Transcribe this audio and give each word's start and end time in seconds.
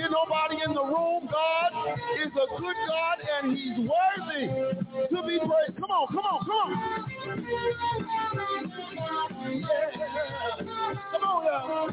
hear 0.00 0.08
nobody 0.10 0.56
in 0.64 0.72
the 0.72 0.82
room. 0.82 1.28
God 1.30 1.98
is 2.24 2.32
a 2.32 2.46
good 2.60 2.76
God, 2.88 3.18
and 3.42 3.56
He's 3.56 3.76
worthy 3.76 4.46
to 5.08 5.22
be 5.26 5.38
praised. 5.38 5.76
Come 5.78 5.90
on, 5.90 6.06
come 6.08 6.24
on, 6.24 6.40
come 6.46 6.56
on. 6.56 6.70
Yeah. 9.60 9.76
Come 11.12 11.24
on, 11.24 11.44
now. 11.44 11.88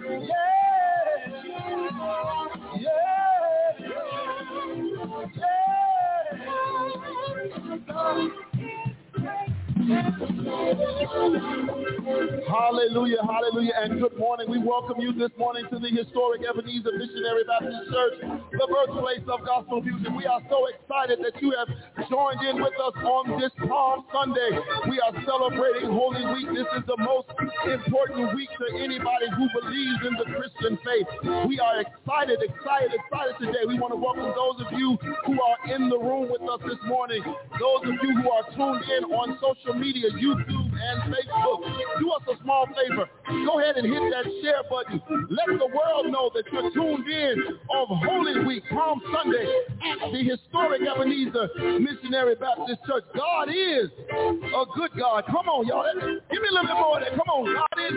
Yeah. 8.00 8.47
Hallelujah, 12.48 13.22
hallelujah, 13.22 13.78
and 13.78 14.02
good 14.02 14.18
morning. 14.18 14.50
We 14.50 14.58
welcome 14.58 15.00
you 15.00 15.14
this 15.14 15.30
morning 15.38 15.66
to 15.70 15.78
the 15.78 15.90
historic 15.94 16.42
Ebenezer 16.42 16.98
Missionary 16.98 17.44
Baptist 17.46 17.92
Church, 17.94 18.18
the 18.58 18.66
birthplace 18.66 19.22
of 19.30 19.46
gospel 19.46 19.82
music. 19.82 20.10
We 20.18 20.26
are 20.26 20.42
so 20.50 20.66
excited 20.74 21.20
that 21.22 21.38
you 21.44 21.54
have 21.54 21.70
joined 22.10 22.42
in 22.48 22.58
with 22.58 22.74
us 22.74 22.96
on 23.06 23.38
this 23.38 23.52
Palm 23.70 24.06
Sunday. 24.10 24.50
We 24.90 24.98
are 24.98 25.14
celebrating 25.30 25.92
Holy 25.94 26.26
Week. 26.34 26.50
This 26.58 26.66
is 26.74 26.84
the 26.88 26.98
most 26.98 27.30
important 27.68 28.34
week 28.34 28.50
to 28.58 28.68
anybody 28.82 29.30
who 29.38 29.46
believes 29.62 30.02
in 30.08 30.14
the 30.18 30.26
Christian 30.32 30.80
faith. 30.82 31.08
We 31.46 31.60
are 31.60 31.86
excited, 31.86 32.42
excited, 32.42 32.98
excited 32.98 33.36
today. 33.38 33.68
We 33.68 33.78
want 33.78 33.94
to 33.94 34.00
welcome 34.02 34.34
those 34.34 34.58
of 34.64 34.74
you 34.74 34.98
who 35.28 35.36
are 35.38 35.60
in 35.70 35.90
the 35.92 36.00
room 36.00 36.32
with 36.32 36.42
us 36.50 36.64
this 36.66 36.82
morning, 36.88 37.22
those 37.60 37.84
of 37.84 37.96
you 38.00 38.12
who 38.16 38.26
are 38.32 38.48
tuned 38.56 38.88
in 38.90 39.04
on 39.12 39.38
social 39.44 39.67
media, 39.74 40.10
YouTube 40.12 40.48
and 40.48 41.14
Facebook. 41.14 41.60
Do 42.00 42.12
us 42.12 42.24
a 42.32 42.44
small 42.44 42.68
favor. 42.68 43.10
Go 43.46 43.60
ahead 43.60 43.78
and 43.78 43.86
hit 43.88 44.02
that 44.12 44.26
share 44.42 44.64
button. 44.70 45.02
Let 45.30 45.48
the 45.48 45.68
world 45.68 46.12
know 46.12 46.30
that 46.34 46.46
you're 46.52 46.72
tuned 46.72 47.08
in 47.08 47.44
of 47.76 47.88
Holy 47.90 48.46
Week, 48.46 48.64
Palm 48.70 49.02
Sunday 49.14 49.46
at 49.46 50.12
the 50.12 50.24
historic 50.24 50.82
Ebenezer 50.82 51.50
Missionary 51.80 52.36
Baptist 52.36 52.80
Church. 52.88 53.04
God 53.16 53.50
is 53.50 53.90
a 54.10 54.66
good 54.76 54.92
God. 54.98 55.26
Come 55.26 55.48
on, 55.50 55.68
y'all. 55.68 55.86
Give 56.32 56.42
me 56.42 56.48
a 56.50 56.54
little 56.54 56.68
bit 56.68 56.76
more 56.76 56.98
of 56.98 57.04
that. 57.04 57.12
Come 57.12 57.30
on. 57.30 57.56
God 57.56 57.78
is, 57.80 57.94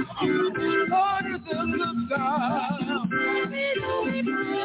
God 0.88 1.26
is 1.26 1.46
a 1.46 1.66
good 1.76 2.08
God. 2.08 2.80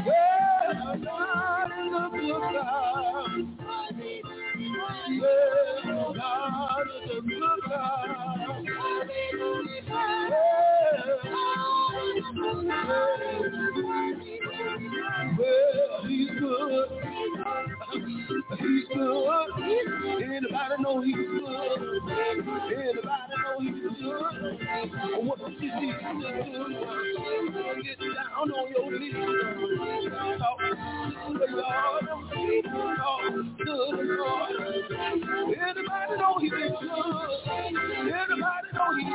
Yeah, 0.06 0.96
God 1.04 1.72
is 1.72 1.94
a 1.94 2.10
good 2.12 2.42
God. 2.42 2.96
Yeah, 5.08 6.14
God 6.16 6.75
Anybody 20.22 20.75
know 20.79 21.01
he's 21.01 21.16
good? 21.16 22.01
Anybody 22.72 23.35
know 23.38 23.59
he's 23.62 23.75
good? 24.05 25.25
What 25.25 25.40
you 25.40 25.72
do? 25.72 25.87
Get 27.84 27.99
down 27.99 28.52
on 28.52 28.67
your 28.72 28.90
knees. 28.99 29.13
Talk 30.40 30.59
to 30.59 30.66
the 31.34 31.47
Lord. 31.52 32.05
Talk 32.97 33.23
to 33.34 33.66
the 33.66 33.72
Lord. 34.19 34.53
Anybody 35.55 36.13
know 36.17 36.34
he's 36.40 36.52
good? 36.52 36.73
Anybody 37.99 38.67
know 38.73 38.90
he's 38.96 39.13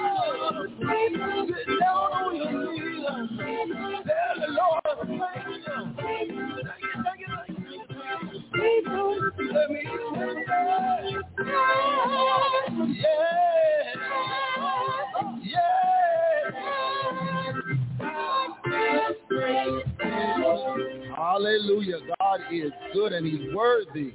good? 0.80 1.48
Get 1.48 1.66
down 1.80 2.08
on 2.12 2.36
your 2.36 2.52
knees. 2.72 3.06
Tell 4.06 4.34
the 4.40 4.50
Lord 4.52 4.80
thank 5.20 6.30
you, 6.30 6.49
Hallelujah. 21.16 21.98
God 22.18 22.40
is 22.52 22.72
good 22.92 23.12
and 23.12 23.26
he's 23.26 23.54
worthy 23.54 24.12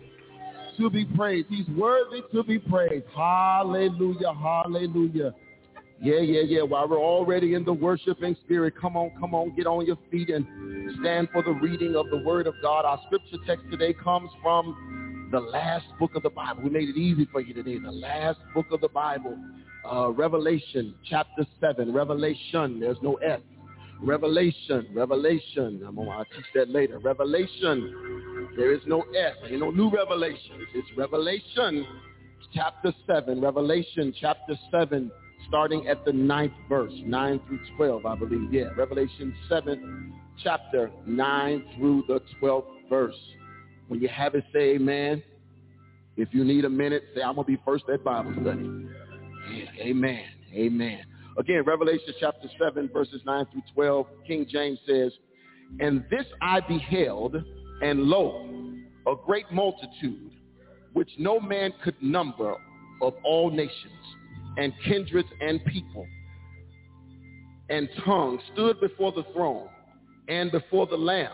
to 0.77 0.89
be 0.89 1.05
praised. 1.05 1.47
He's 1.49 1.67
worthy 1.69 2.21
to 2.33 2.43
be 2.43 2.59
praised. 2.59 3.05
Hallelujah, 3.15 4.33
hallelujah. 4.33 5.33
Yeah, 6.01 6.19
yeah, 6.19 6.41
yeah. 6.41 6.61
While 6.61 6.89
we're 6.89 6.99
already 6.99 7.53
in 7.53 7.63
the 7.63 7.73
worshiping 7.73 8.35
spirit, 8.45 8.73
come 8.79 8.97
on, 8.97 9.11
come 9.19 9.33
on, 9.33 9.55
get 9.55 9.65
on 9.65 9.85
your 9.85 9.97
feet 10.11 10.29
and 10.29 10.45
stand 10.99 11.29
for 11.31 11.41
the 11.41 11.51
reading 11.51 11.95
of 11.95 12.09
the 12.09 12.17
word 12.17 12.47
of 12.47 12.53
God. 12.61 12.85
Our 12.85 12.99
scripture 13.05 13.37
text 13.47 13.65
today 13.71 13.93
comes 13.93 14.29
from 14.41 15.29
the 15.31 15.39
last 15.39 15.85
book 15.99 16.15
of 16.15 16.23
the 16.23 16.29
Bible. 16.29 16.63
We 16.63 16.69
made 16.69 16.89
it 16.89 16.97
easy 16.97 17.27
for 17.31 17.41
you 17.41 17.53
today. 17.53 17.79
The 17.79 17.91
last 17.91 18.39
book 18.53 18.67
of 18.71 18.81
the 18.81 18.89
Bible, 18.89 19.37
uh, 19.89 20.09
Revelation 20.09 20.95
chapter 21.09 21.45
7. 21.61 21.93
Revelation, 21.93 22.79
there's 22.79 22.97
no 23.01 23.15
S. 23.15 23.39
Revelation, 24.01 24.87
Revelation. 24.93 25.81
I'm 25.87 25.95
gonna 25.95 26.09
I'll 26.09 26.25
teach 26.25 26.45
that 26.55 26.69
later. 26.69 26.99
Revelation. 26.99 28.51
There 28.57 28.73
is 28.73 28.81
no 28.85 29.01
S. 29.01 29.35
Ain't 29.49 29.59
no 29.59 29.71
new 29.71 29.89
revelations. 29.89 30.67
It's 30.73 30.87
Revelation 30.97 31.85
chapter 32.53 32.93
7. 33.07 33.41
Revelation 33.41 34.13
chapter 34.19 34.55
7, 34.71 35.11
starting 35.47 35.87
at 35.87 36.03
the 36.05 36.13
ninth 36.13 36.53
verse, 36.67 36.93
9 37.03 37.39
through 37.47 37.59
12, 37.77 38.05
I 38.05 38.15
believe. 38.15 38.53
Yeah, 38.53 38.65
Revelation 38.77 39.33
7, 39.49 40.13
chapter 40.43 40.91
9 41.05 41.65
through 41.77 42.03
the 42.07 42.21
12th 42.41 42.89
verse. 42.89 43.15
When 43.87 44.01
you 44.01 44.07
have 44.07 44.35
it, 44.35 44.43
say 44.53 44.75
amen. 44.75 45.23
If 46.17 46.29
you 46.31 46.43
need 46.43 46.65
a 46.65 46.69
minute, 46.69 47.03
say, 47.13 47.21
I'm 47.21 47.35
going 47.35 47.45
to 47.45 47.51
be 47.53 47.61
first 47.65 47.85
at 47.93 48.03
Bible 48.03 48.33
study. 48.41 48.87
Yeah, 49.53 49.83
amen. 49.83 50.23
Amen. 50.53 51.01
Again, 51.37 51.63
Revelation 51.65 52.13
chapter 52.19 52.47
7, 52.57 52.89
verses 52.93 53.21
9 53.25 53.45
through 53.51 53.61
12, 53.73 54.07
King 54.25 54.45
James 54.49 54.79
says, 54.87 55.11
And 55.79 56.05
this 56.09 56.25
I 56.41 56.61
beheld, 56.61 57.35
and 57.81 58.03
lo, 58.03 58.47
a 59.05 59.13
great 59.25 59.51
multitude, 59.51 60.31
which 60.93 61.09
no 61.19 61.39
man 61.39 61.73
could 61.83 62.01
number 62.01 62.55
of 63.01 63.13
all 63.25 63.51
nations, 63.51 63.91
and 64.57 64.73
kindreds 64.85 65.29
and 65.41 65.63
people, 65.65 66.05
and 67.69 67.89
tongues 68.03 68.41
stood 68.53 68.79
before 68.79 69.11
the 69.11 69.23
throne 69.33 69.67
and 70.27 70.51
before 70.51 70.87
the 70.87 70.95
Lamb, 70.95 71.31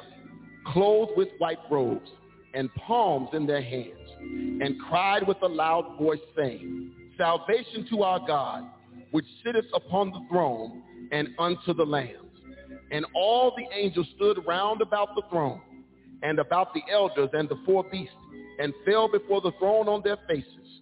clothed 0.68 1.13
with 1.15 1.29
white 1.38 1.59
robes, 1.69 2.09
and 2.53 2.73
palms 2.75 3.29
in 3.33 3.45
their 3.45 3.62
hands, 3.62 4.09
and 4.19 4.75
cried 4.89 5.25
with 5.27 5.38
a 5.41 5.47
loud 5.47 5.97
voice, 5.97 6.19
saying, 6.35 6.91
Salvation 7.18 7.88
to 7.89 8.03
our 8.03 8.19
God, 8.25 8.63
which 9.12 9.25
sitteth 9.44 9.65
upon 9.74 10.12
the 10.12 10.21
throne 10.29 10.81
and 11.12 11.29
unto 11.39 11.74
the 11.74 11.83
Lamb. 11.83 12.29
And 12.91 13.06
all 13.15 13.53
the 13.56 13.65
angels 13.77 14.07
stood 14.15 14.39
round 14.45 14.81
about 14.81 15.15
the 15.15 15.21
throne 15.29 15.62
and 16.24 16.39
about 16.39 16.74
the 16.74 16.81
elders 16.91 17.29
and 17.33 17.47
the 17.47 17.59
four 17.65 17.83
beasts 17.89 18.15
and 18.59 18.74
fell 18.85 19.09
before 19.09 19.41
the 19.41 19.51
throne 19.59 19.88
on 19.88 20.01
their 20.03 20.17
faces 20.27 20.81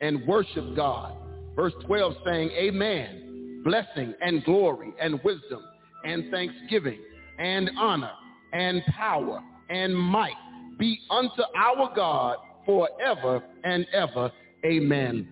and 0.00 0.26
worshiped 0.26 0.76
God. 0.76 1.16
Verse 1.58 1.72
12 1.86 2.14
saying, 2.24 2.50
Amen, 2.52 3.62
blessing 3.64 4.14
and 4.20 4.44
glory 4.44 4.94
and 5.00 5.20
wisdom 5.24 5.60
and 6.04 6.30
thanksgiving 6.30 7.00
and 7.40 7.68
honor 7.76 8.12
and 8.52 8.80
power 8.96 9.42
and 9.68 9.92
might 9.92 10.36
be 10.78 11.00
unto 11.10 11.42
our 11.56 11.92
God 11.96 12.36
forever 12.64 13.42
and 13.64 13.84
ever. 13.92 14.30
Amen. 14.64 15.28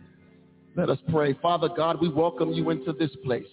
Let 0.77 0.91
us 0.91 0.99
pray. 1.13 1.39
Father 1.41 1.69
God, 1.69 2.01
we 2.01 2.09
welcome 2.09 2.53
you 2.53 2.71
into 2.71 2.93
this 2.93 3.15
place. 3.25 3.47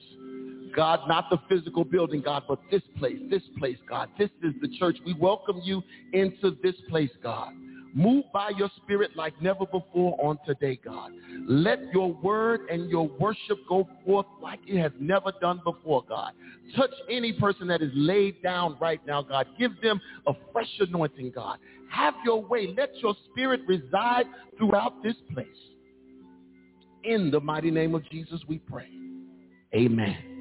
God, 0.76 1.02
not 1.08 1.30
the 1.30 1.38
physical 1.48 1.84
building, 1.84 2.24
God, 2.26 2.42
but 2.48 2.58
this 2.72 2.82
place, 2.98 3.20
this 3.30 3.44
place, 3.60 3.78
God. 3.88 4.10
This 4.18 4.32
is 4.42 4.56
the 4.64 4.70
church. 4.80 4.98
We 5.06 5.14
welcome 5.14 5.62
you 5.64 5.84
into 6.14 6.58
this 6.64 6.74
place, 6.90 7.12
God. 7.22 7.54
Move 7.94 8.26
by 8.34 8.50
your 8.50 8.70
spirit 8.78 9.12
like 9.16 9.40
never 9.42 9.66
before 9.66 10.18
on 10.24 10.40
today, 10.48 10.80
God. 10.84 11.12
Let 11.48 11.80
your 11.94 12.12
word 12.12 12.62
and 12.70 12.90
your 12.90 13.08
worship 13.20 13.60
go 13.70 13.88
forth 14.04 14.26
like 14.42 14.60
it 14.66 14.82
has 14.82 14.92
never 15.00 15.32
done 15.40 15.62
before, 15.64 16.04
God. 16.08 16.32
Touch 16.76 16.90
any 17.10 17.34
person 17.34 17.68
that 17.68 17.84
is 17.84 17.92
laid 17.94 18.42
down 18.42 18.78
right 18.80 19.00
now, 19.06 19.22
God. 19.22 19.46
Give 19.60 19.80
them 19.82 20.02
a 20.26 20.34
fresh 20.52 20.70
anointing, 20.80 21.34
God. 21.36 21.60
Have 21.92 22.16
your 22.26 22.42
way. 22.42 22.74
Let 22.76 22.90
your 22.98 23.16
spirit 23.30 23.62
reside 23.68 24.26
throughout 24.58 25.04
this 25.04 25.16
place. 25.32 25.48
In 27.04 27.30
the 27.30 27.40
mighty 27.40 27.70
name 27.70 27.94
of 27.94 28.10
Jesus 28.10 28.40
we 28.48 28.58
pray. 28.58 28.88
Amen. 29.76 30.33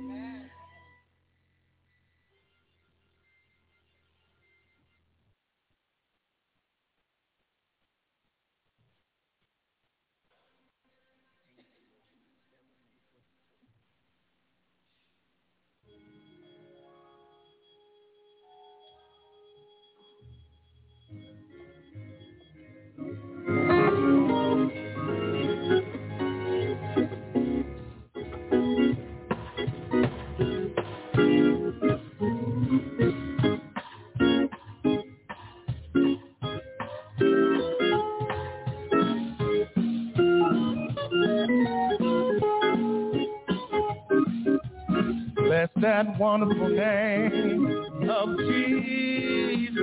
That 45.82 46.16
wonderful 46.16 46.68
name 46.68 47.66
of 48.08 48.38
Jesus. 48.38 49.80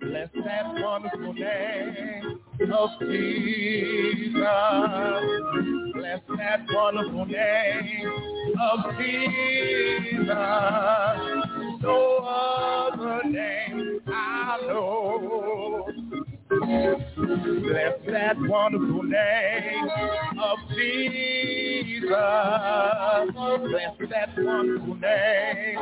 Bless 0.00 0.28
that 0.44 0.66
wonderful 0.80 1.32
name 1.32 2.40
of 2.72 2.90
Jesus. 3.00 4.34
Bless 5.94 6.20
that 6.38 6.60
wonderful 6.70 7.26
name 7.26 8.08
of 8.60 8.78
Jesus. 8.98 10.28
No 11.82 12.18
other 12.22 13.28
name 13.28 14.00
I 14.06 14.58
know. 14.68 15.88
Bless 17.42 17.98
that 18.06 18.36
wonderful 18.40 19.02
name 19.02 19.88
of 20.40 20.58
Jesus. 20.74 22.10
Bless 23.60 23.96
that 24.10 24.30
wonderful 24.38 24.94
name 24.94 25.78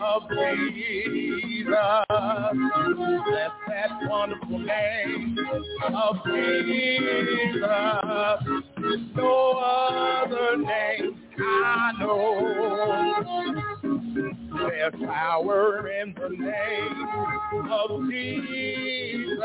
of 0.00 0.22
Jesus. 0.30 1.74
Bless 3.26 3.54
that 3.68 3.90
wonderful 4.08 4.58
name 4.58 5.38
of 5.94 6.16
Jesus. 6.24 7.62
No 9.14 9.32
other 9.62 10.56
name 10.56 11.16
I 11.38 11.92
know. 12.00 13.85
There's 14.56 14.94
power 15.04 15.88
in 15.88 16.14
the 16.14 16.28
name 16.30 17.70
of 17.70 17.90
Jesus. 18.10 19.38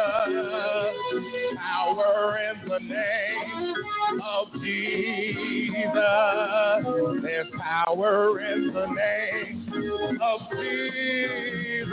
Power 1.58 2.40
in 2.40 2.70
the 2.70 2.80
name 2.80 3.76
of 4.24 4.48
Jesus. 4.62 5.84
There's 7.22 7.48
power 7.60 8.40
in 8.40 8.74
the 8.74 8.86
name 8.88 10.20
of 10.22 10.42
Jesus. 10.52 11.92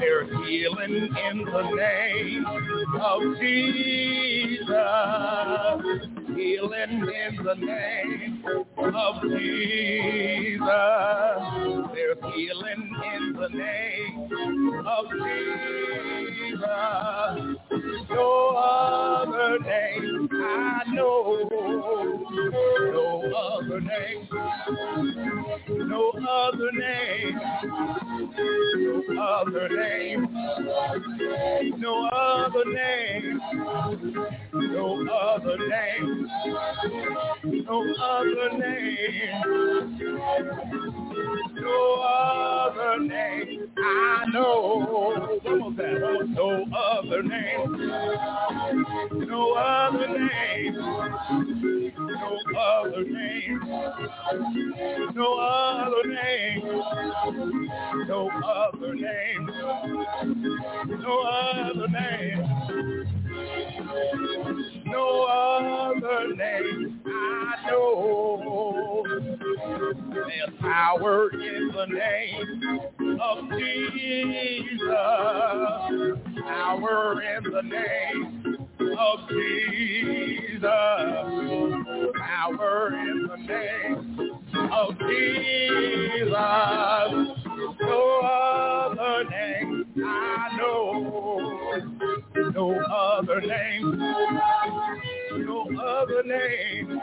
There's 0.00 0.30
healing 0.46 0.94
in 1.30 1.44
the 1.44 1.62
name 1.74 2.46
of 3.00 3.22
Jesus. 3.40 4.68
Healing 6.36 7.08
in 7.08 7.44
the 7.44 7.54
name 7.54 8.44
of 8.78 9.22
Jesus. 9.22 10.60
There's 11.94 12.34
healing 12.34 12.84
in 13.14 13.32
the 13.34 13.48
name 13.48 14.86
of 14.86 15.04
Jesus. 15.10 16.60
No 18.10 18.28
other 18.56 19.58
name 19.60 20.28
I 20.32 20.82
know. 20.92 21.48
no 22.92 23.32
other 23.36 23.80
name, 23.80 24.28
no 25.88 26.12
other 26.28 26.72
name, 26.72 27.38
no 29.08 29.18
other 29.20 29.68
name, 29.68 30.28
no 31.78 32.08
other 32.08 32.64
name, 32.72 33.40
no 34.52 35.06
other 35.08 35.58
name, 35.68 36.23
no 37.66 37.94
other 38.02 38.58
name, 38.58 39.98
no 41.60 41.94
other 42.02 43.00
name. 43.00 43.64
I 43.76 44.24
know. 44.32 45.38
One 45.42 45.58
more 45.60 45.72
time. 45.72 46.34
No 46.34 46.64
other 46.74 47.22
name. 47.22 47.72
No 49.28 49.52
other 49.54 50.08
name. 50.08 50.74
No 50.74 52.38
other 52.58 53.04
name. 53.04 53.60
No 55.14 55.38
other 55.38 56.04
name. 56.08 56.62
No 58.08 58.30
other 58.30 58.94
name. 58.94 59.50
No 61.00 61.14
other 61.22 61.88
name. 61.88 63.23
No 64.86 65.24
other 65.24 66.34
name 66.34 67.00
I 67.06 67.70
know. 67.70 69.02
There's 70.12 70.54
power 70.60 71.30
in 71.30 71.70
the 71.74 71.86
name 71.86 72.80
of 73.20 73.50
Jesus. 73.58 74.90
Power 76.46 77.22
in 77.22 77.42
the 77.44 77.62
name 77.62 78.56
of 78.98 79.28
Jesus. 79.28 80.62
Power 82.18 82.94
in 82.94 83.26
the 83.28 83.36
name 83.36 84.30
of 84.72 84.98
Jesus. 85.08 86.32
No 87.80 88.20
other 88.20 89.30
name 89.30 89.84
I 89.96 90.56
know. 90.56 91.54
No 92.52 92.80
other 92.80 93.40
name. 93.40 93.98
No 95.46 95.68
other 95.80 96.22
name. 96.24 97.00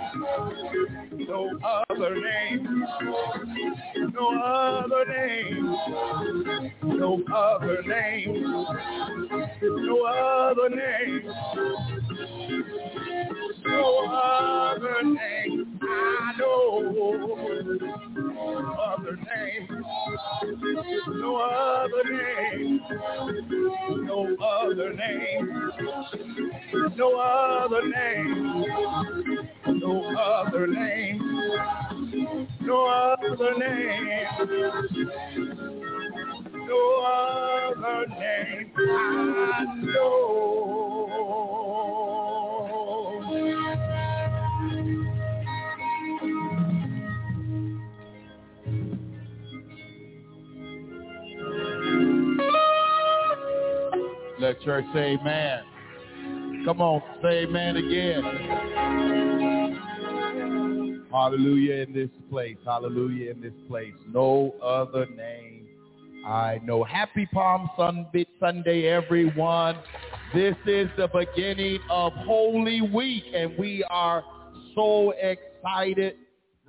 No 1.27 1.49
other 1.63 2.15
name. 2.15 2.85
No 4.13 4.41
other 4.41 5.05
name. 5.05 5.75
No 6.83 7.23
other 7.33 7.81
name. 7.83 8.43
No 9.61 10.05
other 10.05 10.69
name. 10.69 11.31
No 13.65 14.05
other 14.05 15.03
name 15.03 15.79
I 15.81 16.33
know. 16.37 16.79
No 18.15 18.73
other 18.79 19.17
name. 19.17 19.67
No 21.07 21.35
other 21.37 22.03
name. 22.09 22.81
No 24.05 24.35
other 24.41 24.93
name. 24.93 25.71
No 26.95 27.17
other 27.19 27.81
name. 27.87 28.65
No 29.65 30.01
other 30.17 30.67
name. 30.67 31.19
No 32.61 32.85
other 32.87 33.53
name. 33.57 34.27
No 36.71 36.79
other 37.03 38.07
name 38.07 38.71
I 38.77 39.65
know. 39.81 40.21
Let 54.39 54.61
church 54.61 54.85
say 54.93 55.17
amen. 55.19 55.63
Come 56.63 56.81
on, 56.81 57.01
say 57.21 57.43
amen 57.43 57.75
again. 57.75 58.23
Hallelujah 61.11 61.83
in 61.83 61.91
this 61.91 62.09
place. 62.29 62.55
Hallelujah 62.65 63.31
in 63.31 63.41
this 63.41 63.51
place. 63.67 63.93
No 64.09 64.55
other 64.63 65.05
name 65.07 65.60
I 66.25 66.59
know. 66.63 66.83
Happy 66.83 67.25
Palm 67.25 67.69
Sunday, 67.75 68.27
Sunday, 68.39 68.87
everyone. 68.87 69.77
This 70.33 70.55
is 70.67 70.87
the 70.95 71.07
beginning 71.07 71.79
of 71.89 72.13
Holy 72.13 72.81
Week, 72.81 73.23
and 73.33 73.57
we 73.57 73.83
are 73.89 74.23
so 74.75 75.11
excited 75.11 76.15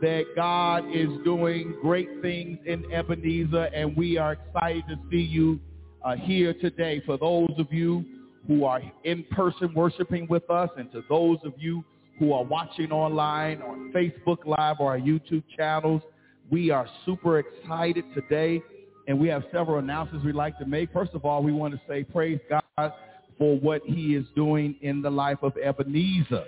that 0.00 0.24
God 0.34 0.84
is 0.90 1.08
doing 1.22 1.76
great 1.82 2.08
things 2.22 2.58
in 2.64 2.90
Ebenezer, 2.92 3.64
and 3.74 3.94
we 3.94 4.16
are 4.16 4.32
excited 4.32 4.84
to 4.88 4.96
see 5.10 5.20
you 5.20 5.60
uh, 6.02 6.16
here 6.16 6.54
today. 6.54 7.02
For 7.04 7.18
those 7.18 7.50
of 7.58 7.70
you 7.70 8.04
who 8.48 8.64
are 8.64 8.80
in 9.04 9.22
person 9.30 9.72
worshiping 9.74 10.26
with 10.28 10.48
us, 10.50 10.70
and 10.78 10.90
to 10.92 11.02
those 11.10 11.38
of 11.44 11.52
you 11.58 11.84
who 12.18 12.32
are 12.32 12.42
watching 12.42 12.90
online 12.90 13.60
on 13.60 13.92
Facebook 13.94 14.46
Live 14.46 14.76
or 14.80 14.92
our 14.92 14.98
YouTube 14.98 15.44
channels, 15.56 16.02
we 16.50 16.70
are 16.70 16.88
super 17.04 17.38
excited 17.38 18.04
today, 18.14 18.62
and 19.08 19.18
we 19.18 19.28
have 19.28 19.42
several 19.52 19.78
announcements 19.78 20.24
we'd 20.24 20.34
like 20.34 20.58
to 20.58 20.66
make. 20.66 20.92
First 20.92 21.12
of 21.14 21.24
all, 21.24 21.42
we 21.42 21.52
want 21.52 21.74
to 21.74 21.80
say 21.88 22.04
praise 22.04 22.40
God 22.48 22.92
for 23.38 23.58
what 23.58 23.82
he 23.84 24.14
is 24.14 24.24
doing 24.36 24.76
in 24.82 25.02
the 25.02 25.10
life 25.10 25.38
of 25.42 25.56
Ebenezer. 25.56 26.44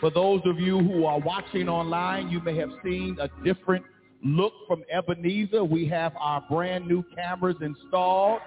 For 0.00 0.10
those 0.10 0.40
of 0.44 0.58
you 0.58 0.78
who 0.78 1.06
are 1.06 1.18
watching 1.18 1.68
online, 1.68 2.28
you 2.28 2.40
may 2.40 2.56
have 2.56 2.70
seen 2.84 3.16
a 3.20 3.28
different 3.44 3.84
look 4.24 4.52
from 4.66 4.82
Ebenezer. 4.92 5.64
We 5.64 5.86
have 5.88 6.12
our 6.18 6.44
brand 6.50 6.86
new 6.86 7.02
cameras 7.14 7.56
installed. 7.60 8.40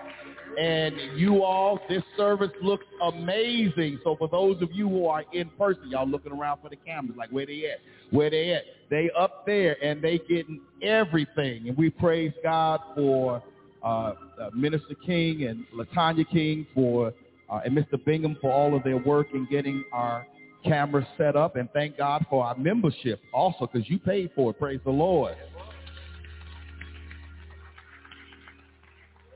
And 0.60 1.18
you 1.18 1.42
all, 1.44 1.80
this 1.88 2.04
service 2.18 2.52
looks 2.62 2.86
amazing. 3.02 4.00
So 4.04 4.18
for 4.18 4.28
those 4.28 4.62
of 4.62 4.70
you 4.74 4.90
who 4.90 5.06
are 5.06 5.24
in 5.32 5.50
person, 5.52 5.84
y'all 5.90 6.08
looking 6.08 6.34
around 6.34 6.60
for 6.62 6.70
the 6.70 6.76
cameras, 6.76 7.16
like 7.18 7.30
where 7.30 7.46
they 7.46 7.64
at? 7.72 7.80
Where 8.12 8.30
they 8.30 8.52
at? 8.52 8.64
They 8.90 9.10
up 9.18 9.46
there 9.46 9.82
and 9.82 10.02
they 10.02 10.18
getting 10.18 10.60
everything. 10.82 11.70
And 11.70 11.78
we 11.78 11.90
praise 11.90 12.34
God 12.44 12.82
for 12.94 13.42
uh, 13.82 13.86
uh, 13.88 14.14
Minister 14.54 14.96
King 15.06 15.46
and 15.46 15.66
Latanya 15.74 16.30
King 16.30 16.68
for 16.76 17.14
uh, 17.50 17.62
and 17.64 17.76
Mr. 17.76 18.04
Bingham 18.04 18.38
for 18.42 18.52
all 18.52 18.76
of 18.76 18.84
their 18.84 18.98
work 18.98 19.28
in 19.34 19.48
getting 19.50 19.86
our 19.94 20.28
cameras 20.66 21.06
set 21.18 21.38
up. 21.38 21.56
And 21.56 21.70
thank 21.72 21.98
God 21.98 22.26
for 22.30 22.44
our 22.44 22.58
membership 22.58 23.22
also 23.34 23.66
because 23.72 23.90
you 23.90 23.98
paid 23.98 24.32
for 24.36 24.52
it. 24.52 24.60
Praise 24.60 24.82
the 24.84 24.92
Lord. 24.92 25.36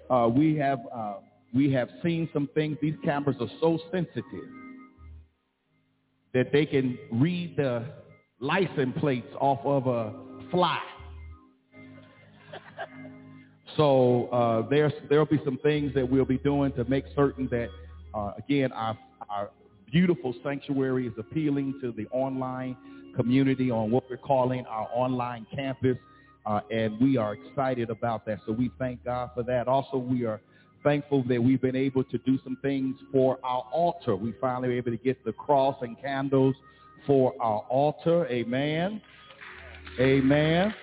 Uh, 0.10 0.30
we 0.34 0.56
have 0.58 0.80
uh, 0.94 1.16
we 1.54 1.72
have 1.72 1.90
seen 2.04 2.30
some 2.34 2.50
things. 2.54 2.78
These 2.82 2.96
cameras 3.04 3.38
are 3.40 3.50
so 3.62 3.80
sensitive 3.92 4.24
that 6.34 6.52
they 6.52 6.66
can 6.66 6.98
read 7.12 7.56
the 7.58 7.86
license 8.40 8.98
plates 9.00 9.28
off 9.40 9.60
of 9.64 9.88
a 9.88 10.14
fly. 10.52 10.80
so 13.78 14.28
uh, 14.28 14.68
there's 14.70 14.94
there'll 15.10 15.26
be 15.26 15.42
some 15.46 15.58
things 15.60 15.94
that 15.94 16.10
we'll 16.10 16.26
be 16.26 16.40
doing 16.40 16.72
to 16.74 16.84
make 16.86 17.06
certain 17.16 17.48
that 17.52 17.70
uh, 18.14 18.34
again 18.38 18.72
our 18.74 18.98
our 19.30 19.50
beautiful 19.92 20.34
sanctuary 20.44 21.08
is 21.08 21.14
appealing 21.20 21.80
to 21.80 21.92
the 21.92 22.08
online 22.08 22.76
community 23.16 23.70
on 23.70 23.92
what 23.92 24.04
we're 24.10 24.18
calling 24.18 24.66
our 24.66 24.90
online 24.94 25.46
campus. 25.56 25.98
Uh, 26.46 26.60
and 26.72 27.00
we 27.00 27.18
are 27.18 27.34
excited 27.34 27.90
about 27.90 28.26
that. 28.26 28.40
So 28.46 28.52
we 28.52 28.72
thank 28.78 29.04
God 29.06 29.32
for 29.34 29.44
that. 29.44 29.68
Also, 29.68 29.98
we 29.98 30.26
are 30.26 30.42
thankful 30.84 31.24
that 31.30 31.42
we've 31.42 31.62
been 31.62 31.76
able 31.76 32.04
to 32.04 32.18
do 32.20 32.38
some 32.44 32.58
things 32.62 32.96
for 33.12 33.40
our 33.44 33.64
altar. 33.72 34.16
We 34.16 34.34
finally 34.42 34.70
were 34.70 34.76
able 34.76 34.92
to 34.92 34.98
get 34.98 35.24
the 35.24 35.32
cross 35.32 35.78
and 35.82 36.00
candles 36.02 36.56
for 37.08 37.34
our 37.40 37.60
altar. 37.70 38.28
Amen. 38.28 39.02
Amen. 40.00 40.74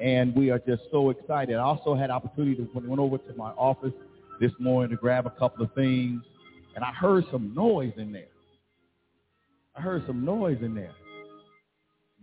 And 0.00 0.34
we 0.34 0.50
are 0.50 0.58
just 0.58 0.82
so 0.90 1.10
excited. 1.10 1.54
I 1.54 1.62
also 1.62 1.94
had 1.94 2.10
opportunity 2.10 2.56
to 2.56 2.68
went 2.74 2.98
over 2.98 3.18
to 3.18 3.34
my 3.36 3.50
office 3.50 3.92
this 4.40 4.50
morning 4.58 4.90
to 4.90 4.96
grab 4.96 5.26
a 5.26 5.30
couple 5.30 5.64
of 5.64 5.72
things, 5.74 6.22
and 6.74 6.84
I 6.84 6.90
heard 6.90 7.24
some 7.30 7.54
noise 7.54 7.92
in 7.96 8.10
there. 8.10 8.26
I 9.76 9.80
heard 9.80 10.02
some 10.08 10.24
noise 10.24 10.58
in 10.60 10.74
there 10.74 10.92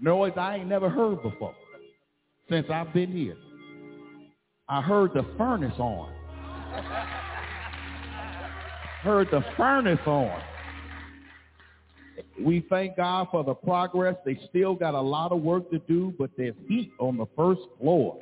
noise 0.02 0.34
I 0.38 0.58
ain't 0.58 0.68
never 0.68 0.90
heard 0.90 1.22
before 1.22 1.56
since 2.50 2.68
I've 2.72 2.94
been 2.94 3.12
here. 3.12 3.38
I 4.68 4.82
heard 4.82 5.14
the 5.14 5.26
furnace 5.38 5.78
on. 5.80 6.14
heard 9.04 9.28
the 9.32 9.44
furnace 9.58 10.00
on. 10.06 10.42
We 12.40 12.66
thank 12.70 12.98
God 12.98 13.28
for 13.32 13.44
the 13.44 13.54
progress. 13.54 14.16
They 14.26 14.40
still 14.50 14.76
got 14.76 14.94
a 14.94 15.02
lot 15.02 15.32
of 15.32 15.42
work 15.42 15.70
to 15.72 15.80
do, 15.80 16.14
but 16.18 16.32
there's 16.38 16.56
heat 16.68 16.92
on 17.00 17.18
the 17.18 17.26
first 17.36 17.62
floor. 17.80 18.20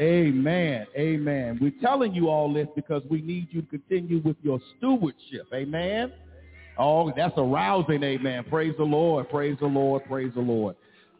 Amen. 0.00 0.86
Amen. 0.96 1.58
We're 1.60 1.72
telling 1.82 2.14
you 2.14 2.28
all 2.28 2.52
this 2.52 2.68
because 2.74 3.02
we 3.10 3.20
need 3.20 3.48
you 3.50 3.62
to 3.62 3.68
continue 3.68 4.22
with 4.24 4.36
your 4.42 4.58
stewardship. 4.78 5.46
Amen. 5.52 6.12
Oh, 6.82 7.12
that's 7.14 7.34
arousing. 7.36 8.02
Amen. 8.02 8.42
Praise 8.48 8.74
the 8.78 8.84
Lord. 8.84 9.28
Praise 9.28 9.58
the 9.60 9.66
Lord. 9.66 10.02
Praise 10.06 10.32
the 10.34 10.40
Lord. 10.40 10.76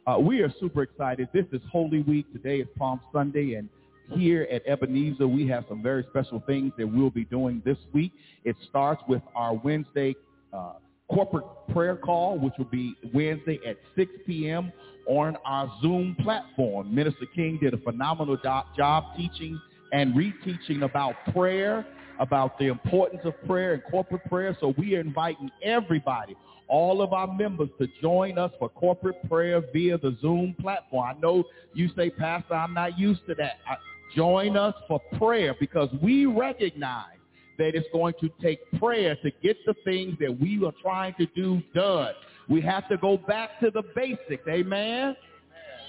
Uh, 0.07 0.17
we 0.19 0.39
are 0.41 0.51
super 0.59 0.81
excited. 0.81 1.29
This 1.35 1.45
is 1.51 1.61
Holy 1.71 2.01
Week. 2.01 2.25
Today 2.33 2.61
is 2.61 2.67
Palm 2.79 2.99
Sunday, 3.13 3.53
and 3.53 3.69
here 4.09 4.47
at 4.51 4.65
Ebenezer, 4.65 5.27
we 5.27 5.47
have 5.49 5.63
some 5.69 5.83
very 5.83 6.03
special 6.09 6.41
things 6.47 6.73
that 6.79 6.87
we'll 6.87 7.11
be 7.11 7.25
doing 7.25 7.61
this 7.63 7.77
week. 7.93 8.11
It 8.43 8.55
starts 8.67 9.03
with 9.07 9.21
our 9.35 9.53
Wednesday 9.53 10.15
uh, 10.51 10.73
corporate 11.13 11.45
prayer 11.71 11.95
call, 11.95 12.39
which 12.39 12.53
will 12.57 12.65
be 12.65 12.95
Wednesday 13.13 13.59
at 13.63 13.77
6 13.95 14.11
p.m. 14.25 14.73
on 15.07 15.37
our 15.45 15.71
Zoom 15.83 16.17
platform. 16.23 16.93
Minister 16.93 17.27
King 17.35 17.59
did 17.61 17.75
a 17.75 17.77
phenomenal 17.77 18.35
job 18.75 19.03
teaching 19.15 19.61
and 19.93 20.15
reteaching 20.15 20.83
about 20.83 21.13
prayer, 21.31 21.85
about 22.21 22.57
the 22.59 22.67
importance 22.67 23.21
of 23.25 23.33
prayer 23.45 23.73
and 23.73 23.83
corporate 23.91 24.23
prayer. 24.29 24.55
So 24.61 24.73
we 24.77 24.95
are 24.95 25.01
inviting 25.01 25.49
everybody, 25.63 26.37
all 26.69 27.01
of 27.01 27.11
our 27.11 27.27
members 27.27 27.69
to 27.79 27.87
join 28.01 28.37
us 28.37 28.51
for 28.59 28.69
corporate 28.69 29.27
prayer 29.27 29.61
via 29.73 29.97
the 29.97 30.15
Zoom 30.21 30.55
platform. 30.61 31.15
I 31.17 31.19
know 31.19 31.43
you 31.73 31.89
say, 31.97 32.11
Pastor, 32.11 32.53
I'm 32.53 32.73
not 32.73 32.97
used 32.97 33.25
to 33.27 33.35
that. 33.35 33.57
I, 33.67 33.75
join 34.15 34.55
us 34.55 34.75
for 34.87 34.99
prayer 35.17 35.55
because 35.59 35.89
we 36.01 36.25
recognize 36.25 37.17
that 37.57 37.75
it's 37.75 37.87
going 37.91 38.13
to 38.19 38.29
take 38.41 38.59
prayer 38.79 39.15
to 39.23 39.31
get 39.41 39.57
the 39.65 39.73
things 39.83 40.17
that 40.19 40.37
we 40.39 40.63
are 40.65 40.73
trying 40.81 41.13
to 41.15 41.25
do 41.27 41.61
done. 41.73 42.13
We 42.49 42.61
have 42.61 42.87
to 42.89 42.97
go 42.97 43.17
back 43.17 43.59
to 43.61 43.71
the 43.71 43.83
basics. 43.95 44.47
Amen. 44.47 45.15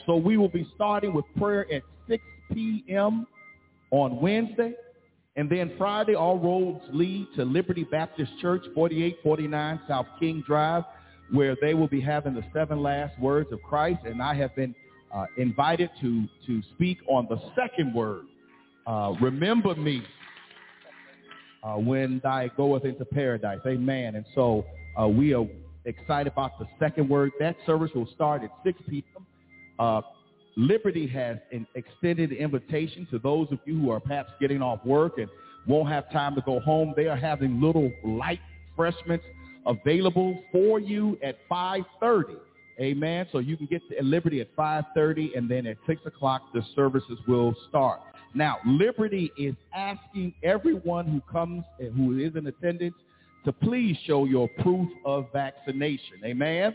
So 0.06 0.16
we 0.16 0.36
will 0.36 0.48
be 0.48 0.68
starting 0.74 1.12
with 1.12 1.24
prayer 1.36 1.66
at 1.72 1.82
6 2.08 2.22
p.m. 2.52 3.26
on 3.90 4.20
Wednesday. 4.20 4.74
And 5.36 5.48
then 5.48 5.72
Friday, 5.78 6.14
all 6.14 6.38
roads 6.38 6.84
lead 6.92 7.26
to 7.36 7.44
Liberty 7.44 7.84
Baptist 7.84 8.32
Church, 8.40 8.62
4849 8.74 9.80
South 9.88 10.06
King 10.20 10.42
Drive, 10.46 10.84
where 11.32 11.56
they 11.60 11.72
will 11.72 11.88
be 11.88 12.00
having 12.00 12.34
the 12.34 12.44
seven 12.52 12.82
last 12.82 13.18
words 13.18 13.50
of 13.50 13.62
Christ. 13.62 14.00
And 14.04 14.22
I 14.22 14.34
have 14.34 14.54
been 14.54 14.74
uh, 15.14 15.24
invited 15.38 15.88
to, 16.02 16.26
to 16.46 16.62
speak 16.74 16.98
on 17.08 17.26
the 17.30 17.40
second 17.56 17.94
word. 17.94 18.26
Uh, 18.86 19.14
remember 19.22 19.74
me 19.74 20.02
uh, 21.62 21.74
when 21.76 22.20
thy 22.22 22.48
goeth 22.56 22.84
into 22.84 23.04
paradise. 23.06 23.60
Amen. 23.66 24.16
And 24.16 24.26
so 24.34 24.66
uh, 25.00 25.08
we 25.08 25.32
are 25.32 25.46
excited 25.86 26.30
about 26.30 26.58
the 26.58 26.66
second 26.78 27.08
word. 27.08 27.30
That 27.40 27.56
service 27.64 27.90
will 27.94 28.08
start 28.14 28.42
at 28.42 28.50
6 28.64 28.78
p.m. 28.88 29.26
Liberty 30.56 31.06
has 31.08 31.38
an 31.50 31.66
extended 31.74 32.32
invitation 32.32 33.06
to 33.10 33.18
those 33.18 33.48
of 33.50 33.58
you 33.64 33.80
who 33.80 33.90
are 33.90 34.00
perhaps 34.00 34.32
getting 34.40 34.62
off 34.62 34.84
work 34.84 35.18
and 35.18 35.28
won't 35.66 35.88
have 35.88 36.10
time 36.12 36.34
to 36.34 36.42
go 36.42 36.60
home. 36.60 36.92
They 36.96 37.06
are 37.06 37.16
having 37.16 37.60
little 37.60 37.90
light 38.04 38.40
refreshments 38.76 39.24
available 39.66 40.42
for 40.50 40.80
you 40.80 41.18
at 41.22 41.36
5.30. 41.50 42.36
Amen. 42.80 43.26
So 43.32 43.38
you 43.38 43.56
can 43.56 43.66
get 43.66 43.82
to 43.88 44.02
Liberty 44.02 44.40
at 44.40 44.54
5.30 44.56 45.36
and 45.36 45.48
then 45.48 45.66
at 45.66 45.76
6 45.86 46.00
o'clock 46.06 46.42
the 46.52 46.62
services 46.74 47.18
will 47.28 47.54
start. 47.68 48.00
Now, 48.34 48.58
Liberty 48.66 49.30
is 49.36 49.54
asking 49.74 50.34
everyone 50.42 51.06
who 51.06 51.20
comes 51.30 51.64
and 51.78 51.94
who 51.94 52.18
is 52.18 52.34
in 52.34 52.46
attendance 52.46 52.94
to 53.44 53.52
please 53.52 53.96
show 54.06 54.24
your 54.24 54.48
proof 54.60 54.88
of 55.04 55.26
vaccination. 55.32 56.24
Amen. 56.24 56.74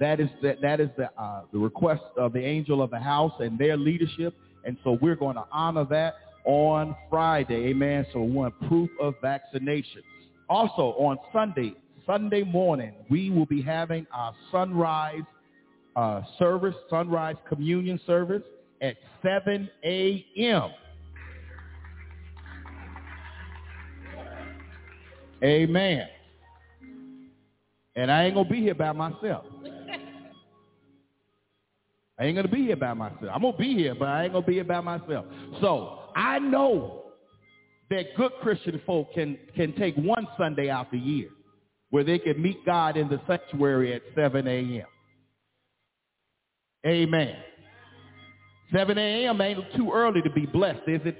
That 0.00 0.20
is 0.20 0.28
the, 0.40 0.56
that 0.62 0.80
is 0.80 0.88
the 0.96 1.10
uh, 1.20 1.42
the 1.52 1.58
request 1.58 2.02
of 2.16 2.32
the 2.32 2.44
angel 2.44 2.82
of 2.82 2.90
the 2.90 2.98
house 2.98 3.32
and 3.40 3.58
their 3.58 3.76
leadership, 3.76 4.34
and 4.64 4.76
so 4.84 4.98
we're 5.00 5.16
going 5.16 5.36
to 5.36 5.44
honor 5.52 5.84
that 5.90 6.14
on 6.44 6.96
Friday. 7.08 7.68
Amen. 7.68 8.06
So 8.12 8.20
want 8.20 8.54
proof 8.68 8.90
of 9.00 9.14
vaccination. 9.22 10.02
Also 10.48 10.94
on 10.98 11.18
Sunday, 11.32 11.74
Sunday 12.06 12.42
morning, 12.42 12.92
we 13.08 13.30
will 13.30 13.46
be 13.46 13.62
having 13.62 14.06
our 14.12 14.34
sunrise 14.50 15.22
uh, 15.94 16.22
service, 16.38 16.74
sunrise 16.90 17.36
communion 17.48 18.00
service 18.06 18.42
at 18.80 18.96
7 19.22 19.68
a.m. 19.84 20.70
Amen. 25.44 26.08
And 27.94 28.10
I 28.10 28.24
ain't 28.24 28.34
going 28.34 28.46
to 28.46 28.52
be 28.52 28.60
here 28.60 28.74
by 28.74 28.92
myself. 28.92 29.44
I 32.18 32.24
ain't 32.24 32.36
going 32.36 32.46
to 32.46 32.52
be 32.52 32.64
here 32.64 32.76
by 32.76 32.94
myself. 32.94 33.30
I'm 33.32 33.42
going 33.42 33.54
to 33.54 33.58
be 33.58 33.74
here, 33.74 33.94
but 33.94 34.08
I 34.08 34.24
ain't 34.24 34.32
going 34.32 34.44
to 34.44 34.48
be 34.48 34.54
here 34.54 34.64
by 34.64 34.80
myself. 34.80 35.24
So 35.60 36.00
I 36.14 36.38
know 36.38 37.04
that 37.90 38.14
good 38.16 38.32
Christian 38.40 38.80
folk 38.86 39.12
can, 39.14 39.38
can 39.56 39.74
take 39.76 39.96
one 39.96 40.26
Sunday 40.38 40.70
out 40.70 40.90
the 40.90 40.98
year 40.98 41.28
where 41.90 42.04
they 42.04 42.18
can 42.18 42.40
meet 42.40 42.64
God 42.64 42.96
in 42.96 43.08
the 43.08 43.20
sanctuary 43.26 43.94
at 43.94 44.02
7 44.14 44.46
a.m. 44.46 44.86
Amen. 46.86 47.36
7 48.74 48.98
a.m. 48.98 49.40
ain't 49.40 49.58
too 49.76 49.92
early 49.92 50.22
to 50.22 50.30
be 50.30 50.46
blessed, 50.46 50.88
is 50.88 51.00
it? 51.04 51.18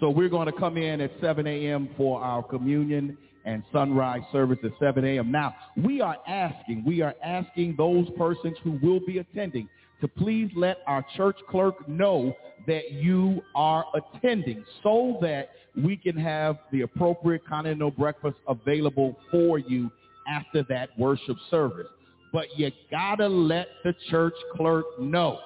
So 0.00 0.10
we're 0.10 0.28
going 0.28 0.46
to 0.46 0.52
come 0.52 0.76
in 0.76 1.00
at 1.00 1.10
7 1.20 1.46
a.m. 1.46 1.90
for 1.96 2.22
our 2.22 2.42
communion 2.42 3.18
and 3.44 3.62
sunrise 3.72 4.22
service 4.32 4.58
at 4.64 4.72
7 4.78 5.04
a.m. 5.04 5.30
Now, 5.30 5.54
we 5.76 6.00
are 6.00 6.16
asking, 6.26 6.84
we 6.86 7.02
are 7.02 7.14
asking 7.22 7.74
those 7.76 8.06
persons 8.16 8.56
who 8.62 8.78
will 8.82 9.00
be 9.00 9.18
attending 9.18 9.68
to 10.00 10.08
please 10.08 10.50
let 10.54 10.78
our 10.86 11.04
church 11.16 11.36
clerk 11.48 11.88
know 11.88 12.34
that 12.66 12.92
you 12.92 13.42
are 13.54 13.84
attending 13.94 14.64
so 14.82 15.18
that 15.20 15.50
we 15.76 15.96
can 15.96 16.16
have 16.16 16.58
the 16.72 16.82
appropriate 16.82 17.46
continental 17.46 17.90
breakfast 17.90 18.36
available 18.46 19.16
for 19.30 19.58
you 19.58 19.90
after 20.28 20.62
that 20.68 20.90
worship 20.98 21.36
service. 21.50 21.86
But 22.32 22.46
you 22.56 22.70
gotta 22.90 23.26
let 23.26 23.68
the 23.84 23.94
church 24.10 24.34
clerk 24.54 24.84
know. 25.00 25.40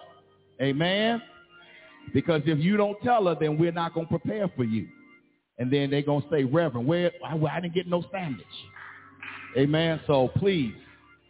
Amen? 0.61 1.22
Because 2.12 2.42
if 2.46 2.59
you 2.59 2.76
don't 2.76 3.00
tell 3.02 3.26
her, 3.26 3.37
then 3.38 3.59
we're 3.59 3.72
not 3.72 3.94
to 3.94 4.05
prepare 4.07 4.48
for 4.57 4.64
you. 4.64 4.88
And 5.62 5.72
then 5.72 5.90
they're 5.90 6.03
going 6.03 6.22
to 6.22 6.29
say, 6.29 6.42
Reverend, 6.42 6.88
where 6.88 7.12
I, 7.25 7.37
I 7.37 7.61
didn't 7.61 7.72
get 7.75 7.87
no 7.87 8.05
sandwich. 8.11 8.44
Amen. 9.57 10.01
So 10.09 10.27
please, 10.37 10.75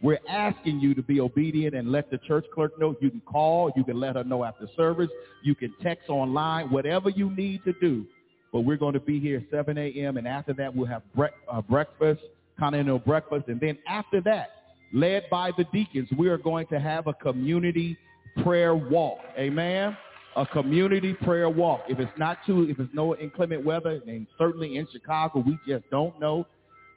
we're 0.01 0.17
asking 0.27 0.79
you 0.79 0.95
to 0.95 1.03
be 1.03 1.19
obedient 1.19 1.75
and 1.75 1.91
let 1.91 2.09
the 2.09 2.17
church 2.17 2.43
clerk 2.51 2.79
know. 2.79 2.95
You 2.99 3.11
can 3.11 3.21
call. 3.27 3.71
You 3.75 3.83
can 3.83 3.99
let 3.99 4.15
her 4.15 4.23
know 4.23 4.43
after 4.43 4.67
service. 4.75 5.11
You 5.43 5.53
can 5.53 5.71
text 5.83 6.09
online, 6.09 6.71
whatever 6.71 7.11
you 7.11 7.29
need 7.29 7.63
to 7.65 7.73
do. 7.73 8.07
But 8.51 8.61
we're 8.61 8.77
going 8.77 8.95
to 8.95 8.99
be 8.99 9.19
here 9.19 9.45
7 9.51 9.77
a.m. 9.77 10.17
And 10.17 10.27
after 10.27 10.51
that, 10.53 10.75
we'll 10.75 10.87
have 10.87 11.03
bre- 11.13 11.25
uh, 11.47 11.61
breakfast, 11.61 12.21
continental 12.57 12.97
breakfast. 12.97 13.49
And 13.49 13.59
then 13.59 13.77
after 13.87 14.19
that, 14.21 14.49
led 14.93 15.25
by 15.29 15.51
the 15.59 15.65
deacons, 15.65 16.09
we 16.17 16.27
are 16.27 16.39
going 16.39 16.65
to 16.71 16.79
have 16.79 17.05
a 17.05 17.13
community 17.13 17.95
prayer 18.43 18.73
walk. 18.73 19.19
Amen. 19.37 19.95
A 20.35 20.45
community 20.47 21.13
prayer 21.13 21.49
walk. 21.49 21.81
If 21.87 21.99
it's 21.99 22.11
not 22.17 22.39
too, 22.45 22.67
if 22.69 22.79
it's 22.79 22.93
no 22.93 23.15
inclement 23.15 23.63
weather, 23.63 24.01
and 24.07 24.25
certainly 24.37 24.77
in 24.77 24.87
Chicago, 24.91 25.43
we 25.45 25.59
just 25.67 25.87
don't 25.91 26.19
know 26.19 26.47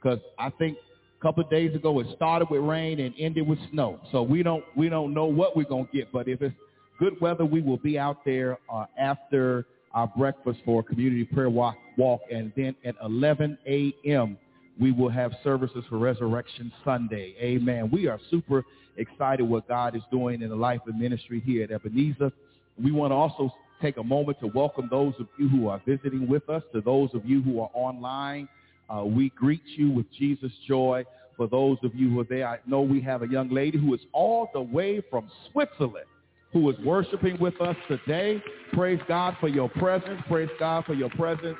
because 0.01 0.19
I 0.39 0.49
think 0.49 0.77
a 1.19 1.21
couple 1.21 1.43
of 1.43 1.49
days 1.49 1.75
ago 1.75 1.99
it 1.99 2.07
started 2.15 2.49
with 2.49 2.61
rain 2.61 2.99
and 2.99 3.13
ended 3.19 3.47
with 3.47 3.59
snow. 3.71 3.99
So 4.11 4.23
we 4.23 4.41
don't 4.41 4.63
we 4.75 4.89
don't 4.89 5.13
know 5.13 5.25
what 5.25 5.55
we're 5.55 5.65
gonna 5.65 5.87
get. 5.93 6.11
But 6.11 6.27
if 6.27 6.41
it's 6.41 6.55
good 6.99 7.19
weather, 7.21 7.45
we 7.45 7.61
will 7.61 7.77
be 7.77 7.99
out 7.99 8.25
there 8.25 8.57
uh, 8.73 8.85
after 8.97 9.65
our 9.93 10.07
breakfast 10.07 10.59
for 10.65 10.81
a 10.81 10.83
community 10.83 11.23
prayer 11.25 11.49
walk, 11.49 11.75
walk, 11.97 12.21
and 12.31 12.51
then 12.55 12.75
at 12.85 12.95
11 13.03 13.57
a.m. 13.67 14.37
we 14.79 14.91
will 14.91 15.09
have 15.09 15.31
services 15.43 15.83
for 15.89 15.97
Resurrection 15.97 16.71
Sunday. 16.83 17.35
Amen. 17.39 17.89
We 17.91 18.07
are 18.07 18.19
super 18.29 18.63
excited 18.97 19.43
what 19.43 19.67
God 19.67 19.95
is 19.95 20.01
doing 20.11 20.41
in 20.41 20.49
the 20.49 20.55
life 20.55 20.81
of 20.87 20.95
ministry 20.95 21.41
here 21.45 21.63
at 21.63 21.71
Ebenezer. 21.71 22.31
We 22.81 22.91
want 22.91 23.11
to 23.11 23.15
also 23.15 23.53
take 23.81 23.97
a 23.97 24.03
moment 24.03 24.39
to 24.39 24.47
welcome 24.47 24.87
those 24.89 25.13
of 25.19 25.27
you 25.37 25.47
who 25.49 25.67
are 25.67 25.81
visiting 25.85 26.27
with 26.27 26.49
us. 26.49 26.63
To 26.73 26.81
those 26.81 27.09
of 27.13 27.25
you 27.25 27.41
who 27.41 27.59
are 27.59 27.69
online, 27.73 28.47
uh, 28.89 29.03
we 29.03 29.29
greet 29.29 29.63
you 29.75 29.91
with 29.91 30.05
Jesus' 30.17 30.51
joy. 30.67 31.05
For 31.35 31.47
those 31.47 31.77
of 31.83 31.93
you 31.93 32.09
who 32.09 32.19
are 32.21 32.25
there, 32.25 32.47
I 32.47 32.59
know 32.65 32.81
we 32.81 33.01
have 33.01 33.21
a 33.21 33.27
young 33.27 33.49
lady 33.49 33.77
who 33.77 33.93
is 33.93 34.01
all 34.11 34.49
the 34.53 34.61
way 34.61 35.01
from 35.09 35.29
Switzerland 35.51 36.05
who 36.53 36.69
is 36.69 36.77
worshiping 36.79 37.37
with 37.39 37.59
us 37.61 37.75
today. 37.87 38.41
Praise 38.73 38.99
God 39.07 39.35
for 39.39 39.47
your 39.47 39.69
presence. 39.69 40.21
Praise 40.27 40.49
God 40.59 40.85
for 40.85 40.93
your 40.93 41.09
presence. 41.11 41.57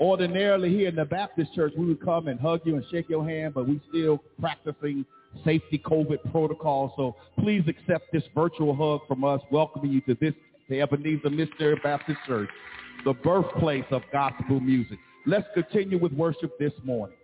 Ordinarily 0.00 0.70
here 0.70 0.88
in 0.88 0.94
the 0.94 1.04
Baptist 1.04 1.54
church, 1.54 1.72
we 1.76 1.86
would 1.86 2.04
come 2.04 2.28
and 2.28 2.38
hug 2.38 2.60
you 2.64 2.76
and 2.76 2.84
shake 2.90 3.08
your 3.08 3.26
hand, 3.26 3.54
but 3.54 3.66
we're 3.66 3.80
still 3.88 4.22
practicing 4.40 5.04
safety 5.44 5.78
COVID 5.84 6.30
protocol. 6.30 6.92
So 6.96 7.16
please 7.42 7.62
accept 7.68 8.12
this 8.12 8.22
virtual 8.34 8.74
hug 8.74 9.06
from 9.06 9.24
us, 9.24 9.40
welcoming 9.50 9.92
you 9.92 10.00
to 10.02 10.14
this, 10.20 10.34
the 10.68 10.80
Ebenezer 10.80 11.30
Missionary 11.30 11.78
Baptist 11.82 12.18
Church, 12.26 12.48
the 13.04 13.12
birthplace 13.12 13.84
of 13.90 14.02
gospel 14.12 14.60
music. 14.60 14.98
Let's 15.26 15.46
continue 15.54 15.98
with 15.98 16.12
worship 16.12 16.58
this 16.58 16.72
morning. 16.84 17.16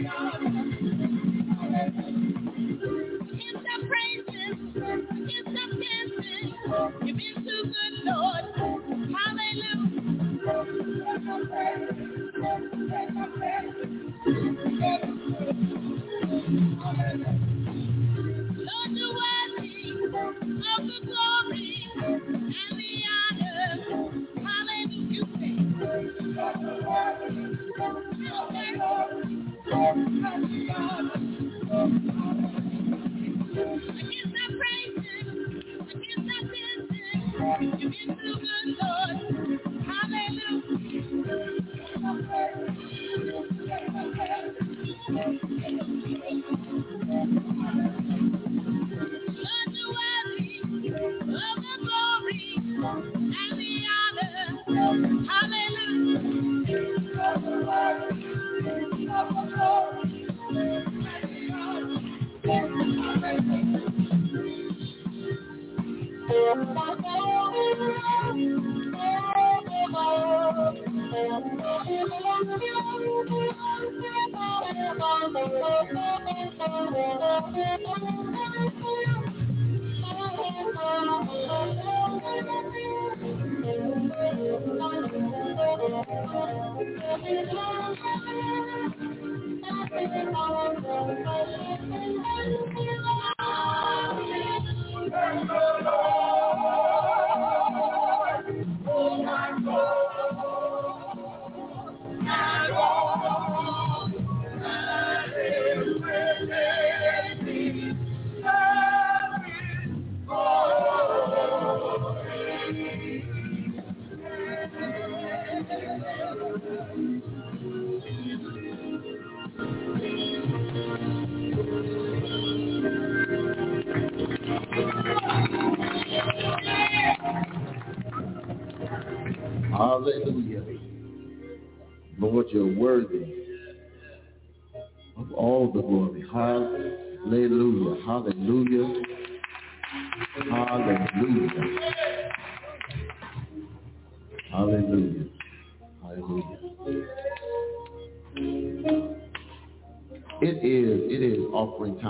Thank 0.00 0.34
you. 0.34 0.37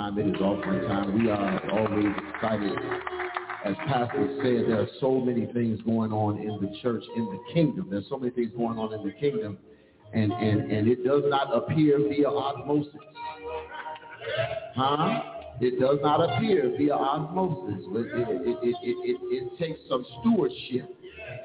Time. 0.09 0.19
It 0.19 0.35
is 0.35 0.41
offering 0.41 0.89
time. 0.89 1.19
We 1.23 1.31
are 1.31 1.71
always 1.71 2.07
excited. 2.35 2.79
As 3.65 3.75
Pastor 3.87 4.29
said, 4.43 4.71
there 4.71 4.81
are 4.81 4.89
so 5.01 5.21
many 5.21 5.47
things 5.53 5.81
going 5.83 6.13
on 6.13 6.39
in 6.39 6.59
the 6.61 6.77
church, 6.81 7.03
in 7.17 7.25
the 7.27 7.39
kingdom. 7.53 7.89
There's 7.91 8.07
so 8.09 8.19
many 8.19 8.31
things 8.31 8.53
going 8.57 8.79
on 8.79 8.95
in 8.95 9.05
the 9.05 9.13
kingdom. 9.13 9.59
And, 10.15 10.33
and, 10.33 10.71
and 10.71 10.89
it 10.89 11.05
does 11.05 11.25
not 11.27 11.55
appear 11.55 11.99
via 11.99 12.29
osmosis. 12.29 12.95
Huh? 14.75 15.23
It 15.61 15.81
does 15.81 15.99
not 16.03 16.21
appear 16.21 16.73
via 16.79 16.95
osmosis, 16.95 17.85
it, 17.91 18.07
it, 18.15 18.59
it, 18.63 18.77
it, 18.83 19.19
it 19.23 19.59
takes 19.59 19.81
some 19.89 20.07
stewardship. 20.21 20.89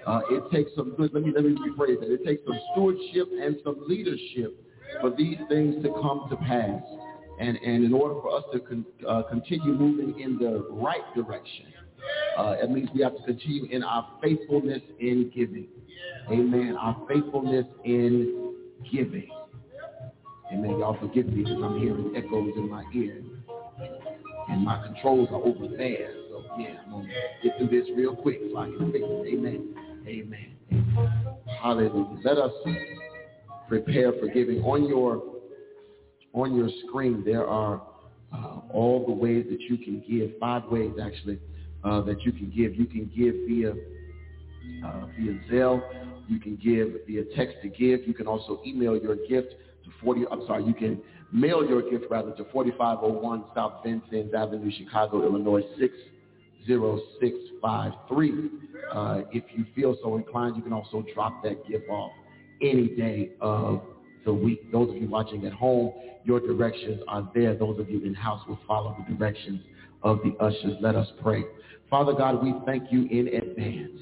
Uh, 0.05 0.21
it 0.29 0.43
takes 0.51 0.71
some 0.75 0.93
good, 0.95 1.13
let 1.13 1.23
me, 1.23 1.31
let 1.33 1.43
me 1.43 1.55
rephrase 1.55 1.99
that. 1.99 2.13
It 2.13 2.23
takes 2.23 2.45
some 2.45 2.59
stewardship 2.71 3.27
and 3.41 3.57
some 3.63 3.83
leadership 3.87 4.55
for 5.01 5.09
these 5.09 5.37
things 5.49 5.83
to 5.83 5.89
come 6.01 6.27
to 6.29 6.37
pass. 6.37 6.81
And, 7.43 7.57
and 7.57 7.83
in 7.83 7.93
order 7.93 8.15
for 8.21 8.37
us 8.37 8.43
to 8.53 8.59
con, 8.59 8.85
uh, 9.05 9.23
continue 9.23 9.73
moving 9.73 10.17
in 10.17 10.37
the 10.37 10.65
right 10.71 11.03
direction, 11.13 11.65
uh, 12.37 12.55
it 12.61 12.71
means 12.71 12.89
we 12.95 13.01
have 13.01 13.17
to 13.17 13.23
continue 13.23 13.65
in 13.65 13.83
our 13.83 14.07
faithfulness 14.21 14.81
in 15.01 15.29
giving. 15.35 15.67
Amen. 16.31 16.77
Our 16.79 17.05
faithfulness 17.05 17.65
in 17.83 18.55
giving. 18.89 19.29
Amen. 20.53 20.69
Y'all 20.79 20.97
forgive 21.01 21.27
me 21.27 21.43
because 21.43 21.61
I'm 21.61 21.79
hearing 21.79 22.13
echoes 22.15 22.53
in 22.55 22.69
my 22.69 22.85
ear. 22.93 23.21
And 24.47 24.63
my 24.63 24.81
controls 24.85 25.27
are 25.31 25.43
over 25.43 25.67
there. 25.67 26.13
So 26.29 26.45
yeah, 26.57 26.77
I'm 26.85 26.91
gonna 26.91 27.09
get 27.43 27.57
through 27.57 27.67
this 27.67 27.89
real 27.97 28.15
quick 28.15 28.39
so 28.51 28.57
I 28.57 28.65
can 28.67 28.89
fix 28.91 29.03
it. 29.05 29.33
Amen. 29.33 29.75
Amen. 30.07 31.35
Hallelujah. 31.61 32.19
Let 32.23 32.37
us 32.37 32.51
prepare 33.67 34.13
for 34.13 34.27
giving. 34.27 34.61
On 34.63 34.87
your 34.87 35.21
on 36.33 36.55
your 36.55 36.69
screen 36.87 37.23
there 37.25 37.47
are 37.47 37.81
uh, 38.33 38.59
all 38.71 39.05
the 39.05 39.13
ways 39.13 39.45
that 39.49 39.61
you 39.61 39.77
can 39.77 40.03
give. 40.09 40.31
Five 40.39 40.63
ways 40.65 40.91
actually 41.01 41.39
uh, 41.83 42.01
that 42.01 42.21
you 42.21 42.31
can 42.31 42.51
give. 42.55 42.75
You 42.75 42.85
can 42.85 43.11
give 43.15 43.33
via 43.47 43.71
uh, 44.85 45.05
via 45.17 45.33
Zelle. 45.51 45.81
You 46.27 46.39
can 46.39 46.55
give 46.55 46.93
via 47.05 47.23
text 47.35 47.57
to 47.61 47.67
give. 47.69 48.07
You 48.07 48.13
can 48.13 48.27
also 48.27 48.61
email 48.65 48.97
your 48.97 49.15
gift 49.15 49.55
to 49.83 49.89
40. 50.01 50.23
I'm 50.31 50.45
sorry. 50.47 50.63
You 50.63 50.73
can 50.73 51.01
mail 51.31 51.63
your 51.67 51.81
gift 51.89 52.05
rather 52.09 52.31
to 52.35 52.45
4501 52.51 53.43
South 53.53 53.83
Vincennes 53.83 54.33
Avenue, 54.33 54.71
Chicago, 54.77 55.21
Illinois 55.23 55.61
60653. 55.79 58.49
Uh, 58.91 59.21
if 59.31 59.43
you 59.55 59.65
feel 59.75 59.95
so 60.01 60.15
inclined, 60.15 60.55
you 60.55 60.63
can 60.63 60.73
also 60.73 61.05
drop 61.13 61.43
that 61.43 61.67
gift 61.67 61.87
off 61.89 62.11
any 62.61 62.87
day 62.87 63.31
of 63.41 63.81
the 64.25 64.33
week. 64.33 64.71
Those 64.71 64.89
of 64.89 64.97
you 64.97 65.07
watching 65.07 65.45
at 65.45 65.53
home, 65.53 65.93
your 66.23 66.39
directions 66.39 67.01
are 67.07 67.29
there. 67.33 67.55
Those 67.55 67.79
of 67.79 67.89
you 67.89 68.03
in 68.03 68.13
house 68.13 68.41
will 68.47 68.59
follow 68.67 68.95
the 68.97 69.15
directions 69.15 69.61
of 70.03 70.19
the 70.23 70.35
ushers. 70.43 70.77
Let 70.81 70.95
us 70.95 71.07
pray. 71.21 71.43
Father 71.89 72.13
God, 72.13 72.43
we 72.43 72.53
thank 72.65 72.91
you 72.91 73.05
in 73.07 73.27
advance. 73.27 73.99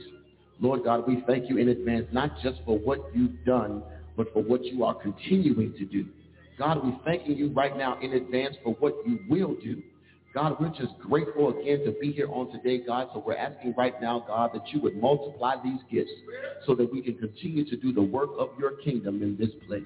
Lord 0.59 0.83
God, 0.83 1.07
we 1.07 1.23
thank 1.25 1.49
you 1.49 1.57
in 1.57 1.69
advance, 1.69 2.07
not 2.11 2.31
just 2.41 2.59
for 2.65 2.77
what 2.77 2.99
you've 3.13 3.43
done, 3.45 3.83
but 4.15 4.31
for 4.33 4.43
what 4.43 4.63
you 4.63 4.83
are 4.83 4.93
continuing 4.93 5.73
to 5.73 5.85
do. 5.85 6.05
God, 6.57 6.83
we're 6.83 6.97
thanking 7.03 7.35
you 7.35 7.49
right 7.49 7.75
now 7.75 7.99
in 7.99 8.13
advance 8.13 8.55
for 8.63 8.73
what 8.75 8.93
you 9.05 9.19
will 9.27 9.55
do. 9.55 9.81
God, 10.33 10.55
we're 10.59 10.69
just 10.69 10.97
grateful 10.99 11.49
again 11.49 11.83
to 11.85 11.91
be 11.99 12.11
here 12.11 12.29
on 12.31 12.51
today, 12.51 12.77
God. 12.85 13.09
So 13.13 13.23
we're 13.25 13.35
asking 13.35 13.73
right 13.77 13.99
now, 14.01 14.23
God, 14.25 14.51
that 14.53 14.71
you 14.71 14.79
would 14.81 14.95
multiply 15.01 15.55
these 15.61 15.79
gifts 15.91 16.11
so 16.65 16.75
that 16.75 16.91
we 16.91 17.01
can 17.01 17.17
continue 17.17 17.69
to 17.69 17.75
do 17.75 17.91
the 17.91 18.01
work 18.01 18.29
of 18.37 18.49
your 18.57 18.77
kingdom 18.77 19.21
in 19.21 19.35
this 19.37 19.49
place. 19.67 19.83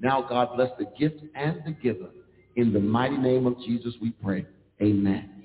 Now, 0.00 0.22
God, 0.22 0.56
bless 0.56 0.70
the 0.78 0.86
gift 0.98 1.22
and 1.34 1.62
the 1.64 1.72
giver. 1.72 2.10
In 2.56 2.72
the 2.72 2.80
mighty 2.80 3.16
name 3.16 3.46
of 3.46 3.56
Jesus, 3.64 3.94
we 4.00 4.10
pray. 4.22 4.46
Amen. 4.80 5.37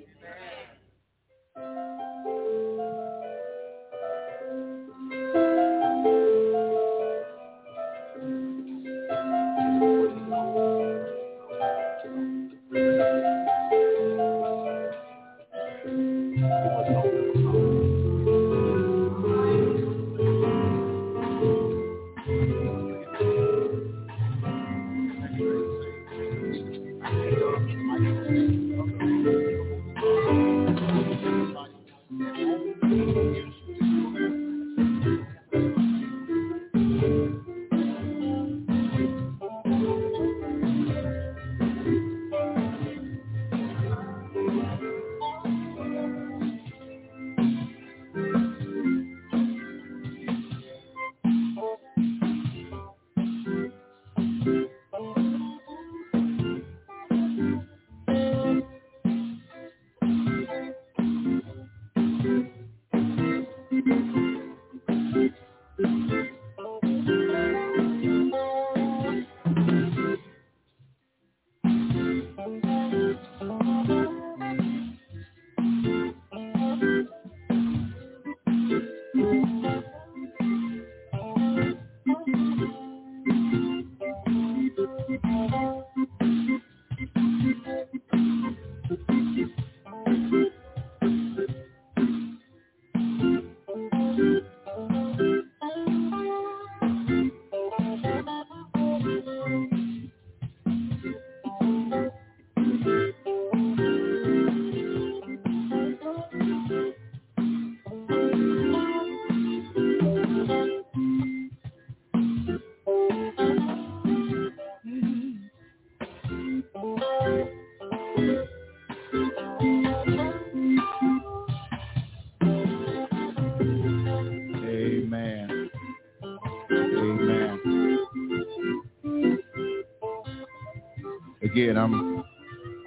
Again, 131.54 131.78
I'm 131.78 132.24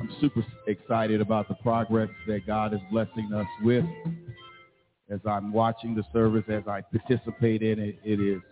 I'm 0.01 0.11
super 0.21 0.45
excited 0.67 1.21
about 1.21 1.49
the 1.49 1.55
progress 1.55 2.09
that 2.27 2.47
God 2.47 2.75
is 2.75 2.81
blessing 2.91 3.33
us 3.33 3.47
with. 3.63 3.85
As 5.09 5.21
I'm 5.25 5.53
watching 5.53 5.95
the 5.95 6.03
service, 6.13 6.45
as 6.49 6.65
I 6.67 6.81
participate 6.81 7.63
in 7.63 7.79
it, 7.79 7.99
it 8.05 8.21
is 8.21 8.43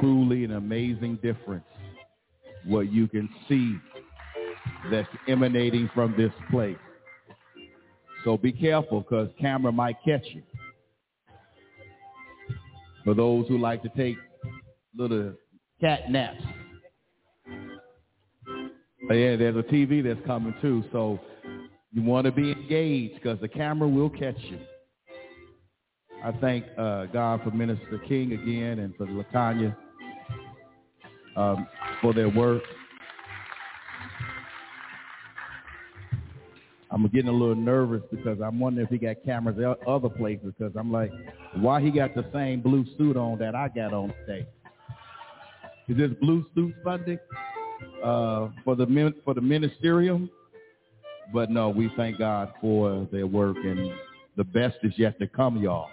truly 0.00 0.44
an 0.44 0.52
amazing 0.52 1.18
difference 1.22 1.64
what 2.64 2.92
you 2.92 3.08
can 3.08 3.28
see 3.48 3.76
that's 4.90 5.08
emanating 5.28 5.90
from 5.92 6.14
this 6.16 6.32
place. 6.50 6.78
So 8.24 8.36
be 8.36 8.52
careful 8.52 9.00
because 9.00 9.28
camera 9.40 9.72
might 9.72 9.96
catch 10.04 10.24
you. 10.32 10.42
For 13.04 13.14
those 13.14 13.46
who 13.48 13.58
like 13.58 13.82
to 13.82 13.88
take 13.90 14.16
little 14.96 15.34
cat 15.80 16.10
naps. 16.10 16.42
Yeah, 19.08 19.36
there's 19.36 19.56
a 19.56 19.62
TV 19.62 20.02
that's 20.02 20.24
coming 20.26 20.54
too, 20.60 20.84
so 20.90 21.20
you 21.92 22.02
want 22.02 22.24
to 22.24 22.32
be 22.32 22.50
engaged 22.50 23.14
because 23.14 23.40
the 23.40 23.48
camera 23.48 23.88
will 23.88 24.10
catch 24.10 24.38
you. 24.40 24.58
I 26.24 26.32
thank 26.40 26.64
uh, 26.76 27.06
God 27.06 27.42
for 27.44 27.52
Minister 27.52 27.98
King 28.08 28.32
again 28.32 28.80
and 28.80 28.96
for 28.96 29.06
Latanya 29.06 29.76
um, 31.36 31.68
for 32.00 32.12
their 32.12 32.28
work. 32.28 32.62
I'm 36.90 37.06
getting 37.08 37.28
a 37.28 37.32
little 37.32 37.54
nervous 37.54 38.02
because 38.10 38.40
I'm 38.44 38.58
wondering 38.58 38.86
if 38.86 38.90
he 38.90 38.98
got 38.98 39.16
cameras 39.24 39.76
other 39.86 40.08
places 40.08 40.52
because 40.58 40.74
I'm 40.76 40.90
like, 40.90 41.12
why 41.56 41.80
he 41.80 41.92
got 41.92 42.14
the 42.14 42.24
same 42.32 42.60
blue 42.60 42.84
suit 42.98 43.16
on 43.16 43.38
that 43.38 43.54
I 43.54 43.68
got 43.68 43.92
on 43.92 44.12
today? 44.26 44.46
Is 45.88 45.96
this 45.96 46.10
blue 46.20 46.44
suit 46.54 46.74
Sunday 46.84 47.18
uh, 48.02 48.48
for 48.64 48.76
the 48.76 49.14
for 49.24 49.34
the 49.34 49.40
ministerium? 49.40 50.28
But 51.32 51.50
no, 51.50 51.70
we 51.70 51.90
thank 51.96 52.18
God 52.18 52.52
for 52.60 53.08
their 53.10 53.26
work, 53.26 53.56
and 53.56 53.90
the 54.36 54.44
best 54.44 54.76
is 54.82 54.92
yet 54.96 55.18
to 55.18 55.26
come, 55.26 55.56
y'all. 55.58 55.88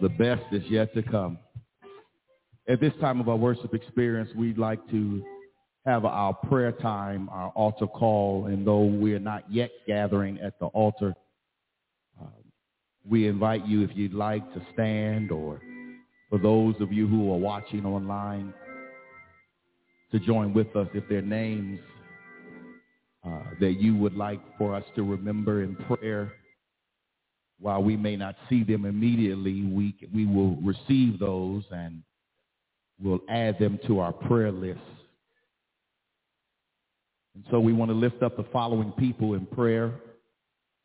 The 0.00 0.08
best 0.08 0.42
is 0.52 0.62
yet 0.68 0.94
to 0.94 1.02
come. 1.02 1.38
At 2.68 2.80
this 2.80 2.92
time 3.00 3.20
of 3.20 3.28
our 3.28 3.36
worship 3.36 3.74
experience, 3.74 4.30
we'd 4.36 4.58
like 4.58 4.80
to 4.90 5.22
have 5.84 6.04
our 6.04 6.32
prayer 6.32 6.72
time, 6.72 7.28
our 7.28 7.50
altar 7.50 7.86
call, 7.86 8.46
and 8.46 8.66
though 8.66 8.84
we 8.84 9.14
are 9.14 9.20
not 9.20 9.44
yet 9.50 9.70
gathering 9.86 10.38
at 10.40 10.58
the 10.58 10.66
altar, 10.66 11.14
uh, 12.20 12.26
we 13.06 13.28
invite 13.28 13.66
you, 13.66 13.82
if 13.84 13.90
you'd 13.94 14.14
like, 14.14 14.42
to 14.54 14.62
stand, 14.72 15.30
or 15.30 15.60
for 16.30 16.38
those 16.38 16.74
of 16.80 16.90
you 16.92 17.06
who 17.06 17.30
are 17.32 17.38
watching 17.38 17.84
online, 17.84 18.54
to 20.14 20.20
join 20.20 20.54
with 20.54 20.76
us 20.76 20.86
if 20.94 21.08
their 21.08 21.22
names 21.22 21.80
uh, 23.26 23.42
that 23.58 23.80
you 23.80 23.96
would 23.96 24.14
like 24.14 24.40
for 24.56 24.72
us 24.72 24.84
to 24.94 25.02
remember 25.02 25.64
in 25.64 25.74
prayer. 25.74 26.32
While 27.58 27.82
we 27.82 27.96
may 27.96 28.14
not 28.14 28.36
see 28.48 28.62
them 28.62 28.84
immediately, 28.84 29.64
we, 29.64 29.96
we 30.14 30.24
will 30.24 30.54
receive 30.56 31.18
those 31.18 31.64
and 31.72 32.04
we'll 33.02 33.22
add 33.28 33.58
them 33.58 33.80
to 33.88 33.98
our 33.98 34.12
prayer 34.12 34.52
list. 34.52 34.78
And 37.34 37.44
so 37.50 37.58
we 37.58 37.72
want 37.72 37.90
to 37.90 37.96
lift 37.96 38.22
up 38.22 38.36
the 38.36 38.46
following 38.52 38.92
people 38.92 39.34
in 39.34 39.46
prayer. 39.46 39.94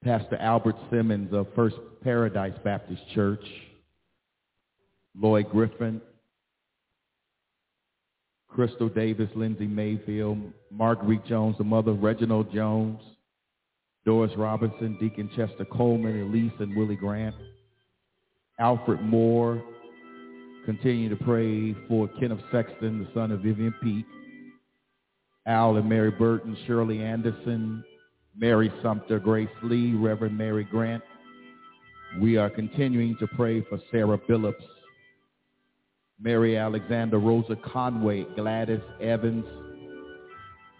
Pastor 0.04 0.38
Albert 0.38 0.76
Simmons 0.89 1.32
of 1.34 1.46
First 1.56 1.76
Paradise 2.04 2.58
Baptist 2.63 3.04
Church, 3.13 3.46
Lloyd 5.15 5.52
Griffin, 5.52 6.02
Crystal 8.50 8.90
Davis, 8.90 9.30
Lindsay 9.36 9.68
Mayfield, 9.68 10.40
Marguerite 10.72 11.26
Jones, 11.26 11.56
the 11.58 11.64
mother, 11.64 11.92
of 11.92 12.02
Reginald 12.02 12.52
Jones, 12.54 13.00
Doris 14.06 14.32
Robinson, 14.38 14.98
Deacon 15.00 15.30
Chester 15.36 15.66
Coleman, 15.66 16.22
Elise 16.22 16.52
and 16.60 16.76
Willie 16.76 16.96
Grant, 16.96 17.36
Alfred 18.60 19.02
Moore. 19.02 19.62
Continue 20.66 21.10
to 21.10 21.24
pray 21.24 21.76
for 21.88 22.08
Kenneth 22.20 22.42
Sexton, 22.52 23.00
the 23.00 23.08
son 23.14 23.32
of 23.32 23.42
Vivian 23.42 23.74
Pete, 23.82 24.06
Al 25.46 25.78
and 25.78 25.88
Mary 25.88 26.12
Burton, 26.12 26.58
Shirley 26.68 27.04
Anderson, 27.04 27.84
Mary 28.36 28.72
Sumter, 28.84 29.20
Grace 29.20 29.48
Lee, 29.64 29.94
Reverend 29.94 30.38
Mary 30.38 30.64
Grant. 30.64 31.04
We 32.20 32.38
are 32.38 32.50
continuing 32.50 33.16
to 33.20 33.28
pray 33.28 33.62
for 33.62 33.80
Sarah 33.92 34.20
Billups, 34.30 34.54
Mary 36.22 36.58
Alexander, 36.58 37.18
Rosa 37.18 37.56
Conway, 37.56 38.26
Gladys 38.36 38.82
Evans, 39.02 39.46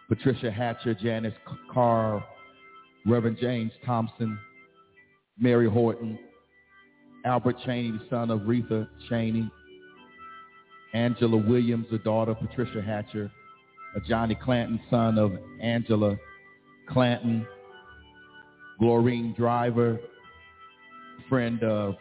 Patricia 0.10 0.52
Hatcher, 0.52 0.93
Janice 0.95 1.34
Carr, 1.71 2.23
Reverend 3.06 3.38
James 3.39 3.71
Thompson, 3.86 4.38
Mary 5.38 5.69
Horton, 5.69 6.19
Albert 7.25 7.56
Cheney, 7.65 7.91
the 7.91 8.02
son 8.10 8.30
of 8.32 8.41
Retha 8.41 8.88
Cheney, 9.08 9.49
Angela 10.93 11.38
Williams, 11.38 11.86
the 11.91 11.99
daughter 11.99 12.32
of 12.32 12.39
Patricia 12.39 12.82
Hatcher, 12.82 13.32
Johnny 14.08 14.36
Clanton, 14.36 14.80
son 14.89 15.17
of 15.17 15.32
Angela 15.62 16.17
Clanton, 16.89 17.45
Glorine 18.80 19.34
Driver, 19.36 19.99
friend 21.28 21.63
of 21.63 21.95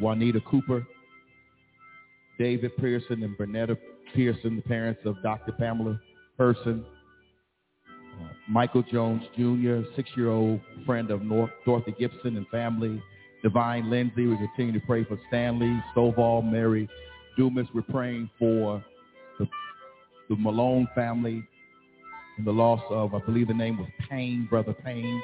Juanita 0.00 0.40
Cooper, 0.40 0.86
David 2.38 2.76
Pearson 2.76 3.22
and 3.22 3.36
Bernetta 3.36 3.76
Pearson, 4.14 4.56
the 4.56 4.62
parents 4.62 5.00
of 5.04 5.16
Dr. 5.22 5.52
Pamela 5.52 6.00
Pearson, 6.36 6.84
uh, 7.88 8.28
Michael 8.48 8.82
Jones 8.90 9.22
Jr., 9.36 9.80
six-year-old 9.96 10.60
friend 10.86 11.10
of 11.10 11.22
North, 11.22 11.50
Dorothy 11.64 11.94
Gibson 11.98 12.36
and 12.36 12.46
family, 12.48 13.02
Divine 13.42 13.90
Lindsay. 13.90 14.26
We 14.26 14.36
continue 14.36 14.78
to 14.78 14.86
pray 14.86 15.04
for 15.04 15.18
Stanley, 15.28 15.82
Stovall, 15.94 16.48
Mary 16.48 16.88
Dumas. 17.36 17.66
We're 17.74 17.82
praying 17.82 18.30
for 18.38 18.84
the, 19.38 19.46
the 20.28 20.36
Malone 20.36 20.88
family 20.94 21.42
and 22.38 22.46
the 22.46 22.52
loss 22.52 22.82
of, 22.90 23.14
I 23.14 23.20
believe 23.20 23.48
the 23.48 23.54
name 23.54 23.78
was 23.78 23.88
Payne, 24.08 24.46
Brother 24.48 24.72
Payne, 24.72 25.22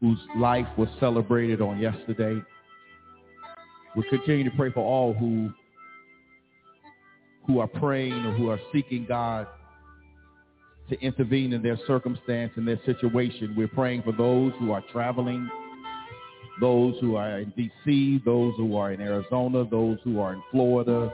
whose 0.00 0.18
life 0.36 0.66
was 0.76 0.88
celebrated 1.00 1.60
on 1.60 1.78
yesterday. 1.78 2.40
We 3.98 4.04
continue 4.10 4.44
to 4.44 4.56
pray 4.56 4.70
for 4.70 4.78
all 4.78 5.12
who 5.12 5.52
who 7.48 7.58
are 7.58 7.66
praying 7.66 8.12
or 8.12 8.32
who 8.32 8.48
are 8.48 8.60
seeking 8.72 9.04
God 9.08 9.48
to 10.88 11.00
intervene 11.00 11.52
in 11.52 11.64
their 11.64 11.78
circumstance 11.84 12.52
and 12.54 12.68
their 12.68 12.78
situation. 12.86 13.54
We're 13.56 13.66
praying 13.66 14.04
for 14.04 14.12
those 14.12 14.52
who 14.60 14.70
are 14.70 14.84
traveling, 14.92 15.50
those 16.60 16.94
who 17.00 17.16
are 17.16 17.40
in 17.40 17.52
D.C., 17.56 18.22
those 18.24 18.54
who 18.56 18.76
are 18.76 18.92
in 18.92 19.00
Arizona, 19.00 19.64
those 19.68 19.98
who 20.04 20.20
are 20.20 20.34
in 20.34 20.42
Florida, 20.52 21.12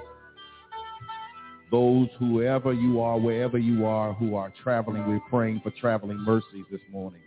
those 1.70 2.08
whoever 2.18 2.74
you 2.74 3.00
are, 3.00 3.18
wherever 3.18 3.56
you 3.56 3.86
are, 3.86 4.12
who 4.12 4.34
are 4.34 4.52
traveling. 4.62 5.08
We're 5.08 5.20
praying 5.30 5.62
for 5.64 5.70
traveling 5.80 6.18
mercies 6.18 6.66
this 6.70 6.82
morning. 6.92 7.22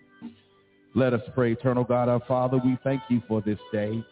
Let 0.94 1.16
us 1.16 1.22
pray. 1.34 1.54
Eternal 1.54 1.84
God, 1.84 2.10
our 2.10 2.22
Father, 2.28 2.60
we 2.64 2.78
thank 2.84 3.02
you 3.10 3.24
for 3.28 3.42
this 3.42 3.60
day. 3.72 4.04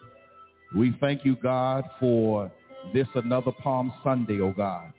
We 0.76 0.95
thank 0.99 1.23
you, 1.23 1.38
God, 1.38 1.86
for 1.99 2.51
this 2.93 3.07
another 3.15 3.51
Palm 3.63 3.93
Sunday, 4.03 4.41
oh 4.41 4.51
God. 4.51 4.91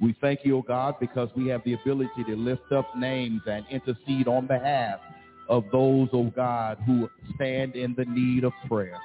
We 0.00 0.14
thank 0.20 0.40
you, 0.44 0.58
oh 0.58 0.62
God, 0.62 0.96
because 1.00 1.28
we 1.36 1.48
have 1.48 1.62
the 1.64 1.74
ability 1.74 2.24
to 2.28 2.36
lift 2.36 2.70
up 2.72 2.86
names 2.96 3.42
and 3.46 3.64
intercede 3.70 4.28
on 4.28 4.46
behalf 4.46 5.00
of 5.48 5.64
those, 5.72 6.08
oh 6.12 6.32
God, 6.34 6.78
who 6.86 7.08
stand 7.34 7.74
in 7.74 7.94
the 7.96 8.04
need 8.04 8.44
of 8.44 8.52
prayer. 8.68 8.98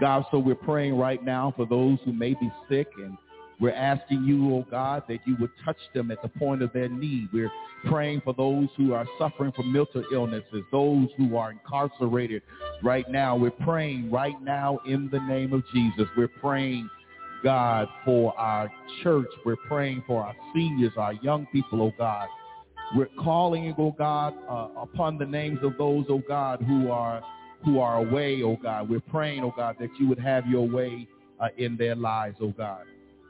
God, 0.00 0.24
so 0.30 0.38
we're 0.38 0.54
praying 0.54 0.96
right 0.96 1.22
now 1.22 1.52
for 1.56 1.66
those 1.66 1.98
who 2.04 2.12
may 2.12 2.34
be 2.34 2.50
sick 2.68 2.88
and 2.96 3.16
we're 3.60 3.72
asking 3.72 4.24
you, 4.24 4.54
oh 4.54 4.66
God, 4.70 5.04
that 5.08 5.20
you 5.26 5.36
would 5.40 5.50
touch 5.64 5.78
them 5.94 6.10
at 6.10 6.20
the 6.22 6.28
point 6.28 6.62
of 6.62 6.72
their 6.72 6.88
need. 6.88 7.28
We're 7.32 7.52
praying 7.86 8.22
for 8.24 8.34
those 8.34 8.68
who 8.76 8.92
are 8.94 9.06
suffering 9.18 9.52
from 9.52 9.72
mental 9.72 10.04
illnesses, 10.12 10.64
those 10.72 11.08
who 11.16 11.36
are 11.36 11.52
incarcerated 11.52 12.42
right 12.82 13.08
now. 13.10 13.36
We're 13.36 13.50
praying 13.50 14.10
right 14.10 14.40
now 14.42 14.80
in 14.86 15.08
the 15.10 15.20
name 15.20 15.52
of 15.52 15.62
Jesus. 15.72 16.06
We're 16.16 16.28
praying, 16.28 16.88
God, 17.42 17.88
for 18.04 18.38
our 18.38 18.70
church. 19.02 19.28
We're 19.44 19.56
praying 19.68 20.04
for 20.06 20.24
our 20.24 20.34
seniors, 20.52 20.92
our 20.96 21.12
young 21.14 21.46
people, 21.46 21.82
oh 21.82 21.92
God. 21.96 22.28
We're 22.96 23.08
calling, 23.22 23.74
oh 23.78 23.94
God, 23.96 24.34
uh, 24.48 24.68
upon 24.80 25.18
the 25.18 25.26
names 25.26 25.60
of 25.62 25.78
those, 25.78 26.06
oh 26.08 26.22
God, 26.26 26.62
who 26.62 26.90
are 26.90 27.22
who 27.64 27.80
are 27.80 27.96
away, 27.96 28.42
oh 28.42 28.56
God. 28.62 28.90
We're 28.90 29.00
praying, 29.00 29.42
oh 29.42 29.54
God, 29.56 29.76
that 29.80 29.88
you 29.98 30.08
would 30.08 30.18
have 30.18 30.46
your 30.46 30.68
way 30.68 31.08
uh, 31.40 31.48
in 31.56 31.76
their 31.76 31.94
lives, 31.94 32.36
oh 32.40 32.52
God. 32.56 32.84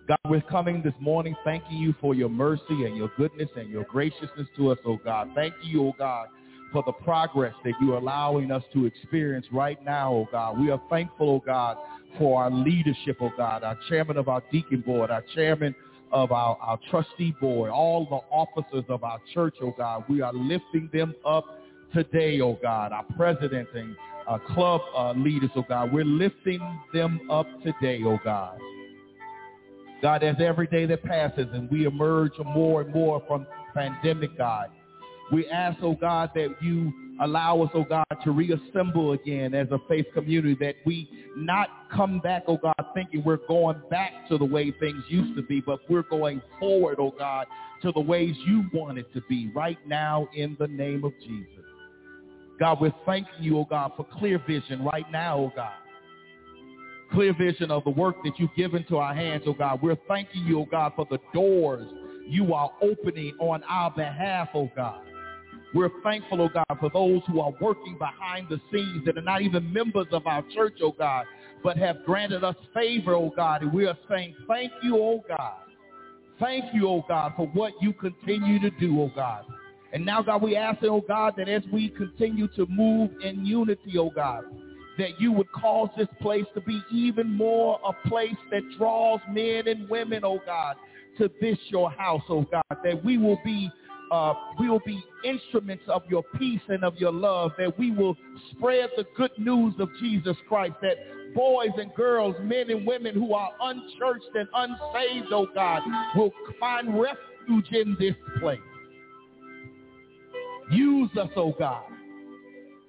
God, 0.07 0.19
we're 0.29 0.43
coming 0.43 0.83
this 0.83 0.93
morning 1.01 1.35
thanking 1.45 1.79
you 1.79 1.95
for 1.99 2.15
your 2.15 2.29
mercy 2.29 2.85
and 2.85 2.95
your 2.95 3.11
goodness 3.17 3.49
and 3.57 3.71
your 3.71 3.85
graciousness 3.85 4.47
to 4.55 4.71
us, 4.71 4.79
oh 4.85 4.99
God. 5.03 5.31
Thank 5.35 5.55
you, 5.63 5.83
oh 5.89 5.95
God, 5.97 6.29
for 6.73 6.83
the 6.85 6.93
progress 6.93 7.55
that 7.65 7.73
you're 7.81 7.97
allowing 7.97 8.51
us 8.51 8.63
to 8.75 8.85
experience 8.85 9.47
right 9.51 9.83
now, 9.83 10.13
oh 10.13 10.29
God. 10.31 10.61
We 10.61 10.71
are 10.71 10.83
thankful, 10.91 11.31
oh 11.31 11.43
God, 11.47 11.79
for 12.19 12.43
our 12.43 12.51
leadership, 12.51 13.17
oh 13.23 13.31
God, 13.35 13.65
our 13.65 13.79
chairman 13.89 14.19
of 14.19 14.29
our 14.29 14.43
deacon 14.53 14.83
board, 14.83 15.11
our 15.11 15.25
chairman 15.35 15.75
of 16.13 16.33
our, 16.33 16.59
our 16.61 16.79
trustee 16.91 17.35
board, 17.41 17.71
all 17.71 18.05
the 18.05 18.21
officers 18.31 18.85
of 18.91 19.05
our 19.05 19.23
church, 19.33 19.55
oh 19.63 19.75
God. 19.75 20.05
We 20.07 20.21
are 20.21 20.35
lifting 20.35 20.91
them 20.93 21.15
up 21.25 21.47
today, 21.95 22.43
oh 22.43 22.59
God. 22.61 22.93
Our 22.93 23.07
president 23.17 23.69
and 23.75 23.97
uh, 24.29 24.37
club 24.53 24.83
uh, 24.95 25.13
leaders, 25.13 25.51
oh 25.57 25.65
God. 25.67 25.95
We're 25.95 26.05
lifting 26.05 26.61
them 26.93 27.31
up 27.31 27.47
today, 27.63 28.03
oh 28.05 28.19
God. 28.23 28.59
God, 30.05 30.23
as 30.23 30.37
every 30.39 30.67
day 30.67 30.85
that 30.85 31.03
passes 31.03 31.47
and 31.55 31.71
we 31.71 31.87
emerge 31.87 32.33
more 32.45 32.83
and 32.83 32.93
more 32.93 33.23
from 33.27 33.47
pandemic, 33.73 34.37
God, 34.37 34.69
we 35.33 35.49
ask, 35.49 35.79
oh 35.81 35.95
God, 35.95 36.29
that 36.35 36.55
you 36.61 36.93
allow 37.23 37.63
us, 37.63 37.71
oh 37.73 37.85
God, 37.85 38.05
to 38.23 38.31
reassemble 38.31 39.13
again 39.13 39.55
as 39.55 39.67
a 39.71 39.79
faith 39.89 40.05
community, 40.13 40.59
that 40.61 40.75
we 40.85 41.09
not 41.39 41.71
come 41.91 42.21
back, 42.21 42.43
oh 42.49 42.59
God, 42.59 42.75
thinking 42.93 43.25
we're 43.25 43.39
going 43.49 43.81
back 43.89 44.29
to 44.29 44.37
the 44.37 44.45
way 44.45 44.75
things 44.79 45.03
used 45.09 45.35
to 45.37 45.43
be, 45.43 45.63
but 45.63 45.81
we're 45.89 46.03
going 46.03 46.43
forward, 46.61 46.99
oh 47.01 47.15
God, 47.19 47.47
to 47.81 47.91
the 47.93 48.01
ways 48.01 48.37
you 48.47 48.65
want 48.75 48.99
it 48.99 49.11
to 49.15 49.23
be 49.27 49.51
right 49.55 49.79
now 49.87 50.29
in 50.37 50.55
the 50.61 50.69
name 50.69 51.03
of 51.07 51.15
Jesus. 51.21 51.65
God, 52.61 52.79
we're 52.79 52.93
thanking 53.07 53.33
you, 53.41 53.57
oh 53.57 53.65
God, 53.65 53.93
for 53.97 54.07
clear 54.19 54.39
vision 54.47 54.85
right 54.85 55.11
now, 55.11 55.39
oh 55.39 55.53
God. 55.57 55.73
Clear 57.13 57.35
vision 57.35 57.71
of 57.71 57.85
the 57.85 57.91
work 57.91 58.17
that 58.25 58.39
you've 58.39 58.55
given 58.57 58.85
to 58.89 58.97
our 58.97 59.15
hands, 59.15 59.45
oh 59.47 59.53
God. 59.55 59.81
We're 59.83 59.99
thanking 60.09 60.45
you, 60.47 60.61
oh 60.61 60.67
God, 60.71 60.93
for 60.97 61.07
the 61.11 61.19
doors 61.33 61.87
you 62.27 62.55
are 62.55 62.71
opening 62.83 63.35
on 63.41 63.63
our 63.65 63.91
behalf, 63.91 64.49
oh 64.55 64.71
God. 64.75 65.03
We're 65.75 65.91
thankful, 66.03 66.41
oh 66.41 66.49
God, 66.49 66.79
for 66.81 66.91
those 66.91 67.23
who 67.27 67.41
are 67.41 67.53
working 67.61 67.99
behind 67.99 68.49
the 68.49 68.61
scenes 68.73 69.05
that 69.07 69.19
are 69.19 69.23
not 69.23 69.43
even 69.43 69.73
members 69.73 70.07
of 70.13 70.27
our 70.27 70.43
church, 70.55 70.79
oh 70.83 70.95
God, 70.97 71.27
but 71.63 71.77
have 71.77 72.05
granted 72.05 72.45
us 72.45 72.57
favor, 72.73 73.15
oh 73.15 73.33
God. 73.35 73.63
And 73.63 73.73
we 73.73 73.87
are 73.87 73.99
saying 74.09 74.35
thank 74.49 74.73
you, 74.83 74.97
oh 74.97 75.25
God. 75.29 75.59
Thank 76.41 76.65
you, 76.75 76.89
oh 76.89 77.05
God, 77.09 77.33
for 77.37 77.47
what 77.49 77.73
you 77.81 77.93
continue 77.93 78.59
to 78.61 78.71
do, 78.79 79.01
oh 79.01 79.11
God. 79.15 79.45
And 79.93 80.05
now, 80.05 80.23
God, 80.23 80.43
we 80.43 80.57
ask, 80.57 80.79
oh 80.83 81.03
God, 81.07 81.35
that 81.37 81.49
as 81.49 81.63
we 81.73 81.89
continue 81.91 82.49
to 82.49 82.67
move 82.67 83.11
in 83.23 83.45
unity, 83.45 83.97
oh 83.99 84.11
God, 84.11 84.45
that 84.99 85.21
you 85.21 85.33
would 85.33 85.51
cause 85.53 85.89
this 85.97 86.09
place 86.21 86.45
to 86.55 86.61
be 86.61 86.83
even 86.93 87.33
more 87.33 87.81
a 87.87 88.09
place 88.09 88.37
that 88.51 88.63
draws 88.79 89.21
men 89.31 89.69
and 89.69 89.89
women, 89.89 90.25
oh 90.25 90.41
God, 90.47 90.77
to 91.19 91.31
this 91.41 91.59
your 91.69 91.91
house, 91.91 92.23
oh 92.29 92.47
God, 92.51 92.65
that 92.83 93.05
we 93.05 93.19
will 93.19 93.39
be 93.45 93.71
uh, 94.11 94.35
we 94.61 94.69
will 94.69 94.83
be 94.85 95.03
instruments 95.25 95.83
of 95.89 96.03
your 96.09 96.23
peace 96.39 96.61
and 96.69 96.85
of 96.85 96.95
your 96.99 97.11
love, 97.11 97.53
that 97.59 97.77
we 97.79 97.91
will 97.91 98.17
spread 98.53 98.91
the 98.97 99.05
good 99.17 99.31
news 99.39 99.75
of 99.81 99.89
Jesus 99.99 100.37
Christ, 100.47 100.75
that 100.83 100.97
boys 101.35 101.71
and 101.79 101.93
girls, 101.95 102.37
men 102.43 102.71
and 102.71 102.87
women 102.87 103.15
who 103.15 103.33
are 103.35 103.51
unchurched 103.61 104.29
and 104.35 104.49
unsaved, 104.55 105.33
oh 105.33 105.47
God, 105.55 105.83
will 106.15 106.31
find 106.61 107.01
refuge 107.01 107.73
in 107.73 107.97
this 107.99 108.15
place. 108.41 108.61
Use 110.71 111.11
us, 111.19 111.31
oh 111.37 111.55
God. 111.59 111.85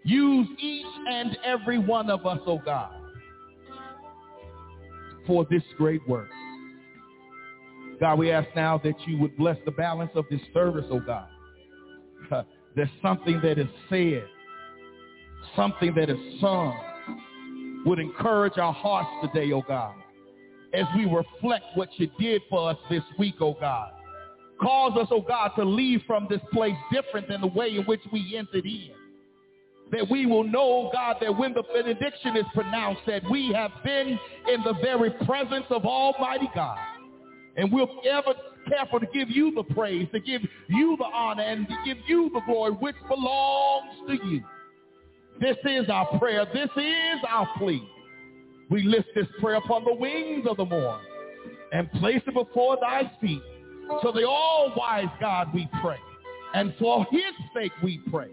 Use 0.06 0.48
each 0.60 0.86
and 1.10 1.36
every 1.44 1.80
one 1.80 2.12
of 2.12 2.28
us, 2.28 2.40
oh 2.46 2.62
God, 2.64 2.92
for 5.26 5.48
this 5.50 5.64
great 5.78 6.08
work. 6.08 6.30
God, 8.00 8.20
we 8.20 8.30
ask 8.30 8.48
now 8.56 8.78
that 8.84 8.94
you 9.08 9.18
would 9.18 9.36
bless 9.36 9.58
the 9.66 9.72
balance 9.72 10.12
of 10.14 10.26
this 10.30 10.42
service, 10.54 10.86
oh 10.92 11.00
God. 11.00 11.28
There's 12.76 12.90
something 13.02 13.42
that 13.42 13.58
is 13.58 13.68
said, 13.90 14.26
something 15.56 15.96
that 15.96 16.12
is 16.12 16.20
sung, 16.40 16.78
would 17.88 17.98
encourage 17.98 18.60
our 18.60 18.74
hearts 18.74 19.10
today, 19.24 19.52
oh 19.54 19.64
God, 19.68 19.96
as 20.76 20.86
we 20.96 21.06
reflect 21.06 21.66
what 21.74 21.90
you 21.98 22.12
did 22.20 22.44
for 22.48 22.70
us 22.70 22.78
this 22.92 23.04
week, 23.18 23.36
oh 23.40 23.56
God. 23.60 23.90
Cause 24.62 24.98
us, 25.00 25.08
oh 25.10 25.22
God, 25.22 25.52
to 25.58 25.66
leave 25.66 26.04
from 26.06 26.28
this 26.30 26.42
place 26.54 26.76
different 26.92 27.28
than 27.28 27.42
the 27.42 27.48
way 27.48 27.76
in 27.76 27.84
which 27.86 28.02
we 28.14 28.36
entered 28.38 28.66
in. 28.66 28.92
That 29.92 30.10
we 30.10 30.26
will 30.26 30.44
know, 30.44 30.90
God, 30.92 31.18
that 31.22 31.38
when 31.38 31.54
the 31.54 31.64
benediction 31.74 32.36
is 32.36 32.46
pronounced, 32.54 33.02
that 33.08 33.22
we 33.30 33.54
have 33.54 33.72
been 33.84 34.20
in 34.52 34.64
the 34.64 34.74
very 34.82 35.12
presence 35.26 35.66
of 35.70 35.86
Almighty 35.86 36.50
God. 36.56 36.80
And 37.56 37.72
we'll 37.72 37.90
ever 38.10 38.34
careful 38.68 39.00
to 39.00 39.06
give 39.14 39.30
you 39.30 39.54
the 39.54 39.64
praise, 39.76 40.08
to 40.12 40.20
give 40.20 40.42
you 40.68 40.98
the 40.98 41.06
honor, 41.06 41.44
and 41.44 41.68
to 41.68 41.76
give 41.86 41.98
you 42.08 42.30
the 42.34 42.42
glory 42.46 42.72
which 42.72 42.96
belongs 43.08 43.94
to 44.08 44.14
you. 44.28 44.44
This 45.40 45.58
is 45.66 45.90
our 45.90 46.18
prayer. 46.18 46.46
This 46.54 46.70
is 46.76 47.20
our 47.30 47.48
plea. 47.58 47.88
We 48.70 48.84
lift 48.84 49.10
this 49.14 49.28
prayer 49.40 49.58
upon 49.58 49.84
the 49.84 49.94
wings 49.94 50.46
of 50.50 50.58
the 50.58 50.66
morn 50.66 51.00
and 51.72 51.92
place 51.94 52.22
it 52.26 52.34
before 52.34 52.78
thy 52.82 53.12
feet. 53.22 53.42
To 54.02 54.12
the 54.12 54.28
all-wise 54.28 55.10
God 55.20 55.54
we 55.54 55.70
pray. 55.82 56.00
And 56.54 56.74
for 56.80 57.06
his 57.12 57.22
sake 57.54 57.72
we 57.84 58.02
pray. 58.12 58.32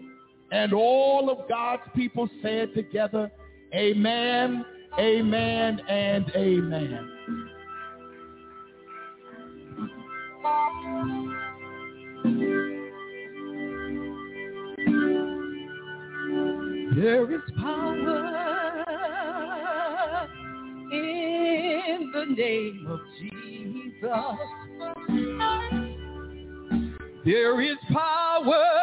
And 0.53 0.71
all 0.71 1.31
of 1.31 1.49
God's 1.49 1.81
people 1.95 2.29
said 2.43 2.75
together, 2.75 3.31
amen, 3.73 4.63
amen, 4.99 5.81
and 5.89 6.31
amen. 6.35 7.09
There 16.95 17.33
is 17.33 17.41
power 17.59 18.43
in 20.91 22.11
the 22.13 22.25
name 22.27 22.85
of 22.87 22.99
Jesus. 23.19 24.03
There 27.25 27.59
is 27.59 27.77
power 27.91 28.82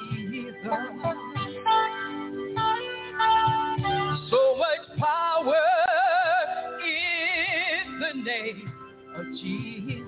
So 4.30 4.42
much 4.58 4.86
power 5.00 5.66
in 6.84 8.00
the 8.00 8.14
name 8.24 8.60
Jesus 9.48 10.08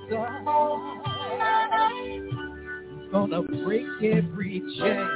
gonna 3.09 3.41
break 3.41 3.85
every 4.03 4.61
chain, 4.77 5.09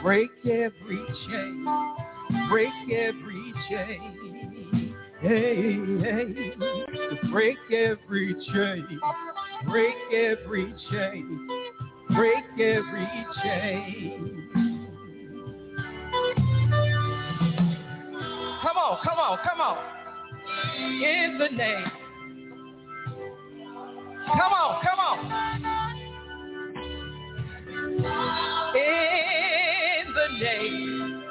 break 0.00 0.30
every 0.44 1.04
chain, 1.26 1.66
break 2.48 2.72
every 2.84 3.52
chain. 3.68 4.94
Hey, 5.20 5.76
hey, 6.02 6.52
break 7.32 7.58
every 7.72 8.34
chain, 8.52 9.00
break 9.68 9.96
every 10.14 10.72
chain, 10.88 11.48
break 12.14 12.44
every 12.60 13.26
chain. 13.42 14.48
Come 18.62 18.76
on, 18.76 18.98
come 19.02 19.18
on, 19.18 19.38
come 19.44 19.60
on. 19.60 19.78
In 21.02 21.38
the 21.38 21.48
name. 21.56 22.05
Come 24.26 24.52
on, 24.52 24.82
come 24.82 24.98
on. 24.98 25.18
In 28.76 30.06
the 30.14 30.28
name. 30.40 31.22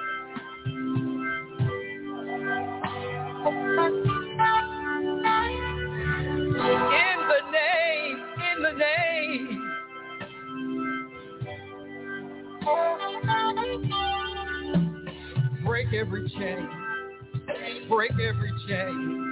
In 6.75 7.19
the 7.27 7.41
name, 7.51 8.17
in 8.55 8.57
the 8.63 8.71
name. 8.71 9.61
Break 15.65 15.93
every 15.93 16.29
chain. 16.29 16.69
Break 17.89 18.11
every 18.13 18.51
chain. 18.67 19.24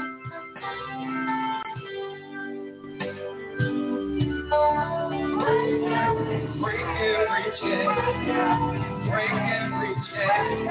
Break 7.64 9.32
every 9.32 9.96
chain. 10.12 10.68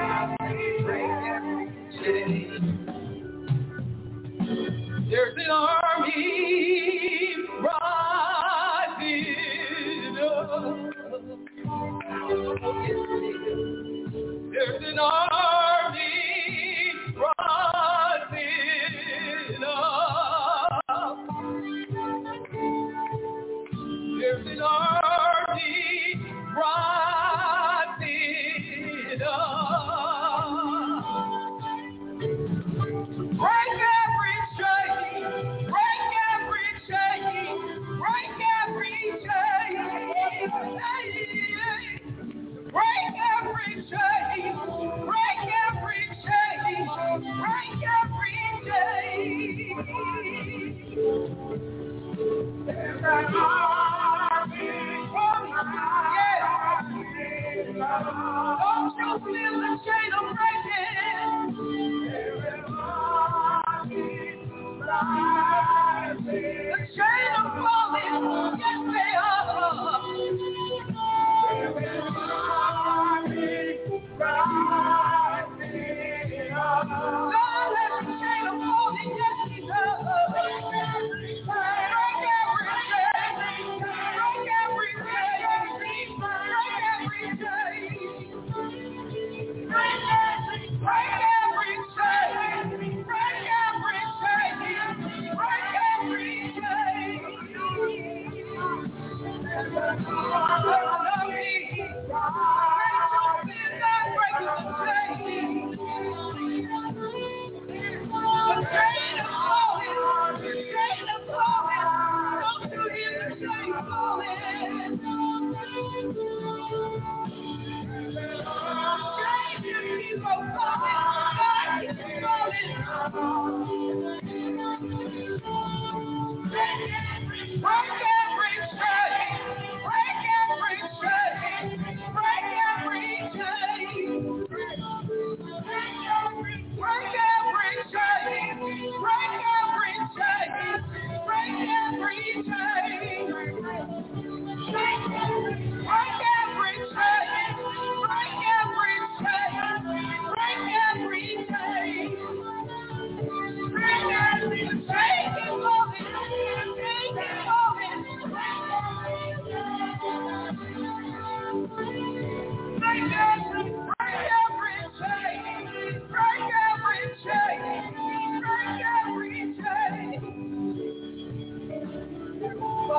Break 0.85 1.09
every 1.25 1.65
chain. 1.97 2.77
There's 5.09 5.35
an 5.37 5.49
army 5.49 6.52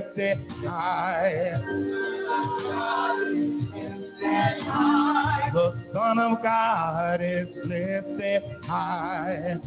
Lifted 0.00 0.38
high. 0.64 1.60
The 5.52 5.74
Son 5.92 6.18
of 6.18 6.42
God 6.42 7.20
is 7.22 7.48
lifted 7.64 8.42
high. 8.64 9.58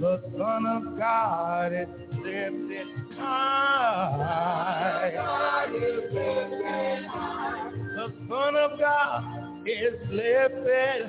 The 0.00 0.20
Son 0.36 0.66
of 0.66 0.98
God 0.98 1.72
is 1.72 1.88
lifted 2.22 2.86
high. 3.16 5.10
The 7.96 8.12
Son 8.28 8.56
of 8.56 8.78
God 8.78 9.22
is 9.66 9.94
lifted 10.10 11.01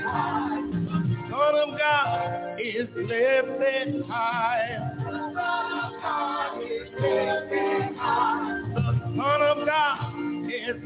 high. 0.06 0.54
The 0.60 1.00
Son 1.30 1.56
of 1.56 1.78
God 1.80 2.60
is 2.60 2.90
lifted 2.96 4.04
high. 4.06 4.78
The 5.00 5.18
Son 5.34 5.72
of 5.80 6.02
God 6.04 6.62
is 6.62 6.90
lifted 7.00 7.96
high. 7.98 8.62
The 8.76 8.90
Son 9.18 9.42
of 9.42 9.66
God 9.66 10.00
is 10.50 10.78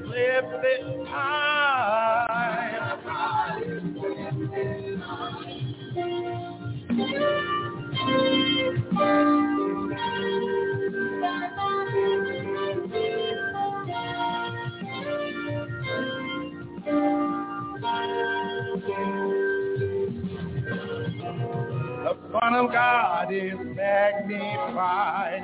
magnified. 23.75 25.43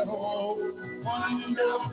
oh, 0.08 0.56
wonderful. 1.04 1.92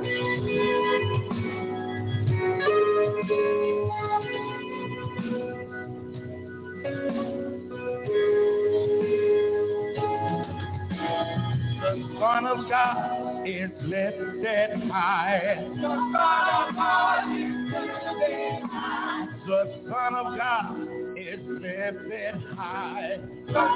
Son 12.31 12.45
of 12.45 12.69
God 12.69 13.45
is 13.45 13.69
lifted 13.81 14.89
high. 14.89 15.67
The 15.75 15.81
Son 15.81 16.55
of 16.55 16.75
God 16.75 17.27
is 17.27 17.55
lifted 17.73 18.63
high. 18.71 19.27
The 19.45 19.59
Son 19.83 20.15
of 20.15 20.37
God 20.37 20.77
is 21.17 21.39
lifted 21.49 22.35
high. 22.55 23.17
The 23.43 23.67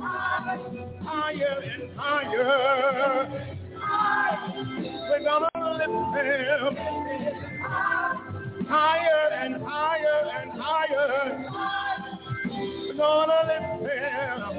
Higher 0.00 1.60
and 1.60 1.92
higher. 1.94 3.28
We're 5.10 5.24
gonna 5.24 5.48
lift 5.76 5.98
them 6.14 6.74
higher 8.66 9.24
and 9.42 9.54
higher 9.62 10.20
and 10.40 10.50
higher. 10.58 11.10
We're 12.48 12.94
gonna 12.96 13.40
lift 13.46 13.72
them. 13.84 14.52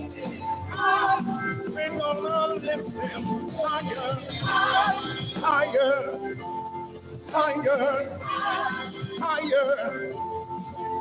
We're 1.73 1.93
gonna 1.97 2.37
lift 2.53 2.89
them 2.93 3.23
higher, 3.57 4.11
higher, 5.41 5.95
higher, 7.31 7.91
higher, 9.19 9.49
higher, 9.49 10.13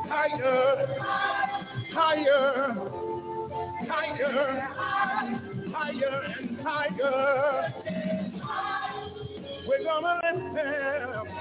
higher, 0.09 0.69
higher, 1.93 3.10
higher 3.89 4.67
higher 5.73 6.15
and 6.39 6.59
higher. 6.61 7.73
We're 9.67 9.83
gonna 9.83 10.19
lift 10.23 10.55
them 10.55 11.31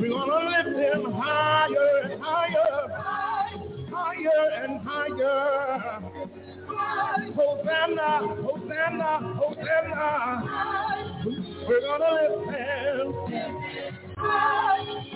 We're 0.00 0.08
gonna 0.10 0.40
lift 0.50 0.76
him 0.78 1.02
higher 1.12 1.90
and 2.04 2.22
higher, 2.22 2.72
higher 3.90 4.44
and 4.64 4.74
higher. 4.80 6.00
Hosanna, 7.34 8.10
Hosanna, 8.42 9.10
Hosanna. 9.36 10.08
We're 11.68 11.80
gonna 11.80 12.10
lift 12.14 12.44
him. 12.56 13.06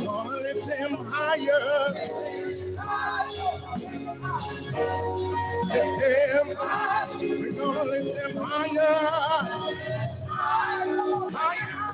Gonna 0.04 0.36
lift 0.36 0.66
him 0.68 0.92
higher. 1.10 1.84
Lift 5.74 5.86
him. 6.04 6.48
We're 7.20 7.52
gonna 7.52 7.84
lift 7.90 8.38
higher. 8.38 8.94
Higher. 11.32 11.84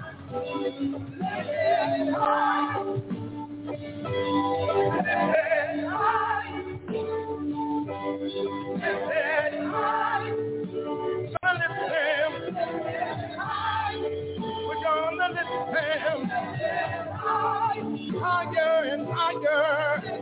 Higher 18.21 18.85
and 18.93 19.09
higher. 19.09 20.21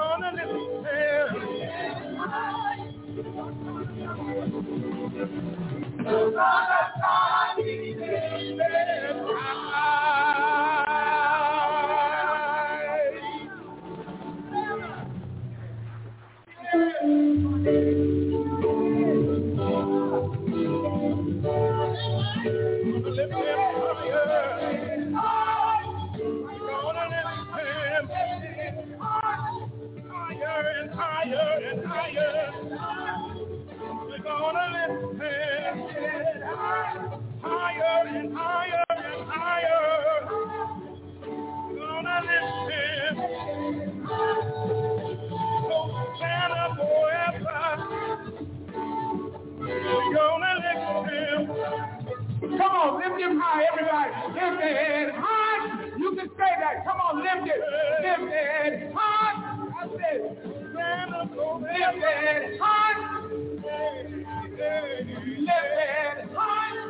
Gonna 0.00 0.32
lift 0.32 0.86
Higher 7.02 7.99
and 38.06 38.34
higher 38.34 38.84
and 38.90 39.28
higher. 39.28 40.26
Gonna 41.76 42.16
forever. 46.76 47.56
Gonna. 50.14 50.50
Come 52.40 52.72
on, 52.72 52.98
lift 52.98 53.20
him 53.20 53.38
high, 53.38 53.64
everybody. 53.70 54.10
Lift 54.34 54.62
it 54.64 55.14
high. 55.14 55.86
You 55.98 56.14
can 56.16 56.28
say 56.36 56.52
that. 56.60 56.84
Come 56.84 57.00
on, 57.00 57.22
lift 57.22 57.46
it. 57.46 57.60
Lift 58.02 58.32
it 58.32 58.92
high. 58.94 59.34
That's 59.80 59.94
it. 59.94 60.22
Lift 60.44 61.96
it 62.04 62.60
high. 62.60 63.26
Lift 65.38 65.58
it 65.86 66.34
high. 66.34 66.89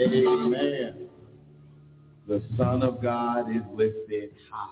Amen. 0.00 1.08
The 2.28 2.42
Son 2.56 2.82
of 2.82 3.02
God 3.02 3.50
is 3.50 3.62
lifted 3.74 4.30
high. 4.50 4.68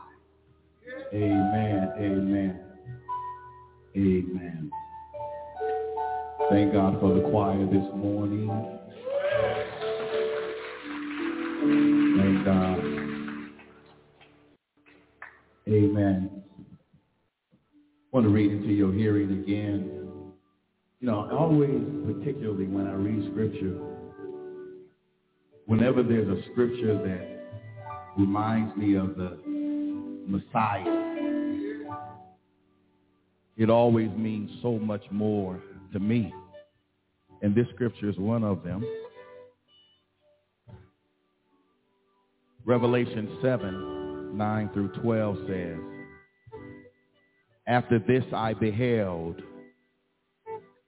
Amen. 1.12 1.92
Amen. 1.98 2.60
Amen. 3.96 4.70
Thank 6.48 6.72
God 6.74 7.00
for 7.00 7.14
the 7.14 7.28
choir 7.30 7.64
this 7.66 7.86
morning. 7.94 8.48
Thank 12.18 12.44
God. 12.44 12.78
Amen. 15.68 16.30
I 18.12 18.16
want 18.16 18.26
to 18.26 18.32
read 18.32 18.52
into 18.52 18.68
your 18.68 18.92
hearing 18.92 19.42
again. 19.42 19.90
You 21.00 21.08
know, 21.08 21.28
always, 21.32 21.82
particularly 22.04 22.66
when 22.66 22.86
I 22.86 22.92
read 22.92 23.28
scripture, 23.32 23.95
whenever 25.66 26.02
there's 26.02 26.28
a 26.28 26.42
scripture 26.52 26.96
that 26.96 27.46
reminds 28.16 28.74
me 28.76 28.96
of 28.96 29.16
the 29.16 29.38
Messiah, 30.26 31.02
it 33.56 33.70
always 33.70 34.10
means 34.16 34.50
so 34.62 34.78
much 34.78 35.02
more 35.10 35.60
to 35.92 35.98
me. 35.98 36.32
And 37.42 37.54
this 37.54 37.66
scripture 37.74 38.08
is 38.08 38.16
one 38.18 38.44
of 38.44 38.62
them. 38.64 38.84
Revelation 42.64 43.38
7, 43.42 44.36
9 44.36 44.70
through 44.72 44.88
12 45.02 45.36
says, 45.46 45.78
After 47.66 47.98
this 47.98 48.24
I 48.32 48.54
beheld, 48.54 49.40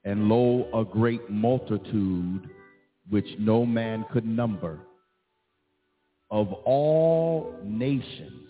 and 0.04 0.28
lo, 0.28 0.68
a 0.74 0.84
great 0.84 1.28
multitude 1.30 2.48
which 3.10 3.26
no 3.38 3.64
man 3.64 4.04
could 4.12 4.26
number, 4.26 4.80
of 6.30 6.52
all 6.52 7.54
nations 7.64 8.48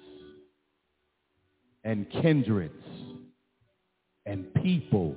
and 1.84 2.10
kindreds 2.10 2.72
and 4.26 4.52
people 4.54 5.14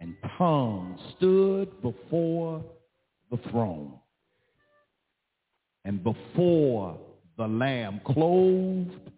and 0.00 0.16
tongues 0.38 0.98
stood 1.16 1.80
before 1.82 2.64
the 3.30 3.36
throne 3.50 3.92
and 5.84 6.02
before 6.02 6.98
the 7.36 7.46
Lamb 7.46 8.00
clothed 8.04 9.10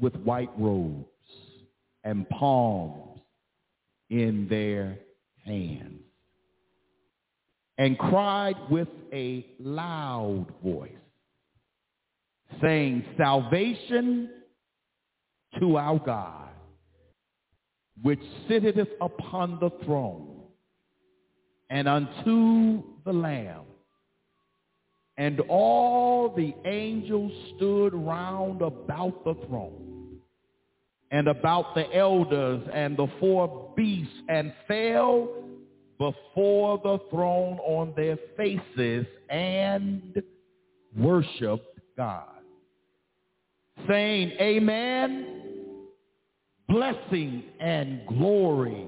with 0.00 0.14
white 0.16 0.50
robes 0.58 1.06
and 2.04 2.28
palms 2.28 3.20
in 4.10 4.46
their 4.48 4.98
hands 5.44 5.97
and 7.78 7.96
cried 7.96 8.56
with 8.68 8.88
a 9.12 9.46
loud 9.60 10.46
voice, 10.64 10.90
saying, 12.60 13.04
Salvation 13.16 14.30
to 15.60 15.76
our 15.76 15.98
God, 15.98 16.48
which 18.02 18.20
sitteth 18.48 18.88
upon 19.00 19.58
the 19.60 19.70
throne, 19.84 20.42
and 21.70 21.88
unto 21.88 22.82
the 23.04 23.12
Lamb. 23.12 23.62
And 25.16 25.40
all 25.48 26.34
the 26.34 26.54
angels 26.64 27.32
stood 27.56 27.94
round 27.94 28.60
about 28.62 29.24
the 29.24 29.34
throne, 29.46 30.18
and 31.12 31.28
about 31.28 31.74
the 31.76 31.92
elders 31.94 32.68
and 32.72 32.96
the 32.96 33.06
four 33.20 33.72
beasts, 33.76 34.14
and 34.28 34.52
fell 34.66 35.47
before 35.98 36.78
the 36.82 36.98
throne 37.10 37.58
on 37.58 37.92
their 37.96 38.16
faces 38.36 39.06
and 39.28 40.22
worshiped 40.96 41.78
God, 41.96 42.28
saying, 43.88 44.30
Amen, 44.40 45.38
blessing 46.68 47.44
and 47.60 48.06
glory 48.06 48.86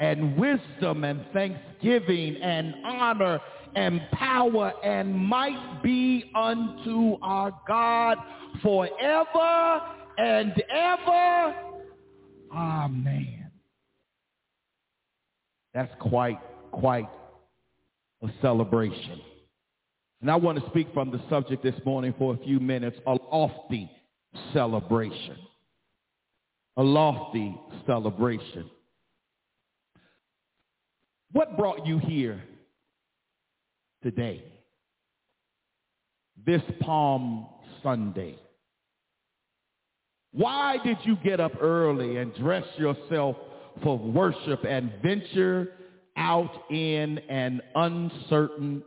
and 0.00 0.36
wisdom 0.36 1.04
and 1.04 1.24
thanksgiving 1.32 2.36
and 2.36 2.74
honor 2.84 3.38
and 3.76 4.00
power 4.12 4.72
and 4.82 5.14
might 5.14 5.82
be 5.82 6.30
unto 6.34 7.16
our 7.22 7.52
God 7.68 8.18
forever 8.62 9.80
and 10.18 10.62
ever. 10.70 11.54
Amen. 12.52 13.49
That's 15.74 15.92
quite, 16.00 16.38
quite 16.72 17.08
a 18.22 18.28
celebration. 18.42 19.20
And 20.20 20.30
I 20.30 20.36
want 20.36 20.62
to 20.62 20.70
speak 20.70 20.88
from 20.92 21.10
the 21.10 21.20
subject 21.30 21.62
this 21.62 21.74
morning 21.84 22.14
for 22.18 22.34
a 22.34 22.38
few 22.38 22.60
minutes, 22.60 22.98
a 23.06 23.12
lofty 23.12 23.90
celebration. 24.52 25.36
A 26.76 26.82
lofty 26.82 27.58
celebration. 27.86 28.70
What 31.32 31.56
brought 31.56 31.86
you 31.86 31.98
here 31.98 32.42
today? 34.02 34.44
This 36.44 36.62
Palm 36.80 37.46
Sunday. 37.82 38.36
Why 40.32 40.78
did 40.84 40.98
you 41.04 41.16
get 41.22 41.40
up 41.40 41.52
early 41.60 42.16
and 42.16 42.34
dress 42.34 42.64
yourself 42.78 43.36
for 43.82 43.98
worship 43.98 44.64
and 44.64 44.92
venture 45.02 45.68
out 46.16 46.70
in 46.70 47.18
an 47.28 47.60
uncertain 47.74 48.82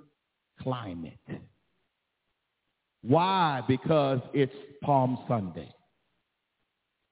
climate? 0.61 1.19
Why? 3.01 3.61
Because 3.67 4.19
it's 4.33 4.53
Palm 4.81 5.17
Sunday. 5.27 5.69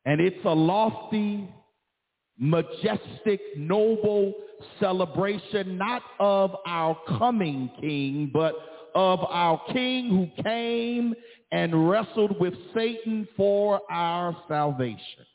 And 0.06 0.20
it's 0.20 0.44
a 0.46 0.54
lofty, 0.54 1.48
majestic, 2.40 3.42
noble 3.58 4.34
celebration, 4.80 5.78
not 5.78 6.02
of 6.20 6.56
our 6.66 6.98
coming 7.20 7.70
King, 7.80 8.32
but 8.34 8.56
of 8.96 9.20
our 9.22 9.62
King 9.72 10.10
who 10.10 10.44
came 10.44 11.14
and 11.52 11.90
wrestled 11.90 12.40
with 12.40 12.54
Satan 12.74 13.28
for 13.36 13.82
our 13.92 14.36
salvation. 14.48 15.26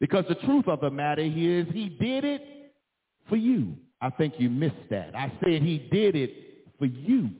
Because 0.00 0.24
the 0.28 0.36
truth 0.36 0.68
of 0.68 0.80
the 0.80 0.90
matter 0.90 1.22
is 1.22 1.66
he 1.72 1.96
did 2.00 2.24
it 2.24 2.72
for 3.28 3.36
you. 3.36 3.74
I 4.00 4.10
think 4.10 4.34
you 4.38 4.48
missed 4.48 4.76
that. 4.90 5.14
I 5.16 5.32
said 5.42 5.62
he 5.62 5.88
did 5.90 6.14
it 6.14 6.32
for 6.78 6.86
you. 6.86 7.30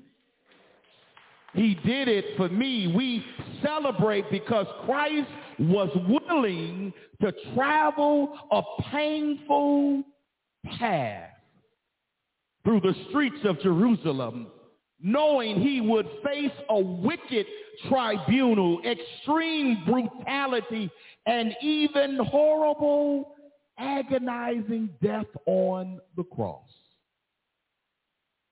He 1.54 1.74
did 1.74 2.08
it 2.08 2.36
for 2.36 2.48
me. 2.48 2.92
We 2.94 3.24
celebrate 3.62 4.30
because 4.30 4.66
Christ 4.84 5.28
was 5.58 5.88
willing 6.08 6.92
to 7.20 7.32
travel 7.54 8.38
a 8.50 8.62
painful 8.90 10.04
path 10.78 11.30
through 12.64 12.80
the 12.80 12.94
streets 13.08 13.38
of 13.44 13.60
Jerusalem, 13.60 14.48
knowing 15.00 15.60
he 15.60 15.80
would 15.80 16.06
face 16.24 16.52
a 16.68 16.78
wicked 16.78 17.46
tribunal, 17.88 18.80
extreme 18.84 19.84
brutality, 19.86 20.90
and 21.28 21.54
even 21.62 22.18
horrible, 22.24 23.34
agonizing 23.78 24.88
death 25.02 25.26
on 25.46 26.00
the 26.16 26.24
cross. 26.24 26.64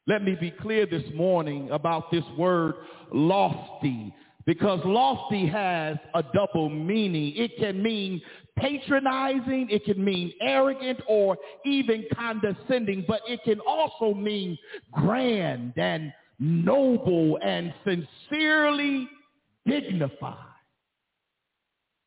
Let 0.07 0.23
me 0.23 0.37
be 0.39 0.51
clear 0.51 0.87
this 0.87 1.03
morning 1.15 1.71
about 1.71 2.11
this 2.13 2.23
word 2.39 2.75
lofty 3.13 4.15
because 4.45 4.79
lofty 4.85 5.47
has 5.47 5.97
a 6.15 6.23
double 6.35 6.69
meaning. 6.69 7.33
It 7.35 7.57
can 7.59 7.83
mean 7.83 8.21
patronizing, 8.57 9.69
it 9.71 9.85
can 9.85 10.05
mean 10.05 10.33
arrogant 10.41 11.01
or 11.09 11.37
even 11.65 12.05
condescending, 12.15 13.05
but 13.09 13.23
it 13.27 13.43
can 13.43 13.59
also 13.61 14.15
mean 14.15 14.57
grand 14.93 15.73
and 15.77 16.13
noble 16.39 17.39
and 17.43 17.75
sincerely 17.85 19.09
dignified. 19.67 20.56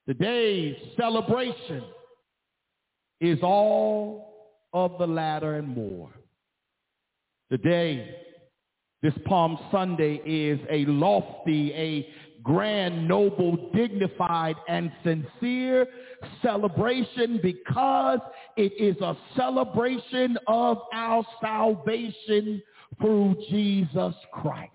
Today's 0.10 0.76
celebration 1.00 1.84
is 3.22 3.38
all 3.44 4.58
of 4.74 4.98
the 4.98 5.06
latter 5.06 5.58
and 5.58 5.68
more. 5.68 6.10
Today, 7.52 8.16
this 9.04 9.14
Palm 9.28 9.60
Sunday 9.72 10.16
is 10.26 10.60
a 10.68 10.86
lofty, 10.86 11.72
a 11.74 12.10
grand, 12.42 13.08
noble, 13.08 13.70
dignified, 13.72 14.56
and 14.68 14.92
sincere 15.04 15.86
celebration 16.42 17.40
because 17.44 18.18
it 18.58 18.74
is 18.80 19.00
a 19.02 19.16
celebration 19.38 20.40
of 20.48 20.80
our 20.92 21.24
salvation 21.40 22.64
through 23.00 23.36
Jesus 23.48 24.16
Christ. 24.34 24.74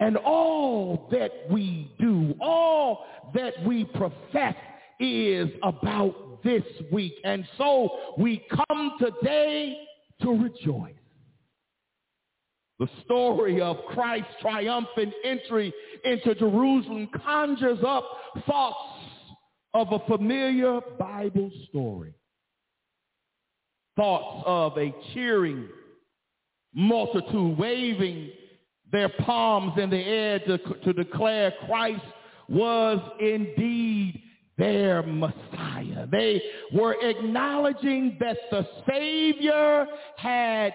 And 0.00 0.16
all 0.16 1.08
that 1.12 1.30
we 1.50 1.92
do, 2.00 2.34
all 2.40 3.04
that 3.34 3.52
we 3.64 3.84
profess 3.84 4.56
is 4.98 5.48
about 5.62 6.42
this 6.42 6.62
week. 6.90 7.14
And 7.22 7.46
so 7.58 7.90
we 8.18 8.44
come 8.68 8.92
today 8.98 9.76
to 10.22 10.30
rejoice. 10.30 10.94
The 12.78 12.88
story 13.04 13.60
of 13.60 13.76
Christ's 13.90 14.30
triumphant 14.40 15.12
entry 15.22 15.72
into 16.02 16.34
Jerusalem 16.34 17.08
conjures 17.22 17.78
up 17.86 18.08
thoughts 18.46 18.78
of 19.74 19.92
a 19.92 19.98
familiar 20.06 20.80
Bible 20.98 21.50
story. 21.68 22.14
Thoughts 23.96 24.44
of 24.46 24.78
a 24.78 24.94
cheering 25.12 25.68
multitude 26.74 27.58
waving 27.58 28.30
their 28.92 29.08
palms 29.08 29.74
in 29.78 29.90
the 29.90 29.96
air 29.98 30.38
to, 30.40 30.58
to 30.58 30.92
declare 30.92 31.52
Christ 31.66 32.02
was 32.48 32.98
indeed 33.20 34.22
their 34.58 35.02
Messiah. 35.02 36.06
They 36.10 36.42
were 36.72 36.94
acknowledging 37.00 38.16
that 38.20 38.36
the 38.50 38.66
Savior 38.88 39.86
had 40.16 40.74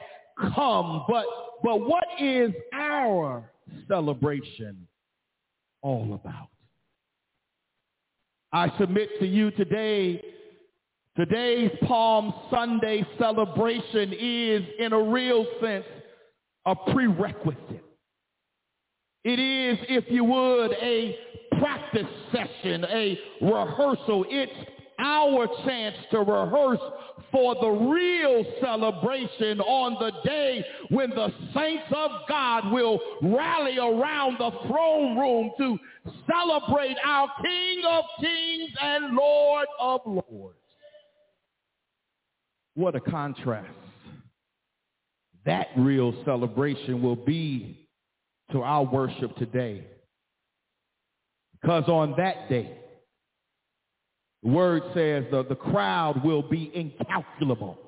come. 0.55 1.05
But, 1.07 1.25
but 1.63 1.81
what 1.81 2.05
is 2.19 2.51
our 2.73 3.49
celebration 3.87 4.87
all 5.81 6.13
about? 6.13 6.49
I 8.51 8.75
submit 8.79 9.09
to 9.19 9.27
you 9.27 9.51
today, 9.51 10.23
today's 11.15 11.71
Palm 11.85 12.33
Sunday 12.49 13.05
celebration 13.19 14.13
is, 14.13 14.63
in 14.79 14.93
a 14.93 15.01
real 15.01 15.45
sense, 15.61 15.85
a 16.65 16.75
prerequisite. 16.75 17.84
It 19.25 19.39
is, 19.39 19.79
if 19.89 20.05
you 20.09 20.23
would, 20.23 20.71
a 20.73 21.17
practice 21.59 22.05
session, 22.31 22.85
a 22.85 23.19
rehearsal. 23.41 24.23
It's 24.29 24.53
our 24.99 25.47
chance 25.65 25.95
to 26.11 26.19
rehearse 26.19 26.79
for 27.31 27.55
the 27.55 27.67
real 27.67 28.45
celebration 28.61 29.59
on 29.61 29.95
the 29.99 30.11
day 30.23 30.63
when 30.89 31.09
the 31.09 31.33
saints 31.55 31.91
of 31.95 32.11
God 32.29 32.71
will 32.71 32.99
rally 33.23 33.79
around 33.79 34.37
the 34.37 34.51
throne 34.67 35.17
room 35.17 35.51
to 35.57 35.79
celebrate 36.29 36.95
our 37.03 37.27
King 37.43 37.81
of 37.83 38.03
kings 38.21 38.71
and 38.79 39.15
Lord 39.15 39.67
of 39.79 40.01
lords. 40.05 40.59
What 42.75 42.95
a 42.95 42.99
contrast 42.99 43.73
that 45.47 45.69
real 45.75 46.13
celebration 46.25 47.01
will 47.01 47.15
be 47.15 47.84
to 48.51 48.61
our 48.61 48.83
worship 48.83 49.35
today. 49.37 49.85
Because 51.61 51.85
on 51.87 52.13
that 52.17 52.47
day, 52.49 52.77
the 54.43 54.49
word 54.49 54.83
says 54.93 55.25
the, 55.31 55.43
the 55.49 55.55
crowd 55.55 56.23
will 56.23 56.43
be 56.43 56.71
incalculable. 56.73 57.79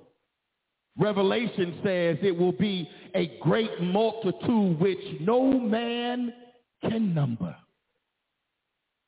Revelation 0.97 1.79
says 1.83 2.17
it 2.23 2.35
will 2.35 2.53
be 2.53 2.89
a 3.13 3.37
great 3.41 3.81
multitude 3.81 4.79
which 4.79 4.97
no 5.21 5.51
man 5.51 6.33
can 6.81 7.13
number. 7.13 7.55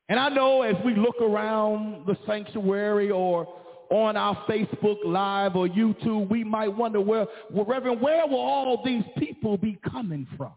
And 0.07 0.19
I 0.19 0.29
know 0.29 0.61
as 0.61 0.75
we 0.85 0.95
look 0.95 1.19
around 1.21 2.05
the 2.05 2.15
sanctuary 2.27 3.09
or 3.09 3.47
on 3.89 4.15
our 4.17 4.35
Facebook 4.47 4.97
Live 5.03 5.55
or 5.55 5.67
YouTube, 5.67 6.29
we 6.29 6.43
might 6.43 6.67
wonder, 6.67 7.01
well, 7.01 7.27
well 7.51 7.65
Reverend, 7.65 8.01
where 8.01 8.27
will 8.27 8.39
all 8.39 8.83
these 8.85 9.03
people 9.17 9.57
be 9.57 9.79
coming 9.91 10.27
from? 10.37 10.53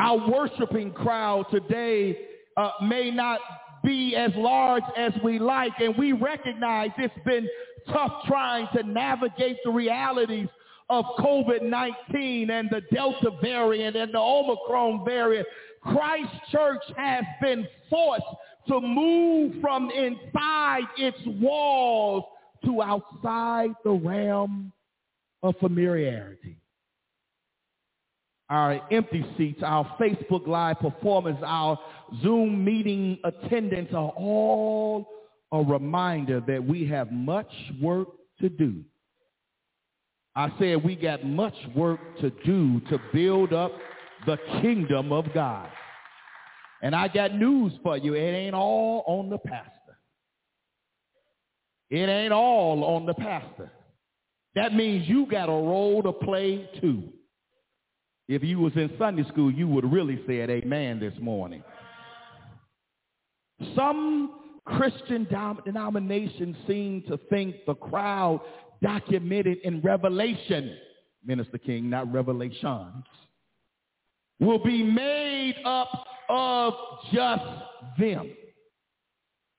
Our 0.00 0.30
worshiping 0.30 0.92
crowd 0.92 1.44
today 1.50 2.16
uh, 2.56 2.70
may 2.82 3.10
not 3.10 3.38
be 3.84 4.16
as 4.16 4.30
large 4.34 4.82
as 4.96 5.12
we 5.22 5.38
like, 5.38 5.72
and 5.78 5.94
we 5.98 6.12
recognize 6.12 6.88
it's 6.96 7.12
been 7.26 7.46
tough 7.92 8.10
trying 8.26 8.66
to 8.74 8.82
navigate 8.82 9.58
the 9.62 9.70
realities 9.70 10.48
of 10.88 11.04
COVID-19 11.18 12.50
and 12.50 12.70
the 12.70 12.80
Delta 12.90 13.30
variant 13.42 13.94
and 13.94 14.14
the 14.14 14.18
Omicron 14.18 15.04
variant. 15.04 15.46
Christ 15.82 16.32
Church 16.50 16.82
has 16.96 17.24
been 17.42 17.68
forced 17.90 18.24
to 18.68 18.80
move 18.80 19.56
from 19.60 19.90
inside 19.90 20.84
its 20.96 21.18
walls 21.26 22.24
to 22.64 22.80
outside 22.80 23.74
the 23.84 23.92
realm 23.92 24.72
of 25.42 25.54
familiarity 25.60 26.59
our 28.50 28.80
empty 28.90 29.24
seats, 29.38 29.60
our 29.64 29.96
Facebook 30.00 30.46
Live 30.46 30.80
performance, 30.80 31.38
our 31.46 31.78
Zoom 32.20 32.64
meeting 32.64 33.18
attendance 33.22 33.90
are 33.94 34.12
all 34.16 35.06
a 35.52 35.62
reminder 35.62 36.42
that 36.48 36.64
we 36.64 36.84
have 36.86 37.12
much 37.12 37.50
work 37.80 38.08
to 38.40 38.48
do. 38.48 38.82
I 40.34 40.52
said 40.58 40.82
we 40.84 40.96
got 40.96 41.24
much 41.24 41.54
work 41.76 42.00
to 42.20 42.30
do 42.44 42.80
to 42.90 43.00
build 43.12 43.52
up 43.52 43.72
the 44.26 44.36
kingdom 44.60 45.12
of 45.12 45.26
God. 45.32 45.68
And 46.82 46.94
I 46.94 47.08
got 47.08 47.34
news 47.34 47.72
for 47.82 47.96
you. 47.96 48.14
It 48.14 48.32
ain't 48.32 48.54
all 48.54 49.04
on 49.06 49.30
the 49.30 49.38
pastor. 49.38 49.98
It 51.90 52.08
ain't 52.08 52.32
all 52.32 52.82
on 52.84 53.06
the 53.06 53.14
pastor. 53.14 53.70
That 54.54 54.74
means 54.74 55.08
you 55.08 55.26
got 55.26 55.48
a 55.48 55.52
role 55.52 56.02
to 56.02 56.12
play 56.12 56.68
too. 56.80 57.12
If 58.30 58.44
you 58.44 58.60
was 58.60 58.72
in 58.76 58.88
Sunday 58.96 59.24
school, 59.24 59.50
you 59.50 59.66
would 59.66 59.90
really 59.90 60.20
said 60.24 60.50
amen 60.50 61.00
this 61.00 61.14
morning. 61.20 61.64
Some 63.74 64.38
Christian 64.64 65.26
denominations 65.64 66.54
seem 66.68 67.02
to 67.08 67.18
think 67.28 67.56
the 67.66 67.74
crowd 67.74 68.40
documented 68.80 69.58
in 69.64 69.80
Revelation, 69.80 70.76
Minister 71.24 71.58
King, 71.58 71.90
not 71.90 72.12
Revelations, 72.12 73.04
will 74.38 74.62
be 74.62 74.80
made 74.84 75.56
up 75.64 75.90
of 76.28 76.74
just 77.12 77.42
them. 77.98 78.30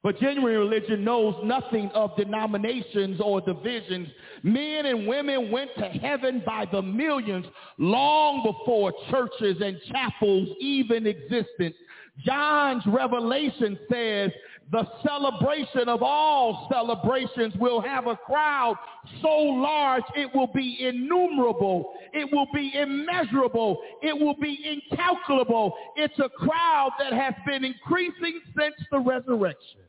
But 0.03 0.19
genuine 0.19 0.57
religion 0.57 1.03
knows 1.03 1.35
nothing 1.43 1.91
of 1.93 2.17
denominations 2.17 3.21
or 3.23 3.39
divisions. 3.39 4.07
Men 4.41 4.87
and 4.87 5.07
women 5.07 5.51
went 5.51 5.69
to 5.77 5.85
heaven 5.85 6.41
by 6.43 6.65
the 6.71 6.81
millions 6.81 7.45
long 7.77 8.41
before 8.43 8.93
churches 9.11 9.57
and 9.61 9.79
chapels 9.91 10.49
even 10.59 11.05
existed. 11.05 11.73
John's 12.25 12.83
revelation 12.87 13.77
says 13.91 14.31
the 14.71 14.87
celebration 15.05 15.87
of 15.87 16.01
all 16.01 16.67
celebrations 16.71 17.53
will 17.59 17.81
have 17.81 18.07
a 18.07 18.15
crowd 18.15 18.77
so 19.21 19.29
large 19.29 20.03
it 20.15 20.33
will 20.33 20.51
be 20.53 20.77
innumerable. 20.81 21.93
It 22.13 22.27
will 22.31 22.47
be 22.53 22.71
immeasurable. 22.75 23.81
It 24.01 24.19
will 24.19 24.35
be 24.35 24.57
incalculable. 24.65 25.75
It's 25.95 26.17
a 26.19 26.29
crowd 26.29 26.91
that 26.99 27.13
has 27.13 27.33
been 27.45 27.63
increasing 27.63 28.41
since 28.57 28.75
the 28.91 28.99
resurrection. 28.99 29.81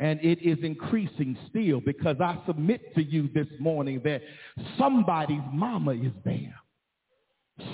And 0.00 0.20
it 0.22 0.40
is 0.42 0.58
increasing 0.62 1.36
still 1.50 1.80
because 1.80 2.16
I 2.20 2.38
submit 2.46 2.94
to 2.94 3.02
you 3.02 3.28
this 3.34 3.48
morning 3.58 4.00
that 4.04 4.22
somebody's 4.78 5.42
mama 5.52 5.92
is 5.92 6.12
there. 6.24 6.54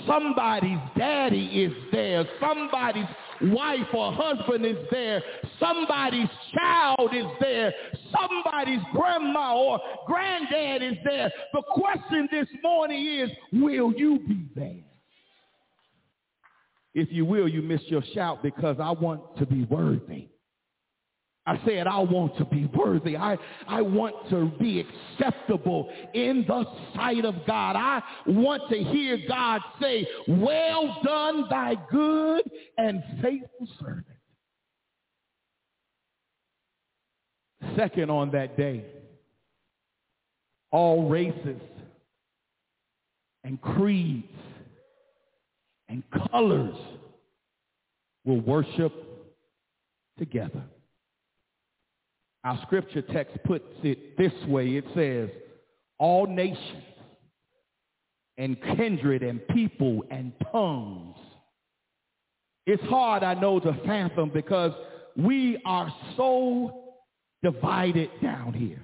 Somebody's 0.07 0.79
daddy 0.97 1.45
is 1.45 1.73
there. 1.91 2.25
Somebody's 2.39 3.05
wife 3.41 3.87
or 3.93 4.11
husband 4.13 4.65
is 4.65 4.77
there. 4.89 5.21
Somebody's 5.59 6.29
child 6.55 7.11
is 7.13 7.25
there. 7.39 7.71
Somebody's 8.11 8.81
grandma 8.93 9.55
or 9.55 9.79
granddad 10.07 10.81
is 10.81 10.97
there. 11.05 11.31
The 11.53 11.61
question 11.69 12.27
this 12.31 12.47
morning 12.63 13.05
is, 13.05 13.29
will 13.53 13.93
you 13.93 14.19
be 14.27 14.47
there? 14.55 14.83
If 16.95 17.09
you 17.11 17.25
will, 17.25 17.47
you 17.47 17.61
missed 17.61 17.87
your 17.87 18.03
shout 18.13 18.41
because 18.41 18.77
I 18.79 18.91
want 18.91 19.37
to 19.37 19.45
be 19.45 19.65
worthy. 19.65 20.29
I 21.47 21.59
said, 21.65 21.85
I 21.85 21.99
want 21.99 22.35
to 22.37 22.45
be 22.45 22.65
worthy. 22.73 23.15
I, 23.15 23.37
I 23.67 23.81
want 23.81 24.15
to 24.31 24.51
be 24.59 24.83
acceptable 25.19 25.91
in 26.13 26.43
the 26.47 26.65
sight 26.95 27.23
of 27.23 27.35
God. 27.45 27.75
I 27.75 28.01
want 28.25 28.63
to 28.71 28.77
hear 28.83 29.19
God 29.27 29.61
say, 29.79 30.07
well 30.27 30.97
done, 31.03 31.45
thy 31.49 31.75
good 31.91 32.49
and 32.79 33.03
faithful 33.21 33.67
servant. 33.79 34.05
Second 37.75 38.09
on 38.09 38.31
that 38.31 38.57
day, 38.57 38.83
all 40.71 41.07
races 41.07 41.61
and 43.43 43.61
creeds 43.61 44.27
and 45.89 46.01
colors 46.31 46.75
will 48.23 48.41
worship 48.41 48.93
together. 50.17 50.63
Our 52.45 52.59
scripture 52.61 53.01
text 53.01 53.35
puts 53.43 53.65
it 53.81 54.15
this 54.17 54.31
way. 54.47 54.77
It 54.77 54.85
says, 54.95 55.29
all 55.97 56.27
nations 56.27 56.83
and 58.37 58.55
kindred 58.77 59.23
and 59.23 59.45
people 59.47 60.03
and 60.11 60.31
tongues. 60.51 61.17
It's 62.67 62.83
hard, 62.83 63.23
I 63.23 63.33
know, 63.33 63.59
to 63.59 63.73
fathom 63.85 64.29
because 64.31 64.73
we 65.17 65.59
are 65.65 65.91
so 66.15 66.83
divided 67.41 68.11
down 68.21 68.53
here. 68.53 68.83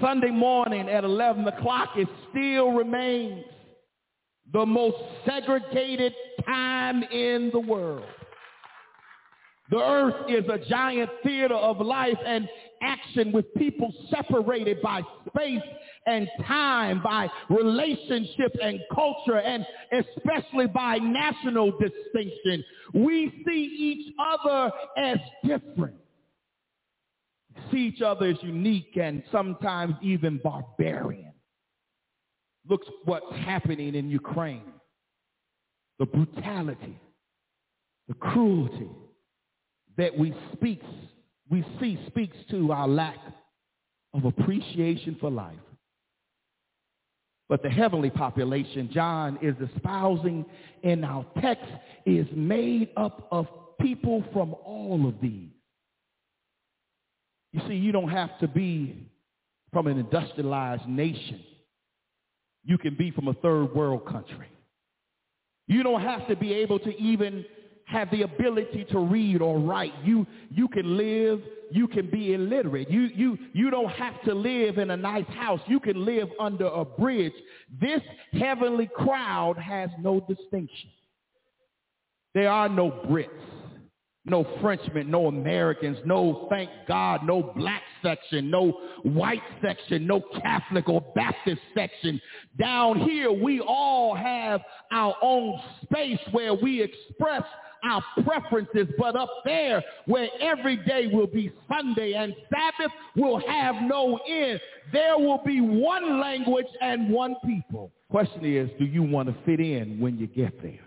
Sunday 0.00 0.30
morning 0.30 0.88
at 0.88 1.02
11 1.02 1.46
o'clock, 1.48 1.90
it 1.96 2.08
still 2.30 2.70
remains 2.70 3.44
the 4.52 4.64
most 4.64 4.96
segregated 5.24 6.12
time 6.44 7.02
in 7.04 7.50
the 7.52 7.60
world. 7.60 8.04
The 9.70 9.78
earth 9.78 10.28
is 10.28 10.44
a 10.48 10.58
giant 10.68 11.10
theater 11.24 11.54
of 11.54 11.80
life 11.80 12.18
and 12.24 12.48
action 12.82 13.32
with 13.32 13.52
people 13.54 13.92
separated 14.10 14.80
by 14.82 15.02
space 15.28 15.62
and 16.06 16.28
time, 16.46 17.02
by 17.02 17.28
relationship 17.50 18.56
and 18.62 18.80
culture, 18.94 19.38
and 19.38 19.66
especially 19.92 20.66
by 20.68 20.98
national 20.98 21.72
distinction. 21.72 22.64
We 22.94 23.42
see 23.46 23.76
each 23.78 24.14
other 24.20 24.72
as 24.96 25.18
different. 25.44 25.96
See 27.72 27.88
each 27.88 28.02
other 28.02 28.26
as 28.26 28.36
unique 28.42 28.96
and 29.00 29.22
sometimes 29.32 29.94
even 30.02 30.40
barbarian. 30.42 31.32
Look 32.68 32.82
what's 33.04 33.32
happening 33.36 33.94
in 33.94 34.10
Ukraine. 34.10 34.72
The 35.98 36.06
brutality, 36.06 36.98
the 38.08 38.14
cruelty, 38.14 38.90
that 39.96 40.16
we 40.16 40.34
speaks, 40.52 40.84
we 41.50 41.64
see 41.80 41.98
speaks 42.06 42.36
to 42.50 42.72
our 42.72 42.88
lack 42.88 43.18
of 44.14 44.24
appreciation 44.24 45.16
for 45.20 45.30
life. 45.30 45.54
But 47.48 47.62
the 47.62 47.70
heavenly 47.70 48.10
population 48.10 48.90
John 48.92 49.38
is 49.40 49.54
espousing 49.74 50.44
in 50.82 51.04
our 51.04 51.24
text 51.40 51.70
is 52.04 52.26
made 52.34 52.90
up 52.96 53.28
of 53.30 53.46
people 53.80 54.24
from 54.32 54.54
all 54.64 55.06
of 55.08 55.20
these. 55.20 55.50
You 57.52 57.60
see, 57.68 57.74
you 57.74 57.92
don't 57.92 58.08
have 58.08 58.36
to 58.40 58.48
be 58.48 59.06
from 59.72 59.86
an 59.86 59.98
industrialized 59.98 60.86
nation. 60.88 61.42
You 62.64 62.78
can 62.78 62.96
be 62.96 63.12
from 63.12 63.28
a 63.28 63.34
third 63.34 63.74
world 63.74 64.06
country. 64.06 64.48
You 65.68 65.82
don't 65.82 66.02
have 66.02 66.26
to 66.28 66.36
be 66.36 66.52
able 66.52 66.78
to 66.80 66.96
even 66.96 67.44
have 67.86 68.10
the 68.10 68.22
ability 68.22 68.84
to 68.90 68.98
read 68.98 69.40
or 69.40 69.58
write. 69.58 69.92
You, 70.04 70.26
you 70.50 70.68
can 70.68 70.96
live, 70.96 71.40
you 71.70 71.86
can 71.86 72.10
be 72.10 72.34
illiterate. 72.34 72.90
You, 72.90 73.02
you, 73.14 73.38
you 73.52 73.70
don't 73.70 73.90
have 73.90 74.20
to 74.24 74.34
live 74.34 74.78
in 74.78 74.90
a 74.90 74.96
nice 74.96 75.26
house. 75.28 75.60
You 75.66 75.78
can 75.78 76.04
live 76.04 76.28
under 76.40 76.66
a 76.66 76.84
bridge. 76.84 77.32
This 77.80 78.02
heavenly 78.32 78.90
crowd 78.94 79.56
has 79.58 79.88
no 80.00 80.20
distinction. 80.20 80.90
There 82.34 82.50
are 82.50 82.68
no 82.68 82.90
Brits, 82.90 83.28
no 84.24 84.44
Frenchmen, 84.60 85.08
no 85.08 85.28
Americans, 85.28 85.96
no, 86.04 86.48
thank 86.50 86.68
God, 86.88 87.24
no 87.24 87.54
black 87.56 87.82
section, 88.02 88.50
no 88.50 88.72
white 89.04 89.42
section, 89.62 90.08
no 90.08 90.20
Catholic 90.42 90.88
or 90.88 91.00
Baptist 91.14 91.60
section. 91.72 92.20
Down 92.58 92.98
here, 92.98 93.30
we 93.30 93.60
all 93.60 94.16
have 94.16 94.60
our 94.90 95.14
own 95.22 95.58
space 95.84 96.18
where 96.32 96.52
we 96.52 96.82
express 96.82 97.44
our 97.84 98.02
preferences, 98.24 98.86
but 98.98 99.16
up 99.16 99.30
there 99.44 99.82
where 100.06 100.28
every 100.40 100.76
day 100.76 101.08
will 101.12 101.26
be 101.26 101.52
Sunday 101.68 102.14
and 102.14 102.34
Sabbath 102.50 102.92
will 103.16 103.40
have 103.46 103.76
no 103.82 104.18
end, 104.28 104.60
there 104.92 105.18
will 105.18 105.40
be 105.44 105.60
one 105.60 106.20
language 106.20 106.66
and 106.80 107.10
one 107.10 107.36
people. 107.44 107.90
Question 108.10 108.44
is, 108.44 108.70
do 108.78 108.84
you 108.84 109.02
want 109.02 109.28
to 109.28 109.34
fit 109.44 109.60
in 109.60 110.00
when 110.00 110.18
you 110.18 110.26
get 110.26 110.62
there? 110.62 110.80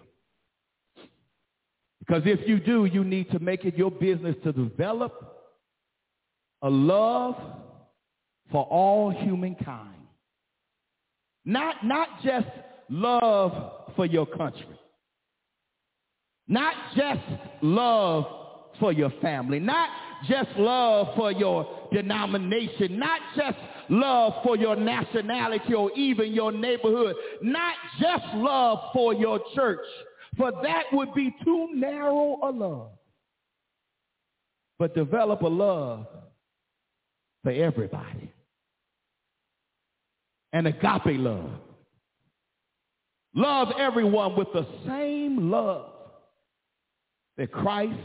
Because 2.00 2.24
if 2.26 2.48
you 2.48 2.60
do, 2.60 2.86
you 2.86 3.04
need 3.04 3.30
to 3.32 3.40
make 3.40 3.66
it 3.66 3.78
your 3.78 3.92
business 3.92 4.36
to 4.44 4.52
develop 4.52 5.46
a 6.64 6.70
love 6.70 7.36
for 8.52 8.64
all 8.64 9.12
humankind. 9.12 9.96
Not, 11.46 11.86
not 11.86 12.08
just 12.24 12.48
love 12.90 13.94
for 13.96 14.06
your 14.06 14.26
country. 14.26 14.79
Not 16.50 16.74
just 16.98 17.22
love 17.62 18.26
for 18.80 18.92
your 18.92 19.12
family, 19.22 19.60
not 19.60 19.90
just 20.28 20.50
love 20.58 21.16
for 21.16 21.32
your 21.32 21.88
denomination, 21.94 22.98
not 23.00 23.22
just 23.38 23.58
love 23.90 24.34
for 24.44 24.58
your 24.58 24.76
nationality 24.76 25.74
or 25.74 25.92
even 25.94 26.34
your 26.34 26.52
neighborhood, 26.52 27.16
not 27.44 27.76
just 28.02 28.26
love 28.34 28.80
for 28.94 29.14
your 29.14 29.40
church, 29.56 29.86
for 30.38 30.52
that 30.64 30.84
would 30.92 31.14
be 31.14 31.34
too 31.44 31.70
narrow 31.74 32.40
a 32.44 32.50
love. 32.50 32.90
But 34.80 34.96
develop 34.96 35.42
a 35.42 35.48
love 35.48 36.08
for 37.44 37.52
everybody. 37.52 38.34
and 40.52 40.66
agape 40.66 41.20
love. 41.20 41.52
Love 43.36 43.68
everyone 43.80 44.36
with 44.36 44.48
the 44.52 44.66
same 44.88 45.52
love 45.52 45.92
that 47.40 47.54
Christ 47.54 47.98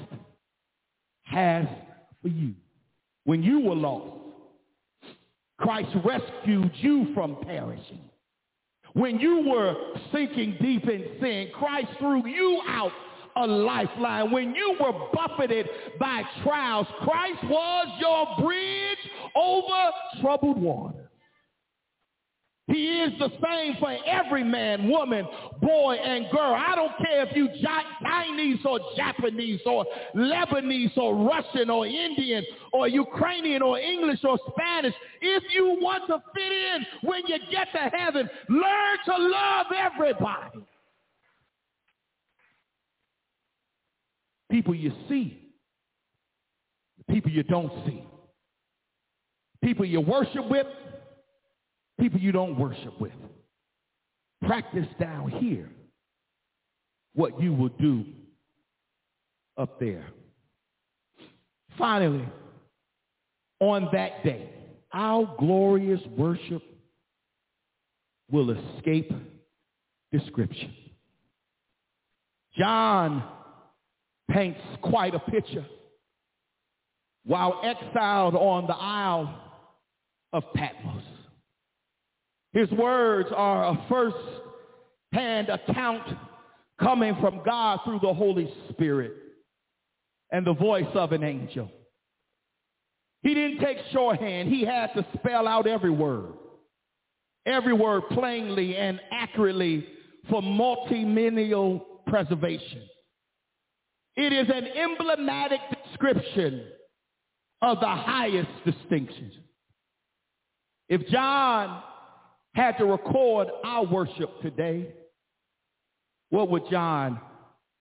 has 1.25 1.67
for 2.23 2.29
you. 2.29 2.55
When 3.25 3.43
you 3.43 3.61
were 3.61 3.75
lost, 3.75 4.17
Christ 5.59 5.91
rescued 6.05 6.71
you 6.77 7.13
from 7.15 7.37
perishing. 7.43 8.01
When 8.93 9.19
you 9.19 9.49
were 9.49 9.75
sinking 10.13 10.57
deep 10.61 10.85
in 10.85 11.05
sin, 11.21 11.49
Christ 11.59 11.89
threw 11.99 12.27
you 12.29 12.63
out 12.69 12.93
a 13.37 13.45
lifeline. 13.45 14.31
When 14.31 14.55
you 14.55 14.77
were 14.81 14.93
buffeted 15.13 15.67
by 15.99 16.23
trials, 16.45 16.87
Christ 17.01 17.43
was 17.45 17.89
your 18.01 18.47
bridge 18.47 18.99
over 19.35 19.91
troubled 20.21 20.63
water. 20.63 21.04
He 22.67 23.03
is 23.03 23.13
the 23.19 23.29
same 23.43 23.77
for 23.79 23.95
every 24.07 24.43
man, 24.43 24.89
woman, 24.89 25.29
boy, 25.61 25.97
and 25.97 26.25
girl. 26.33 26.55
I 26.55 26.75
don't 26.75 26.97
care 26.97 27.27
if 27.27 27.37
you 27.37 27.49
Chinese 28.03 28.61
or 28.65 28.81
Japanese 28.97 29.61
or 29.67 29.85
Lebanese 30.15 30.97
or 30.97 31.15
Russian 31.15 31.69
or 31.69 31.87
Indian 31.87 32.43
or 32.73 32.89
Ukrainian 32.89 33.61
or 33.61 33.79
English 33.79 34.21
or 34.25 34.39
Spanish. 34.51 34.95
If 35.21 35.43
you 35.53 35.77
want 35.79 36.05
to 36.07 36.23
fit 36.35 36.53
in 36.53 36.87
when 37.03 37.21
you 37.27 37.37
get 37.51 37.69
to 37.73 37.91
heaven, 37.95 38.31
learn 38.49 38.99
to 39.07 39.17
love 39.19 39.67
everybody. 39.77 40.65
People 44.51 44.75
you 44.75 44.93
see, 45.09 45.53
people 47.11 47.31
you 47.31 47.43
don't 47.43 47.73
see, 47.87 48.05
people 49.63 49.85
you 49.85 50.01
worship 50.01 50.49
with, 50.49 50.67
people 52.01 52.21
you 52.21 52.33
don't 52.33 52.59
worship 52.59 53.01
with. 53.01 53.13
Practice 54.47 54.87
down 55.01 55.31
here 55.31 55.69
what 57.15 57.41
you 57.41 57.53
will 57.55 57.71
do 57.71 58.05
up 59.57 59.79
there. 59.81 60.07
Finally, 61.79 62.29
on 63.61 63.89
that 63.93 64.23
day, 64.25 64.51
our 64.93 65.35
glorious 65.39 66.01
worship 66.17 66.63
will 68.31 68.51
escape 68.51 69.11
description. 70.13 70.73
John 72.57 73.25
paints 74.31 74.61
quite 74.83 75.15
a 75.15 75.19
picture 75.19 75.67
while 77.25 77.61
exiled 77.65 78.35
on 78.35 78.67
the 78.67 78.75
Isle 78.75 79.41
of 80.33 80.45
Patmos. 80.55 81.03
His 82.55 82.71
words 82.71 83.29
are 83.35 83.65
a 83.65 83.85
first-hand 83.89 85.49
account 85.49 86.05
coming 86.81 87.17
from 87.21 87.43
God 87.45 87.81
through 87.85 87.99
the 88.01 88.15
Holy 88.15 88.49
Spirit 88.71 89.13
and 90.31 90.47
the 90.47 90.55
voice 90.55 90.87
of 90.95 91.11
an 91.11 91.25
angel. 91.25 91.69
He 93.23 93.35
didn't 93.35 93.59
take 93.59 93.79
shorthand. 93.93 94.49
He 94.49 94.65
had 94.65 94.93
to 94.95 95.05
spell 95.19 95.49
out 95.49 95.67
every 95.67 95.91
word, 95.91 96.35
every 97.45 97.73
word 97.73 98.05
plainly 98.13 98.77
and 98.77 99.01
accurately 99.11 99.87
for 100.31 100.41
multimillennial 100.41 101.83
preservation. 102.07 102.83
It 104.17 104.33
is 104.33 104.47
an 104.49 104.67
emblematic 104.67 105.61
description 105.89 106.67
of 107.63 107.81
the 107.81 107.87
highest 107.87 108.51
distinctions. 108.65 109.33
If 110.89 111.09
John 111.09 111.83
had 112.55 112.79
to 112.79 112.87
record 112.87 113.49
our 113.65 113.85
worship 113.85 114.41
today, 114.41 114.89
what 116.31 116.51
would 116.51 116.63
John 116.71 117.21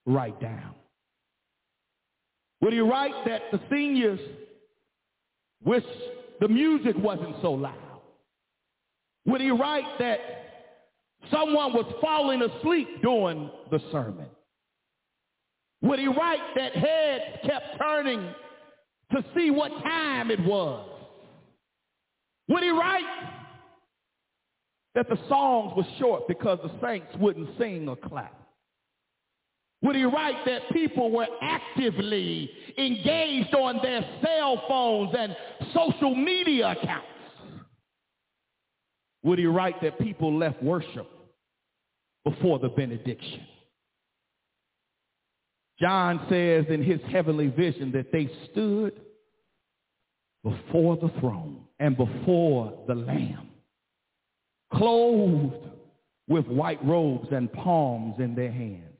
write 0.06 0.40
down? 0.40 0.74
Would 2.60 2.72
he 2.72 2.80
write 2.80 3.24
that 3.26 3.42
the 3.52 3.60
seniors 3.70 4.20
wish 5.64 5.84
the 6.40 6.48
music 6.48 6.96
wasn't 6.98 7.36
so 7.40 7.52
loud? 7.52 7.74
Would 9.26 9.40
he 9.40 9.50
write 9.50 9.98
that 9.98 10.18
someone 11.30 11.72
was 11.72 11.86
falling 12.00 12.42
asleep 12.42 13.02
during 13.02 13.50
the 13.70 13.80
sermon? 13.92 14.26
Would 15.82 15.98
he 15.98 16.08
write 16.08 16.40
that 16.56 16.74
heads 16.74 17.24
kept 17.46 17.78
turning 17.78 18.34
to 19.12 19.24
see 19.36 19.50
what 19.50 19.70
time 19.82 20.30
it 20.30 20.40
was? 20.40 20.88
Would 22.48 22.62
he 22.62 22.70
write 22.70 23.04
that 24.94 25.08
the 25.08 25.18
songs 25.28 25.72
were 25.76 25.84
short 25.98 26.28
because 26.28 26.58
the 26.62 26.70
saints 26.86 27.08
wouldn't 27.18 27.48
sing 27.58 27.88
or 27.88 27.96
clap? 27.96 28.40
Would 29.82 29.96
he 29.96 30.04
write 30.04 30.46
that 30.46 30.70
people 30.72 31.10
were 31.10 31.26
actively 31.42 32.50
engaged 32.78 33.54
on 33.54 33.80
their 33.82 34.02
cell 34.24 34.62
phones 34.66 35.14
and 35.18 35.36
social 35.74 36.14
media 36.14 36.70
accounts? 36.70 37.06
Would 39.24 39.38
he 39.38 39.46
write 39.46 39.80
that 39.82 39.98
people 39.98 40.36
left 40.38 40.62
worship 40.62 41.06
before 42.24 42.58
the 42.58 42.68
benediction? 42.68 43.42
John 45.80 46.26
says 46.30 46.66
in 46.68 46.82
his 46.82 47.00
heavenly 47.10 47.48
vision 47.48 47.92
that 47.92 48.12
they 48.12 48.30
stood 48.50 49.00
before 50.42 50.96
the 50.96 51.10
throne 51.20 51.64
and 51.80 51.96
before 51.96 52.84
the 52.86 52.94
Lamb, 52.94 53.50
clothed 54.76 55.54
with 56.28 56.46
white 56.46 56.84
robes 56.84 57.28
and 57.30 57.52
palms 57.52 58.16
in 58.18 58.34
their 58.34 58.52
hands. 58.52 58.94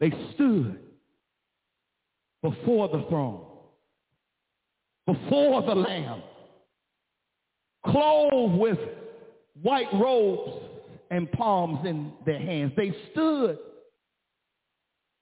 They 0.00 0.12
stood 0.34 0.78
before 2.42 2.88
the 2.88 3.04
throne, 3.08 3.44
before 5.06 5.62
the 5.62 5.74
Lamb, 5.74 6.22
clothed 7.84 8.58
with 8.58 8.78
white 9.62 9.92
robes 9.94 10.62
and 11.10 11.30
palms 11.32 11.84
in 11.84 12.12
their 12.24 12.38
hands. 12.38 12.72
They 12.76 12.94
stood 13.10 13.58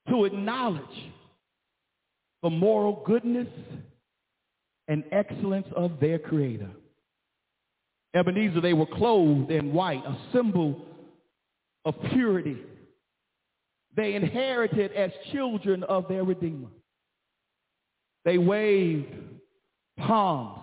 to 0.08 0.24
acknowledge 0.24 0.82
the 2.42 2.50
moral 2.50 3.02
goodness 3.06 3.48
and 4.88 5.04
excellence 5.10 5.66
of 5.74 5.98
their 6.00 6.18
creator. 6.18 6.70
Ebenezer, 8.16 8.60
they 8.60 8.72
were 8.72 8.86
clothed 8.86 9.50
in 9.50 9.72
white, 9.72 10.04
a 10.04 10.16
symbol 10.32 10.80
of 11.84 11.94
purity. 12.12 12.56
They 13.94 14.14
inherited 14.14 14.92
as 14.92 15.10
children 15.32 15.82
of 15.84 16.08
their 16.08 16.24
Redeemer. 16.24 16.68
They 18.24 18.38
waved 18.38 19.14
palms, 19.98 20.62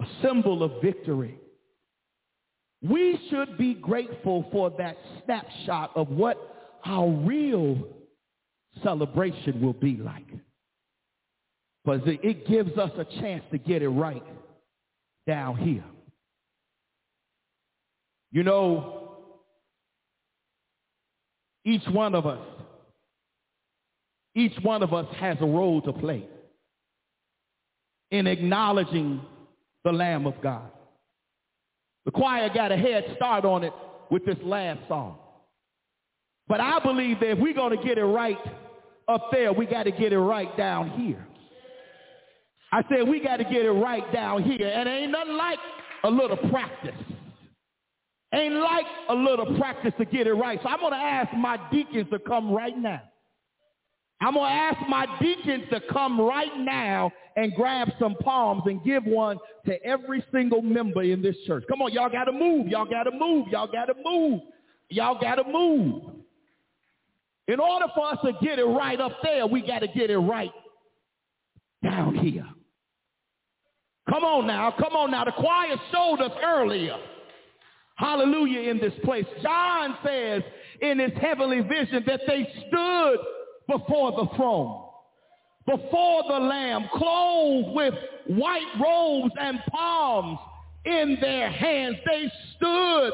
a 0.00 0.06
symbol 0.22 0.62
of 0.62 0.82
victory. 0.82 1.38
We 2.82 3.18
should 3.30 3.56
be 3.56 3.74
grateful 3.74 4.46
for 4.52 4.70
that 4.78 4.96
snapshot 5.24 5.92
of 5.96 6.08
what 6.10 6.36
our 6.84 7.08
real 7.08 7.78
celebration 8.82 9.60
will 9.60 9.72
be 9.72 9.96
like. 9.96 10.26
Because 11.84 12.02
it 12.06 12.46
gives 12.46 12.76
us 12.76 12.90
a 12.98 13.04
chance 13.20 13.42
to 13.50 13.58
get 13.58 13.82
it 13.82 13.88
right 13.88 14.22
down 15.26 15.56
here. 15.56 15.84
You 18.30 18.42
know, 18.42 19.16
each 21.64 21.86
one 21.90 22.14
of 22.14 22.26
us, 22.26 22.46
each 24.34 24.54
one 24.62 24.82
of 24.82 24.92
us 24.92 25.06
has 25.18 25.36
a 25.40 25.46
role 25.46 25.82
to 25.82 25.92
play 25.92 26.24
in 28.10 28.26
acknowledging 28.26 29.20
the 29.84 29.92
Lamb 29.92 30.26
of 30.26 30.40
God. 30.42 30.70
The 32.04 32.10
choir 32.10 32.48
got 32.54 32.72
a 32.72 32.76
head 32.76 33.04
start 33.16 33.44
on 33.44 33.64
it 33.64 33.72
with 34.10 34.24
this 34.24 34.38
last 34.42 34.80
song. 34.88 35.18
But 36.46 36.60
I 36.60 36.78
believe 36.78 37.20
that 37.20 37.32
if 37.32 37.38
we're 37.38 37.52
going 37.52 37.76
to 37.76 37.84
get 37.84 37.98
it 37.98 38.04
right 38.04 38.38
up 39.06 39.28
there, 39.30 39.52
we 39.52 39.66
got 39.66 39.82
to 39.84 39.90
get 39.90 40.12
it 40.12 40.18
right 40.18 40.54
down 40.56 40.90
here. 40.90 41.26
I 42.72 42.82
said 42.88 43.06
we 43.08 43.20
got 43.20 43.38
to 43.38 43.44
get 43.44 43.64
it 43.64 43.70
right 43.70 44.10
down 44.12 44.42
here. 44.42 44.68
And 44.68 44.88
ain't 44.88 45.12
nothing 45.12 45.36
like 45.36 45.58
a 46.04 46.10
little 46.10 46.36
practice. 46.50 46.94
Ain't 48.34 48.54
like 48.54 48.84
a 49.08 49.14
little 49.14 49.58
practice 49.58 49.94
to 49.98 50.04
get 50.04 50.26
it 50.26 50.34
right. 50.34 50.58
So 50.62 50.68
I'm 50.68 50.80
going 50.80 50.92
to 50.92 50.98
ask 50.98 51.34
my 51.34 51.58
deacons 51.70 52.08
to 52.10 52.18
come 52.18 52.52
right 52.52 52.76
now. 52.76 53.00
I'm 54.20 54.34
going 54.34 54.50
to 54.50 54.54
ask 54.54 54.88
my 54.88 55.06
deacons 55.20 55.64
to 55.70 55.80
come 55.90 56.20
right 56.20 56.56
now 56.58 57.10
and 57.36 57.54
grab 57.54 57.88
some 57.98 58.16
palms 58.16 58.62
and 58.66 58.82
give 58.84 59.04
one 59.04 59.38
to 59.64 59.82
every 59.84 60.24
single 60.32 60.60
member 60.60 61.02
in 61.02 61.22
this 61.22 61.36
church. 61.46 61.64
Come 61.68 61.80
on, 61.80 61.92
y'all 61.92 62.10
got 62.10 62.24
to 62.24 62.32
move. 62.32 62.66
Y'all 62.66 62.84
got 62.84 63.04
to 63.04 63.12
move. 63.12 63.48
Y'all 63.48 63.70
got 63.70 63.86
to 63.86 63.94
move. 64.04 64.40
Y'all 64.90 65.18
got 65.20 65.36
to 65.36 65.44
move. 65.44 66.02
In 67.46 67.60
order 67.60 67.86
for 67.94 68.12
us 68.12 68.18
to 68.24 68.32
get 68.44 68.58
it 68.58 68.64
right 68.64 69.00
up 69.00 69.12
there, 69.22 69.46
we 69.46 69.66
got 69.66 69.78
to 69.78 69.88
get 69.88 70.10
it 70.10 70.18
right 70.18 70.52
down 71.82 72.14
here. 72.16 72.46
Come 74.10 74.24
on 74.24 74.46
now, 74.46 74.74
come 74.78 74.94
on 74.94 75.10
now. 75.10 75.24
The 75.24 75.32
choir 75.32 75.76
showed 75.92 76.20
us 76.20 76.32
earlier. 76.42 76.96
Hallelujah 77.98 78.70
in 78.70 78.78
this 78.78 78.92
place. 79.04 79.26
John 79.42 79.96
says 80.04 80.42
in 80.80 81.00
his 81.00 81.10
heavenly 81.20 81.60
vision 81.62 82.04
that 82.06 82.20
they 82.28 82.48
stood 82.68 83.18
before 83.66 84.12
the 84.12 84.28
throne, 84.36 84.84
before 85.66 86.22
the 86.28 86.38
Lamb, 86.38 86.88
clothed 86.94 87.74
with 87.74 87.94
white 88.28 88.72
robes 88.80 89.34
and 89.40 89.58
palms 89.72 90.38
in 90.84 91.18
their 91.20 91.50
hands. 91.50 91.96
They 92.06 92.30
stood 92.56 93.12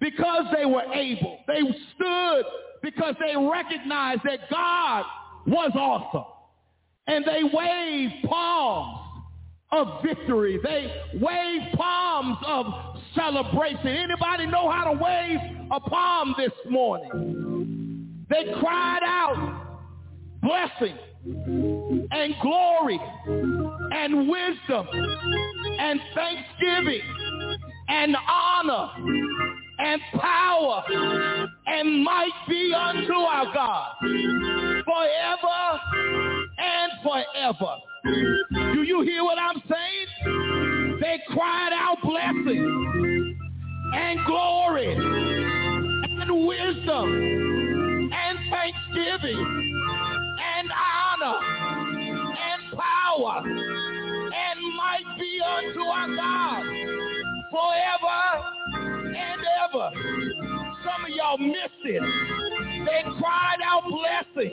because 0.00 0.44
they 0.56 0.64
were 0.64 0.92
able. 0.94 1.38
They 1.46 1.60
stood 1.94 2.44
because 2.82 3.14
they 3.20 3.36
recognized 3.36 4.22
that 4.24 4.48
God 4.50 5.04
was 5.46 5.72
awesome. 5.74 6.24
And 7.06 7.22
they 7.24 7.42
waved 7.44 8.28
palms 8.28 8.98
of 9.72 10.02
victory. 10.02 10.58
They 10.62 10.92
waved 11.20 11.76
palms 11.76 12.38
of 12.46 12.85
celebration. 13.16 13.88
Anybody 13.88 14.46
know 14.46 14.70
how 14.70 14.84
to 14.84 14.92
wave 14.92 15.38
a 15.70 15.80
palm 15.80 16.34
this 16.38 16.52
morning? 16.70 18.26
They 18.28 18.44
cried 18.60 19.02
out 19.04 19.66
blessing 20.42 20.96
and 21.24 22.34
glory 22.42 23.00
and 23.26 24.28
wisdom 24.28 24.86
and 25.78 26.00
thanksgiving 26.14 27.00
and 27.88 28.16
honor 28.28 28.90
and 29.78 30.00
power 30.14 30.84
and 31.66 32.04
might 32.04 32.30
be 32.48 32.72
unto 32.74 33.12
our 33.12 33.52
God 33.52 33.94
forever 34.84 35.80
and 36.58 36.92
forever. 37.02 37.76
Do 38.74 38.82
you 38.82 39.02
hear 39.02 39.24
what 39.24 39.38
I'm 39.38 39.62
saying? 39.68 40.65
They 41.00 41.20
cried 41.28 41.72
out 41.72 41.98
blessing 42.02 43.38
and 43.94 44.20
glory 44.26 44.94
and 44.94 46.46
wisdom 46.46 48.10
and 48.12 48.38
thanksgiving 48.50 49.74
and 50.56 50.70
honor 50.72 51.38
and 52.38 52.78
power 52.78 53.42
and 53.46 54.60
might 54.76 55.04
be 55.18 55.40
unto 55.40 55.80
our 55.80 56.16
God 56.16 56.64
forever 57.50 58.22
and 59.16 59.40
ever. 59.64 59.90
Some 60.84 61.04
of 61.04 61.10
y'all 61.10 61.38
missed 61.38 61.84
it. 61.84 62.02
They 62.86 63.02
cried 63.18 63.58
out 63.64 63.84
blessing 63.84 64.52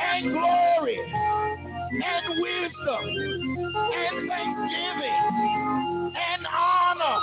and 0.00 0.30
glory 0.32 0.98
and 1.92 2.40
wisdom 2.40 3.04
and 3.94 4.28
thanksgiving 4.28 6.12
and 6.16 6.46
honor 6.46 7.18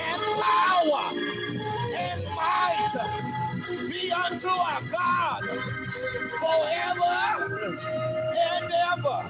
and 0.00 0.22
power 0.42 1.12
and 1.96 2.24
might 2.34 2.94
be 3.88 4.10
unto 4.10 4.48
our 4.48 4.82
God 4.90 5.42
forever 6.40 7.78
and 8.36 8.72
ever. 8.94 9.20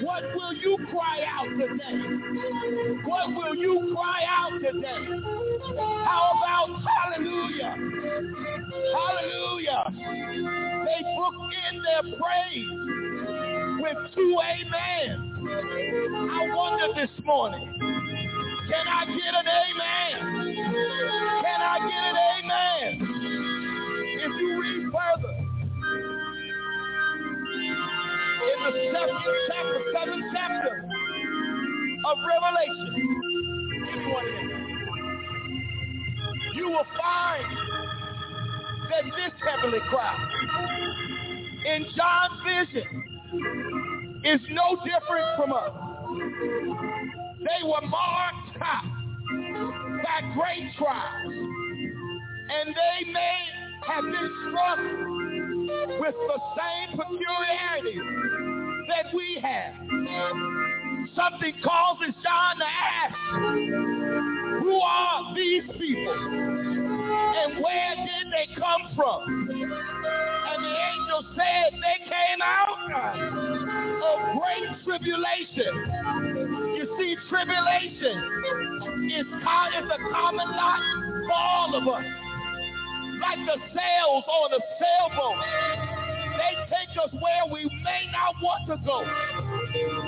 What 0.00 0.22
will 0.34 0.54
you 0.54 0.78
cry 0.90 1.24
out 1.28 1.48
today? 1.50 1.98
What 3.04 3.28
will 3.34 3.54
you 3.56 3.94
cry 3.94 4.22
out 4.26 4.52
today? 4.60 5.06
How 5.76 6.32
about 6.38 6.80
hallelujah? 6.82 7.76
Hallelujah. 8.94 9.83
They 10.84 11.02
bookend 11.02 11.82
their 11.82 12.02
praise 12.20 12.68
with 13.80 13.96
two 14.14 14.38
amen. 14.38 15.16
I 16.30 16.48
wonder 16.54 16.88
this 16.94 17.10
morning, 17.24 17.68
can 18.68 18.86
I 18.86 19.06
get 19.06 19.34
an 19.34 19.46
amen? 19.48 20.14
Can 21.42 21.60
I 21.60 21.78
get 21.88 22.04
an 22.04 22.16
amen? 22.38 22.92
If 24.20 24.32
you 24.40 24.60
read 24.60 24.92
further, 24.92 25.34
in 28.44 28.58
the 28.62 28.72
seventh 28.92 29.24
chapter, 29.48 29.80
seventh 29.94 30.24
chapter 30.34 30.74
of 32.06 32.16
Revelation, 32.28 32.92
you 36.54 36.68
will 36.68 36.86
find 36.96 37.73
that 38.94 39.04
this 39.16 39.32
heavenly 39.42 39.80
crowd 39.90 40.28
in 41.66 41.84
John's 41.96 42.40
vision 42.44 42.86
is 44.24 44.40
no 44.50 44.76
different 44.84 45.36
from 45.36 45.52
us. 45.52 45.72
They 47.40 47.62
were 47.64 47.86
marked 47.88 48.58
by 48.60 50.20
great 50.34 50.70
trials, 50.78 51.32
and 52.52 52.68
they 52.68 53.12
may 53.12 53.38
have 53.88 54.04
been 54.04 54.30
struck 54.48 54.78
with 56.00 56.14
the 56.14 56.38
same 56.56 56.96
peculiarities 56.96 58.06
that 58.88 59.12
we 59.12 59.40
have. 59.42 59.74
Something 61.16 61.54
causes 61.64 62.14
John 62.22 62.58
to 62.58 62.64
ask, 62.64 63.16
who 64.62 64.80
are 64.80 65.34
these 65.34 65.64
people? 65.80 66.93
And 67.36 67.62
where 67.62 67.96
did 67.96 68.26
they 68.32 68.54
come 68.54 68.94
from? 68.94 69.50
And 69.50 70.64
the 70.64 70.74
angel 70.74 71.24
said 71.34 71.74
they 71.74 72.04
came 72.04 72.40
out 72.42 72.78
of 74.02 74.16
great 74.38 74.84
tribulation. 74.84 75.74
You 76.76 76.96
see, 76.98 77.16
tribulation 77.28 78.16
is, 79.10 79.26
is 79.26 79.90
a 79.90 80.12
common 80.12 80.48
lot 80.48 80.80
for 81.26 81.32
all 81.32 81.74
of 81.74 81.88
us 81.88 82.04
like 83.20 83.38
the 83.46 83.58
sails 83.72 84.24
on 84.28 84.52
a 84.52 84.60
sailboat. 84.78 85.40
They 86.36 86.54
take 86.68 86.92
us 87.02 87.12
where 87.12 87.52
we 87.52 87.64
may 87.64 88.04
not 88.12 88.34
want 88.42 88.66
to 88.68 88.76
go. 88.84 89.04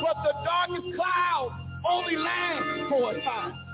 But 0.03 0.17
the 0.23 0.35
darkest 0.45 0.97
cloud 0.97 1.59
only 1.89 2.17
lasts 2.17 2.89
for 2.89 3.13
a 3.13 3.23
time 3.23 3.66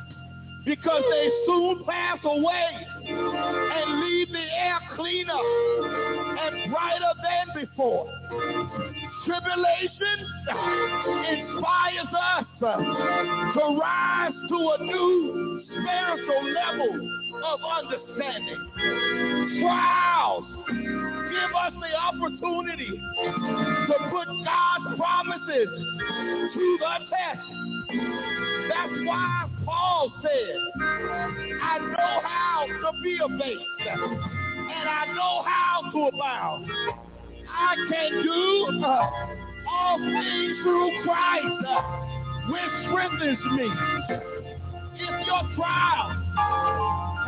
because 0.64 1.02
they 1.10 1.30
soon 1.46 1.84
pass 1.84 2.18
away 2.24 2.86
and 3.06 4.00
leave 4.00 4.28
the 4.30 4.38
air 4.38 4.78
cleaner 4.96 5.32
and 6.38 6.70
brighter 6.70 7.12
than 7.22 7.64
before. 7.64 8.06
Tribulation 9.26 10.26
inspires 11.30 12.12
us 12.12 12.44
to 12.60 13.78
rise 13.80 14.32
to 14.48 14.56
a 14.56 14.84
new 14.84 15.62
spiritual 15.66 16.44
level 16.52 16.92
of 17.44 17.60
understanding. 17.78 18.60
Trials 19.62 20.44
give 21.32 21.54
us 21.56 21.72
the 21.80 21.92
opportunity 21.96 22.90
to 22.92 23.94
put 24.10 24.28
God's 24.44 24.96
promises 24.98 25.68
to 26.54 26.78
the 26.80 26.94
test. 27.08 27.46
That's 28.68 28.92
why 29.06 29.48
Paul 29.64 30.12
said, 30.22 30.82
I 31.62 31.78
know 31.78 32.20
how 32.22 32.66
to 32.66 32.92
be 33.02 33.18
a 33.24 33.28
base, 33.28 33.58
and 33.88 34.88
I 34.88 35.06
know 35.14 35.42
how 35.44 35.90
to 35.90 35.98
abound. 36.08 36.70
I 37.48 37.74
can 37.90 38.22
do 38.22 38.84
uh, 38.84 39.10
all 39.70 39.98
things 39.98 40.58
through 40.62 40.90
Christ, 41.04 41.64
uh, 41.66 41.82
which 42.48 42.72
strengthens 42.88 43.38
me. 43.52 43.68
If 44.94 45.26
your 45.26 45.54
trials 45.56 46.12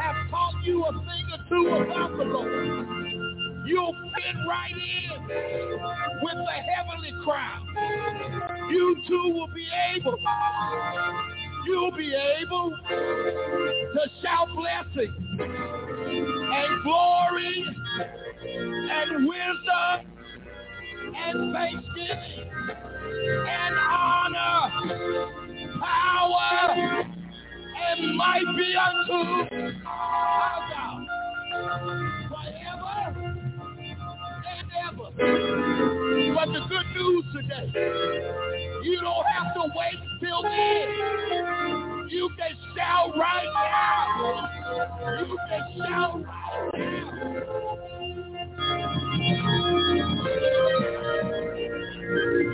have 0.01 0.31
taught 0.31 0.55
you 0.65 0.85
a 0.85 0.93
thing 0.93 1.27
or 1.33 1.39
two 1.49 1.91
about 1.91 2.17
the 2.17 2.25
Lord, 2.25 3.24
you'll 3.66 3.95
fit 4.15 4.36
right 4.49 4.73
in 4.73 5.23
with 6.23 6.35
the 6.35 6.59
heavenly 6.74 7.12
crowd. 7.24 7.66
You 8.70 8.97
too 9.07 9.32
will 9.35 9.49
be 9.55 9.66
able, 9.97 10.19
you'll 11.66 11.97
be 11.97 12.15
able 12.15 12.70
to 12.89 14.11
shout 14.23 14.49
blessing 14.55 15.15
and 15.41 16.82
glory 16.82 17.65
and 18.91 19.28
wisdom 19.28 20.15
and 21.16 21.55
thanksgiving 21.55 22.51
and 23.49 23.74
honor, 23.78 24.70
power, 25.81 27.05
and 27.86 28.16
might 28.16 28.57
be 28.57 28.74
unto 28.77 29.57
our 29.86 30.70
God 30.70 31.07
forever 32.28 33.24
forever. 34.97 36.35
But 36.35 36.47
the 36.53 36.61
good 36.69 36.87
news 36.97 37.25
today, 37.35 37.69
you 38.83 39.01
don't 39.01 39.27
have 39.27 39.55
to 39.55 39.62
wait 39.75 40.01
till 40.21 40.43
then. 40.43 40.89
You 42.11 42.29
can 42.37 42.57
shout 42.77 43.16
right 43.16 43.51
now. 43.55 44.49
You 45.21 45.39
can 45.49 45.62
shout 45.79 46.15
right 46.25 46.27
now. 46.27 47.45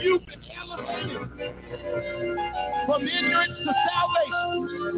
You've 0.02 0.26
been 0.26 0.40
elevated 0.60 1.28
from 2.86 3.00
ignorance 3.06 3.58
to 3.64 3.72
salvation. 3.90 4.94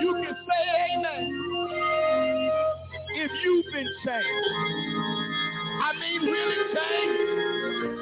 You 0.00 0.10
can 0.14 0.34
say 0.48 0.62
amen 0.94 1.24
if 3.16 3.30
you've 3.44 3.66
been 3.72 3.88
saved. 4.04 5.17
I 5.80 5.92
mean 6.00 6.22
really 6.22 6.56
changed 6.74 8.00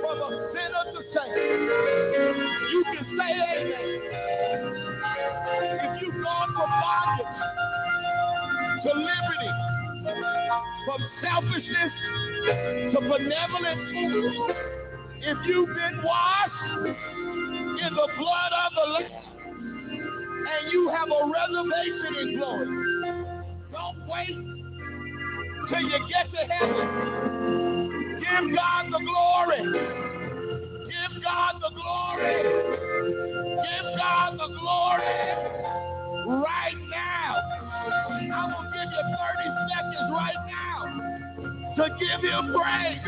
from 0.00 0.18
a 0.20 0.30
sinner 0.52 0.84
to 0.92 1.00
saint. 1.14 1.36
You 2.72 2.84
can 2.84 3.04
say 3.18 3.32
amen. 3.56 4.00
If 5.82 6.02
you've 6.02 6.22
gone 6.22 6.50
from 6.52 6.70
bondage 6.82 7.36
to 8.84 8.92
liberty, 8.94 9.52
from 10.86 11.00
selfishness 11.22 11.92
to 12.92 13.00
benevolence, 13.00 13.86
if 15.22 15.38
you've 15.46 15.68
been 15.68 16.02
washed 16.04 16.86
in 16.86 17.94
the 17.94 18.08
blood 18.18 18.52
of 18.52 18.72
the 18.74 18.86
Lamb 18.92 19.12
and 20.48 20.72
you 20.72 20.88
have 20.90 21.08
a 21.08 21.32
reservation 21.32 22.14
in 22.20 22.38
glory, 22.38 22.68
don't 23.72 24.08
wait 24.08 24.65
till 25.68 25.82
you 25.82 25.98
get 26.08 26.30
to 26.32 26.38
heaven. 26.52 26.86
Give 28.20 28.56
God 28.56 28.86
the 28.92 29.00
glory. 29.00 29.62
Give 30.72 31.22
God 31.22 31.54
the 31.60 31.70
glory. 31.74 32.42
Give 33.56 33.98
God 33.98 34.32
the 34.38 34.48
glory 34.60 35.16
right 36.26 36.78
now. 36.90 37.36
I 38.32 38.46
will 38.46 38.66
give 38.72 38.90
you 38.92 39.04
30 39.16 39.50
seconds 39.70 40.10
right 40.12 40.42
now 40.48 40.80
to 41.76 41.84
give 41.98 42.22
him 42.30 42.54
praise. 42.54 43.00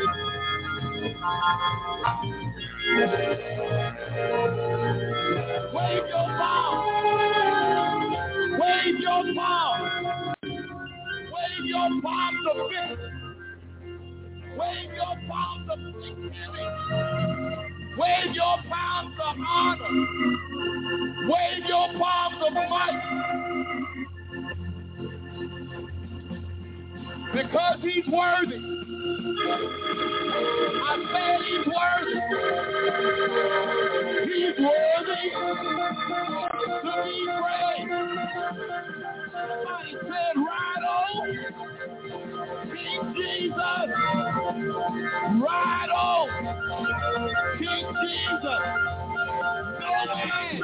Wave 5.73 6.07
your 6.09 6.27
palm. 6.37 6.77
Wave 8.59 8.99
your 8.99 9.23
palm. 9.35 10.28
Wave 11.59 11.67
your 11.67 11.89
palms 12.01 12.39
of 12.49 12.55
victory. 12.69 13.11
Wave 14.57 14.91
your 14.95 15.15
palms 15.27 15.69
of 15.69 15.79
thanksgiving. 15.99 16.71
Wave 17.97 18.33
your 18.33 18.57
palms 18.69 19.15
of 19.25 19.35
honor. 19.45 19.93
Wave 21.27 21.65
your 21.67 21.87
palms 21.99 22.37
of 22.47 22.53
might. 22.53 23.01
Because 27.33 27.79
he's 27.81 28.07
worthy. 28.07 28.61
I 30.85 30.95
said 31.11 31.41
he's 31.45 31.65
worthy. 31.67 32.19
He's 34.31 34.57
worthy 34.59 35.25
to 36.83 36.91
be 37.03 37.15
praised. 37.37 38.98
Somebody 39.39 39.93
said, 40.01 40.35
right 40.35 40.83
on. 40.89 41.23
King 42.75 43.03
Jesus. 43.15 43.55
Right 45.41 45.89
on. 45.95 46.27
King 47.57 47.85
Jesus. 48.03 48.61
No 49.79 49.91
man 50.15 50.55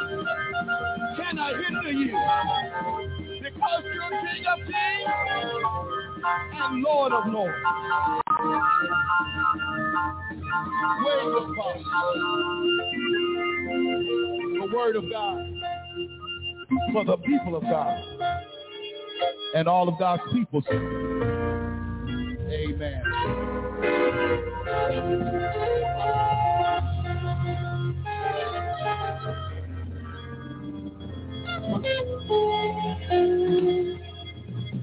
can 1.16 1.38
hinder 1.38 1.92
you. 1.92 2.14
Because 3.42 3.84
you're 3.94 4.10
King 4.10 4.46
of 4.52 4.60
Kings 4.66 5.16
and 6.62 6.84
Lord 6.84 7.12
of 7.14 7.24
Lords. 7.32 7.56
Wave 11.06 11.32
the 11.32 11.42
power. 11.56 11.80
The 14.54 14.66
word 14.76 14.96
of 14.96 15.04
God 15.12 15.40
for 16.92 17.06
the 17.06 17.18
people 17.18 17.56
of 17.56 17.64
God 17.64 17.98
and 19.56 19.68
all 19.68 19.88
of 19.88 19.98
God's 19.98 20.24
people. 20.34 20.62
Amen. 22.52 23.02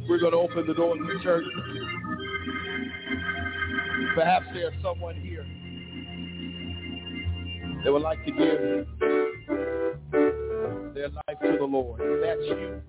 We're 0.09 0.19
going 0.19 0.33
to 0.33 0.39
open 0.39 0.67
the 0.67 0.75
door 0.75 0.97
to 0.97 1.03
the 1.03 1.21
church. 1.23 1.45
Perhaps 4.15 4.47
there's 4.53 4.75
someone 4.83 5.15
here 5.17 5.47
that 7.85 7.93
would 7.93 8.03
like 8.03 8.25
to 8.25 8.31
give 8.31 8.87
their 10.95 11.09
life 11.09 11.39
to 11.43 11.57
the 11.59 11.65
Lord. 11.65 12.01
That's 12.23 12.41
you, 12.47 12.83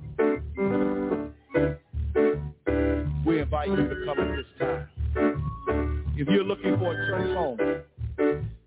we 3.25 3.39
invite 3.41 3.67
you 3.67 3.75
to 3.75 3.95
come 4.05 4.19
at 4.19 4.35
this 4.35 4.45
time. 4.59 4.87
If 6.15 6.27
you're 6.27 6.43
looking 6.43 6.77
for 6.77 6.93
a 6.93 7.07
church 7.07 7.35
home, 7.35 7.57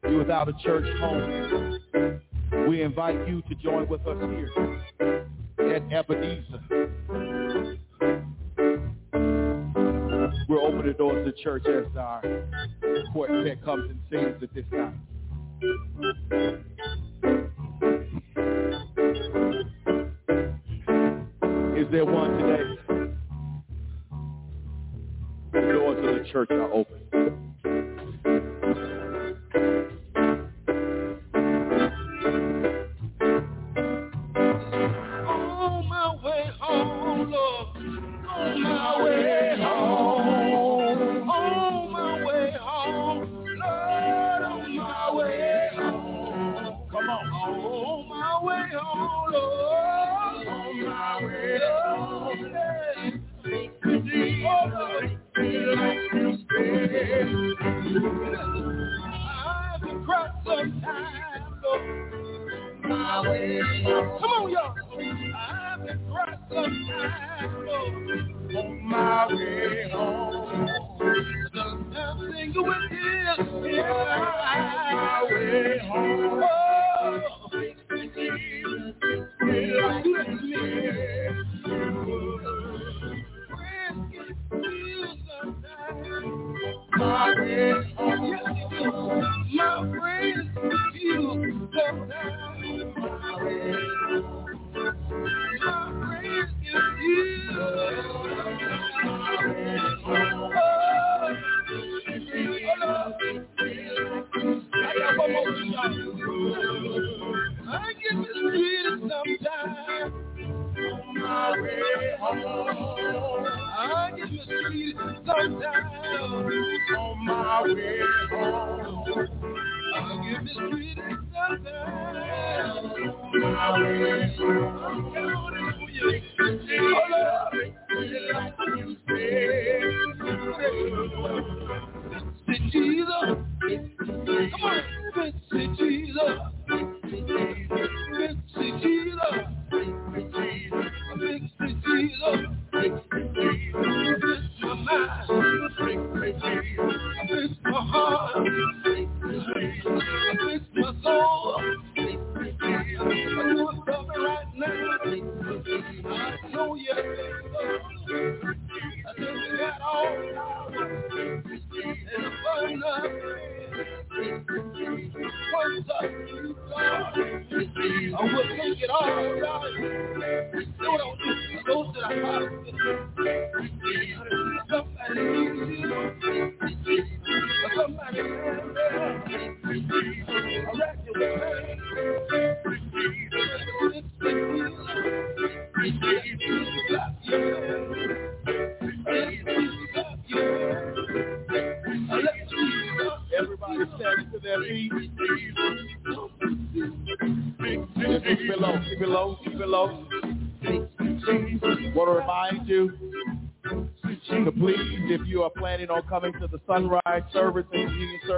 you're 0.03 0.19
without 0.19 0.49
a 0.49 0.53
church 0.65 0.87
home, 0.99 1.81
we 2.69 2.83
invite 2.83 3.27
you 3.29 3.43
to 3.43 3.55
join 3.57 3.89
with 3.89 4.07
us 4.07 4.17
here 4.21 5.75
at 5.75 5.93
Ebenezer. 5.93 6.61
We'll 10.49 10.65
open 10.65 10.87
the 10.87 10.95
doors 10.97 11.27
to 11.27 11.43
church 11.43 11.67
as 11.67 11.87
our 11.97 12.23
quartet 13.13 13.65
comes 13.65 13.91
and 13.91 14.01
sings 14.11 14.43
at 14.43 14.55
this 14.55 14.65
time. 14.71 15.01
Is 21.77 21.87
there 21.93 22.05
one 22.05 22.37
today? 22.39 22.66
Church 26.33 26.51
are 26.51 26.73
open. 26.73 27.06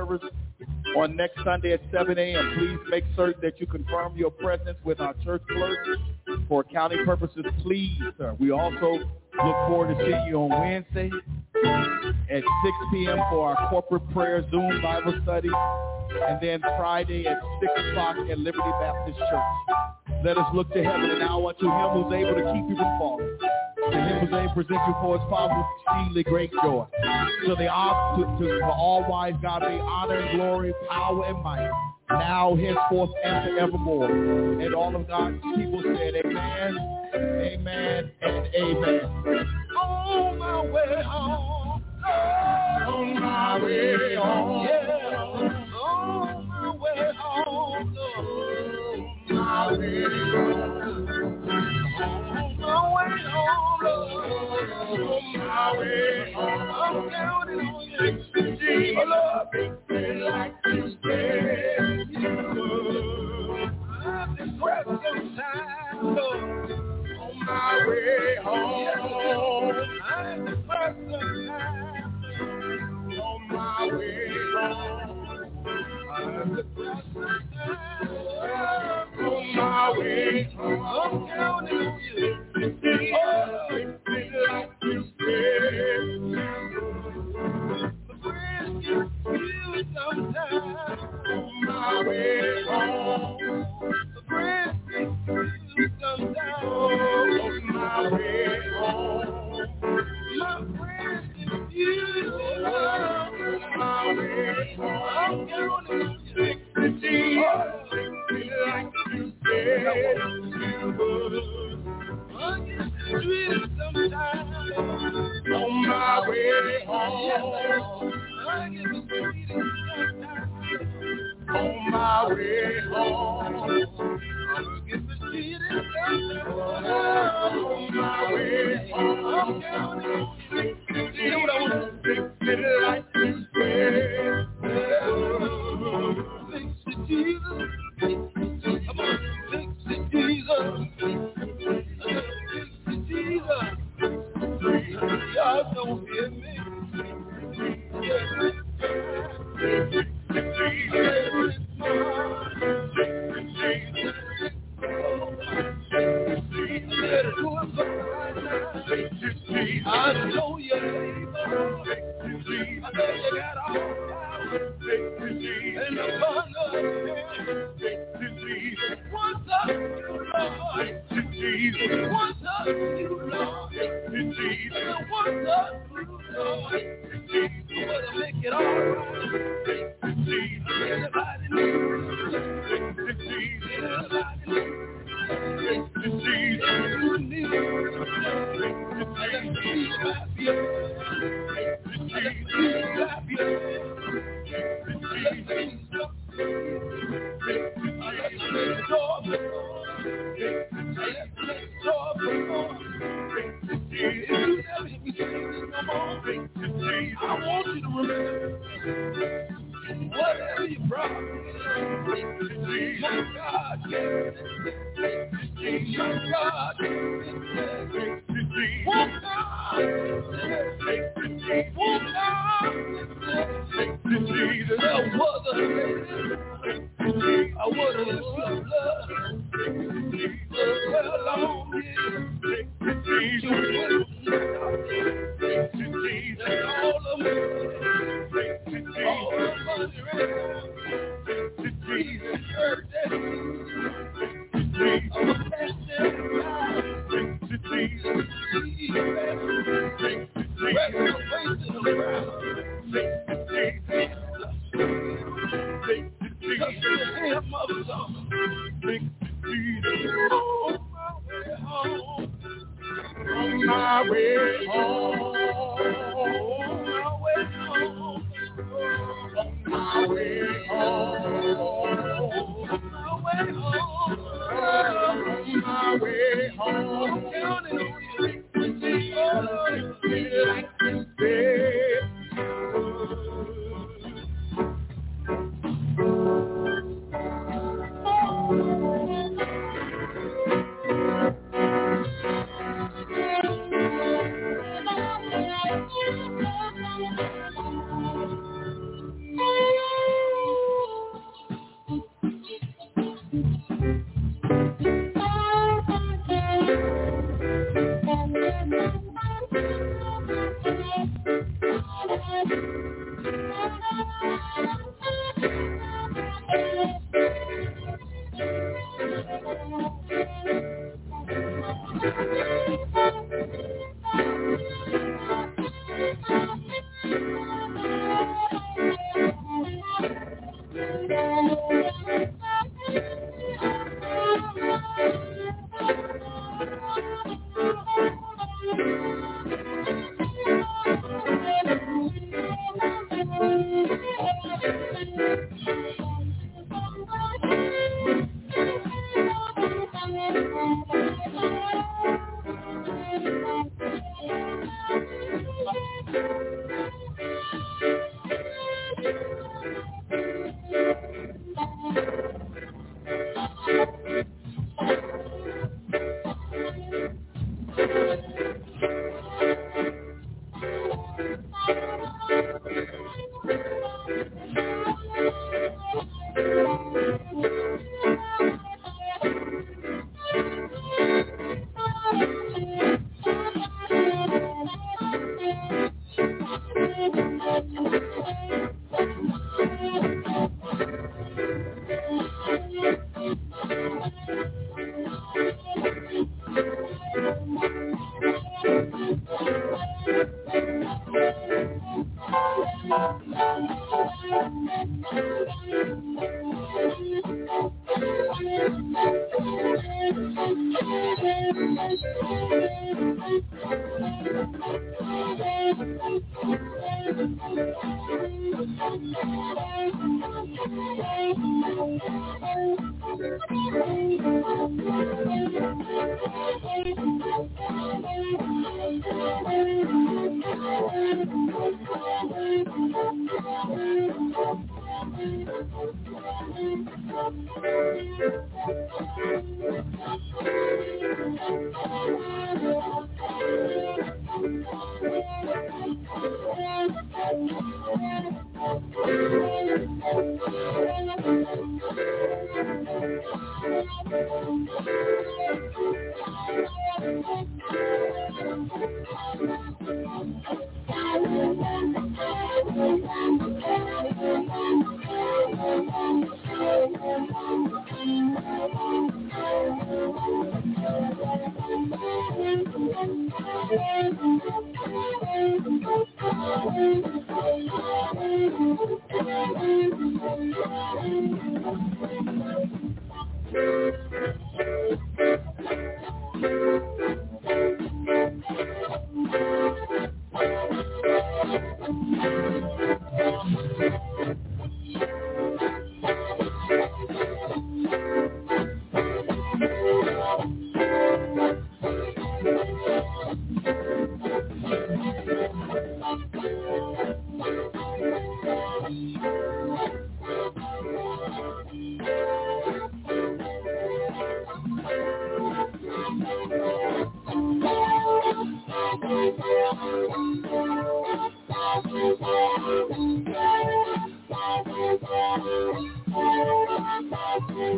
service 0.09 0.31
on 0.97 1.17
next 1.17 1.43
Sunday 1.45 1.73
at 1.73 1.81
7 1.93 2.19
a.m. 2.19 2.55
Please 2.57 2.79
make 2.91 3.05
certain 3.17 3.41
that 3.43 3.61
you 3.61 3.67
confirm 3.67 4.17
your 4.17 4.31
presence 4.31 4.79
with 4.85 5.01
our 5.01 5.15
church 5.25 5.43
clerk 5.51 5.79
for 6.49 6.63
accounting 6.63 7.05
purposes. 7.05 7.45
Please, 7.63 7.99
sir. 8.17 8.35
We 8.39 8.51
also 8.51 8.93
look 9.45 9.57
forward 9.69 9.95
to 9.95 10.05
seeing 10.05 10.27
you 10.29 10.37
on 10.37 10.51
Wednesday 10.61 11.11
at 11.65 12.43
6 12.43 12.77
p.m. 12.93 13.19
for 13.31 13.49
our 13.49 13.69
corporate 13.71 14.09
prayer 14.11 14.45
Zoom 14.51 14.81
Bible 14.83 15.19
study, 15.23 15.51
and 16.29 16.41
then 16.41 16.61
Friday 16.77 17.27
at 17.27 17.39
6 17.61 17.73
o'clock 17.91 18.17
at 18.31 18.39
Liberty 18.39 18.71
Baptist 18.81 19.19
Church. 19.19 19.79
Let 20.25 20.37
us 20.37 20.47
look 20.55 20.73
to 20.73 20.83
heaven 20.83 21.11
and 21.11 21.21
now 21.21 21.47
unto 21.49 21.67
him 21.67 21.89
who's 21.95 22.13
able 22.13 22.35
to 22.35 22.53
keep 22.53 22.69
you 22.69 22.77
from 22.77 22.99
falling. 22.99 23.39
To 23.91 23.97
him 23.97 24.27
who's 24.27 24.35
able 24.35 24.49
to 24.49 24.55
present 24.55 24.81
you 24.89 24.95
for 25.01 25.19
his 25.19 25.29
father 25.31 25.55
exceedingly 25.87 26.25
great 26.25 26.51
joy. 26.63 26.87
So 27.47 27.55
the 27.55 27.69
to, 27.69 28.37
to, 28.39 28.59
to 28.59 28.65
all 28.65 29.07
wise 29.09 29.35
God 29.41 29.61
be 29.61 29.79
honor 29.81 30.17
and 30.17 30.37
glory, 30.37 30.75
power 30.91 31.25
and 31.27 31.43
might 31.43 31.71
now, 32.11 32.55
henceforth, 32.57 33.11
and 33.25 33.51
forevermore. 33.51 34.11
And 34.11 34.75
all 34.75 34.95
of 34.97 35.07
God's 35.09 35.39
people 35.57 35.83
said, 35.83 36.15
Amen, 36.25 36.77
Amen, 37.15 38.13
and 38.23 38.47
Amen. 38.55 39.01
On 39.79 40.39
my 40.39 40.65
way 40.65 41.03
home, 41.05 41.83
on 42.05 43.21
my 43.21 43.63
way 43.63 44.15
home, 44.17 44.67
yeah. 44.67 45.17
on 45.17 46.49
my 46.49 46.71
way 46.77 47.13
home, 47.19 47.99
on 47.99 49.29
my 49.29 49.73
way 49.73 50.09
home. 50.59 51.29
My 52.59 52.93
way 52.93 53.23
home, 53.23 53.81
Lord. 53.83 55.23
My 55.37 55.79
way 55.79 56.33
home. 56.35 56.71
I'm 56.71 57.11
counting 57.11 57.61
on 57.61 57.91
you. 57.91 58.25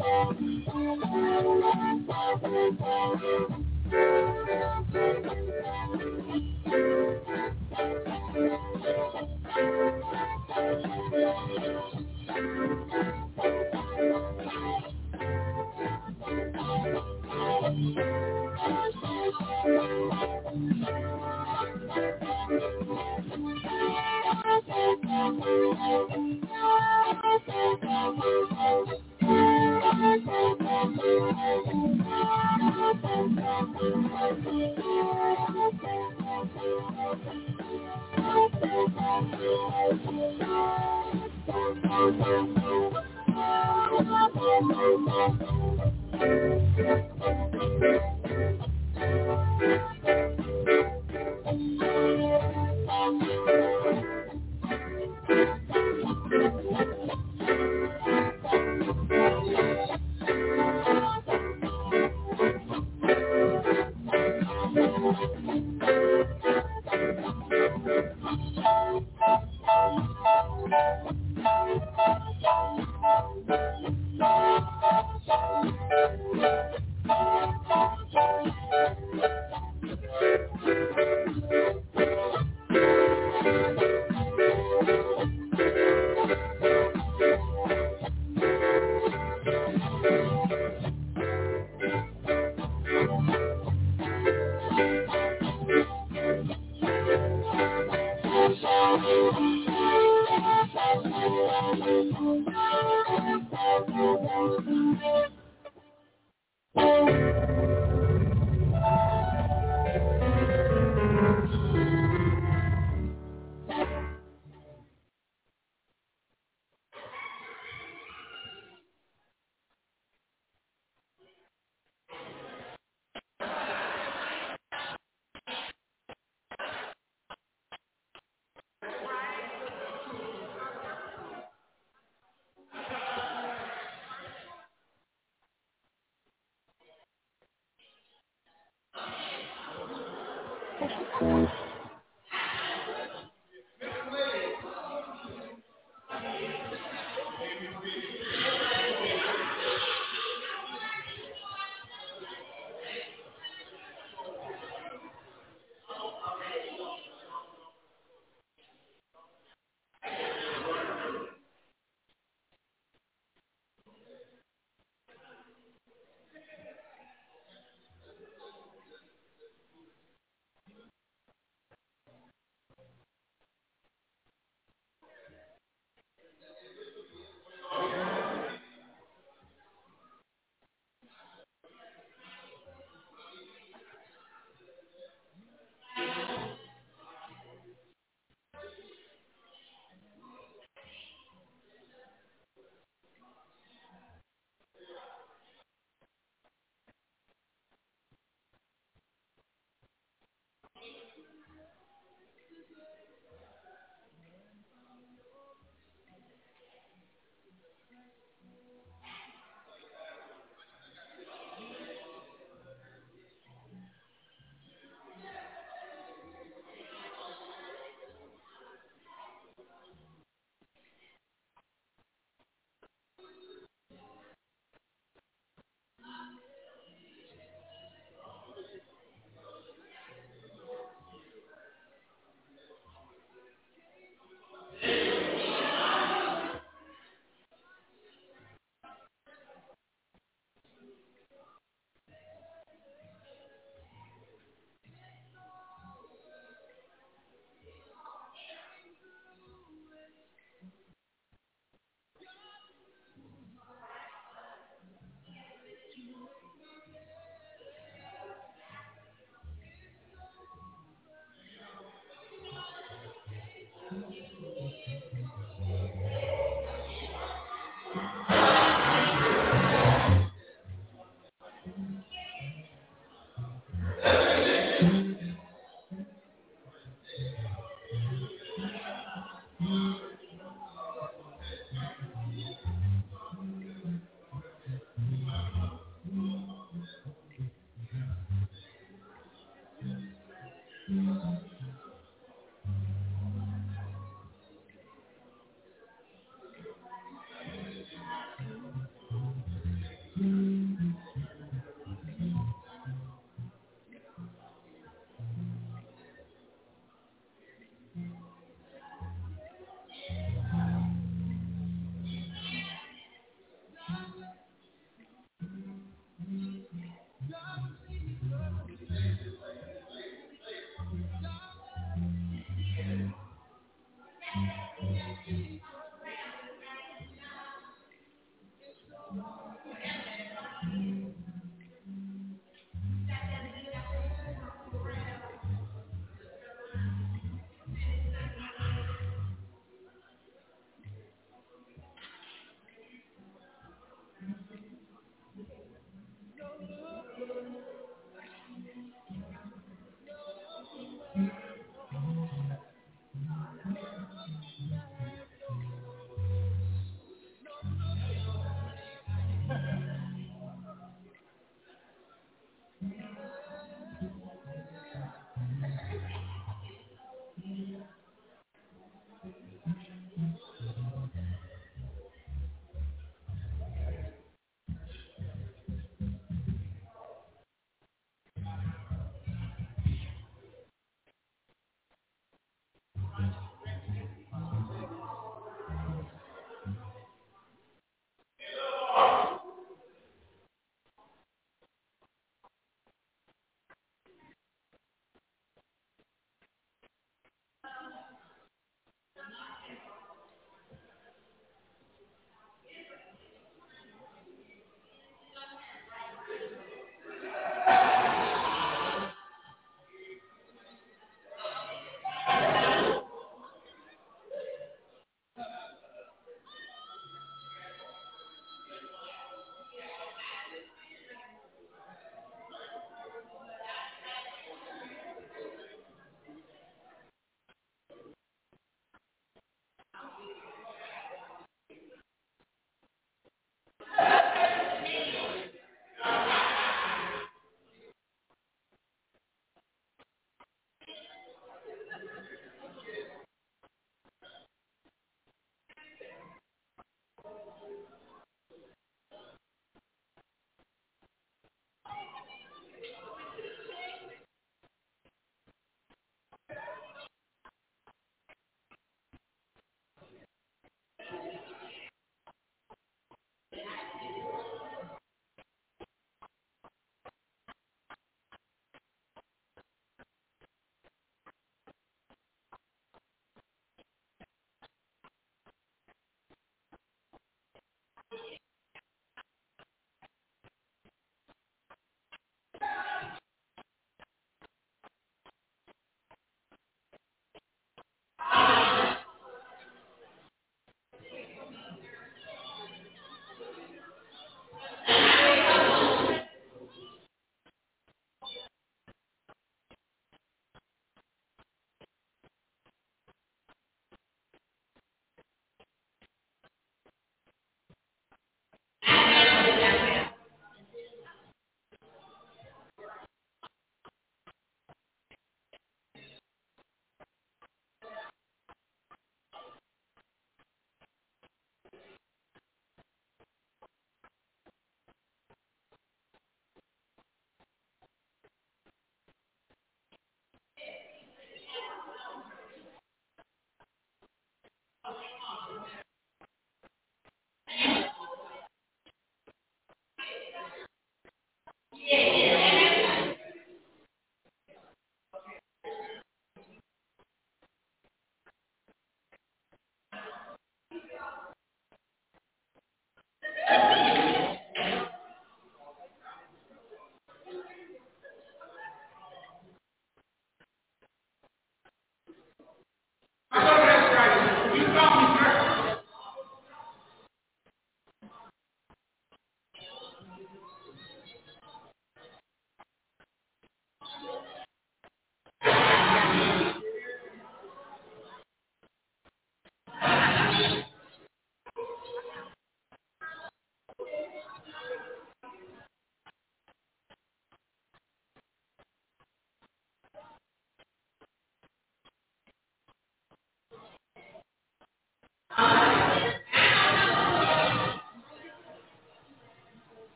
Oh. 0.00 0.34
Thank 2.42 2.80
you. 2.80 3.51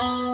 Bye. 0.00 0.27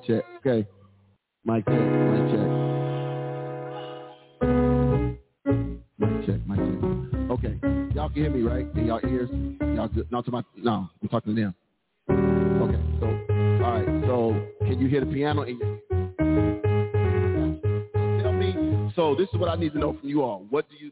Mic 0.00 0.06
check. 0.06 0.24
Okay. 0.38 0.66
Mic 1.44 1.64
check, 1.66 1.80
mic 1.80 2.30
check. 2.30 2.48
Mic 5.98 6.26
check, 6.26 6.40
mic 6.46 6.58
check. 6.58 7.30
Okay. 7.30 7.54
Y'all 7.94 8.08
can 8.08 8.22
hear 8.22 8.30
me, 8.30 8.42
right? 8.42 8.66
In 8.76 8.86
y'all 8.86 9.00
ears? 9.04 9.30
Y'all 9.60 9.88
just, 9.88 10.10
not 10.10 10.24
to 10.26 10.30
my, 10.30 10.42
no, 10.56 10.88
I'm 11.02 11.08
talking 11.08 11.34
to 11.34 11.40
them. 11.40 11.54
Okay, 12.10 12.80
so, 13.00 13.06
all 13.64 13.72
right, 13.72 13.86
so 14.06 14.46
can 14.60 14.78
you 14.78 14.88
hear 14.88 15.00
the 15.00 15.06
piano 15.06 15.42
in 15.42 15.58
your 15.58 15.80
Tell 18.22 18.32
me, 18.32 18.92
so 18.94 19.14
this 19.14 19.28
is 19.32 19.38
what 19.38 19.48
I 19.48 19.56
need 19.56 19.72
to 19.72 19.78
know 19.78 19.96
from 19.98 20.08
you 20.08 20.22
all. 20.22 20.46
What 20.50 20.68
do 20.68 20.76
you, 20.76 20.90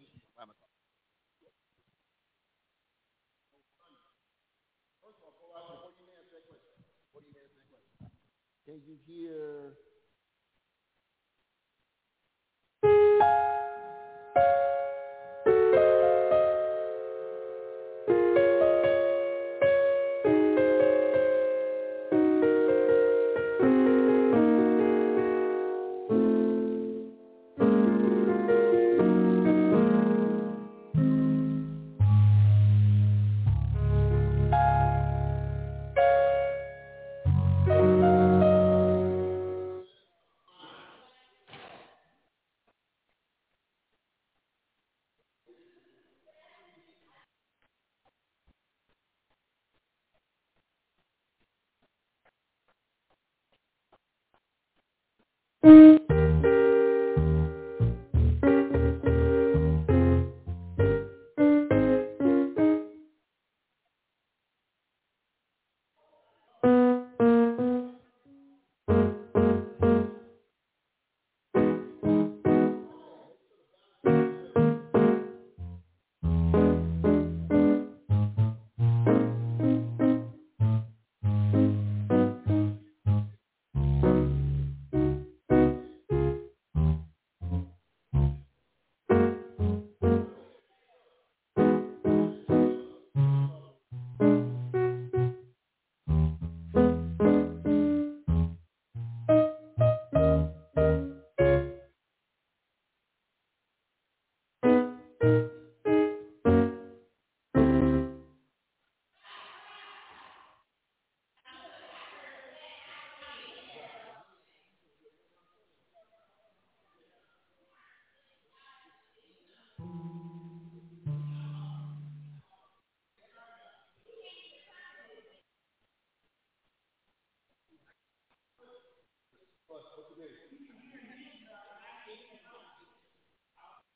What's 129.98 130.14
the 130.14 130.22
date? 130.22 130.30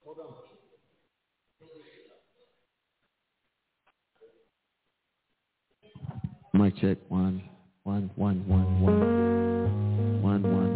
Hold 0.05 0.19
on. 0.19 0.35
Mic 6.61 6.77
check 6.77 6.99
one, 7.09 7.41
one, 7.85 8.11
one, 8.17 8.45
one, 8.49 8.81
one, 8.83 10.23
one, 10.23 10.43
one. 10.43 10.72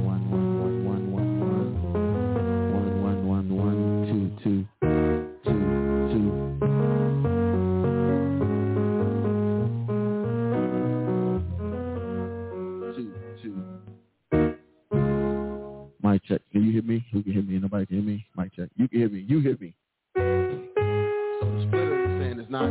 Hear 16.77 16.85
me? 16.85 17.07
Who 17.13 17.23
can 17.23 17.33
hear 17.33 17.43
me? 17.43 17.59
Nobody 17.59 17.87
can 17.87 17.97
hear 17.97 18.05
me. 18.05 18.27
Mic 18.37 18.55
check. 18.55 18.69
You 18.77 18.87
can 18.89 18.99
hear 18.99 19.09
me. 19.09 19.25
You 19.27 19.41
hear 19.41 19.57
me. 19.59 19.75
So 20.15 20.21
the 20.21 21.65
splitter 21.67 22.05
is 22.05 22.21
saying 22.21 22.41
it's 22.41 22.51
not. 22.51 22.69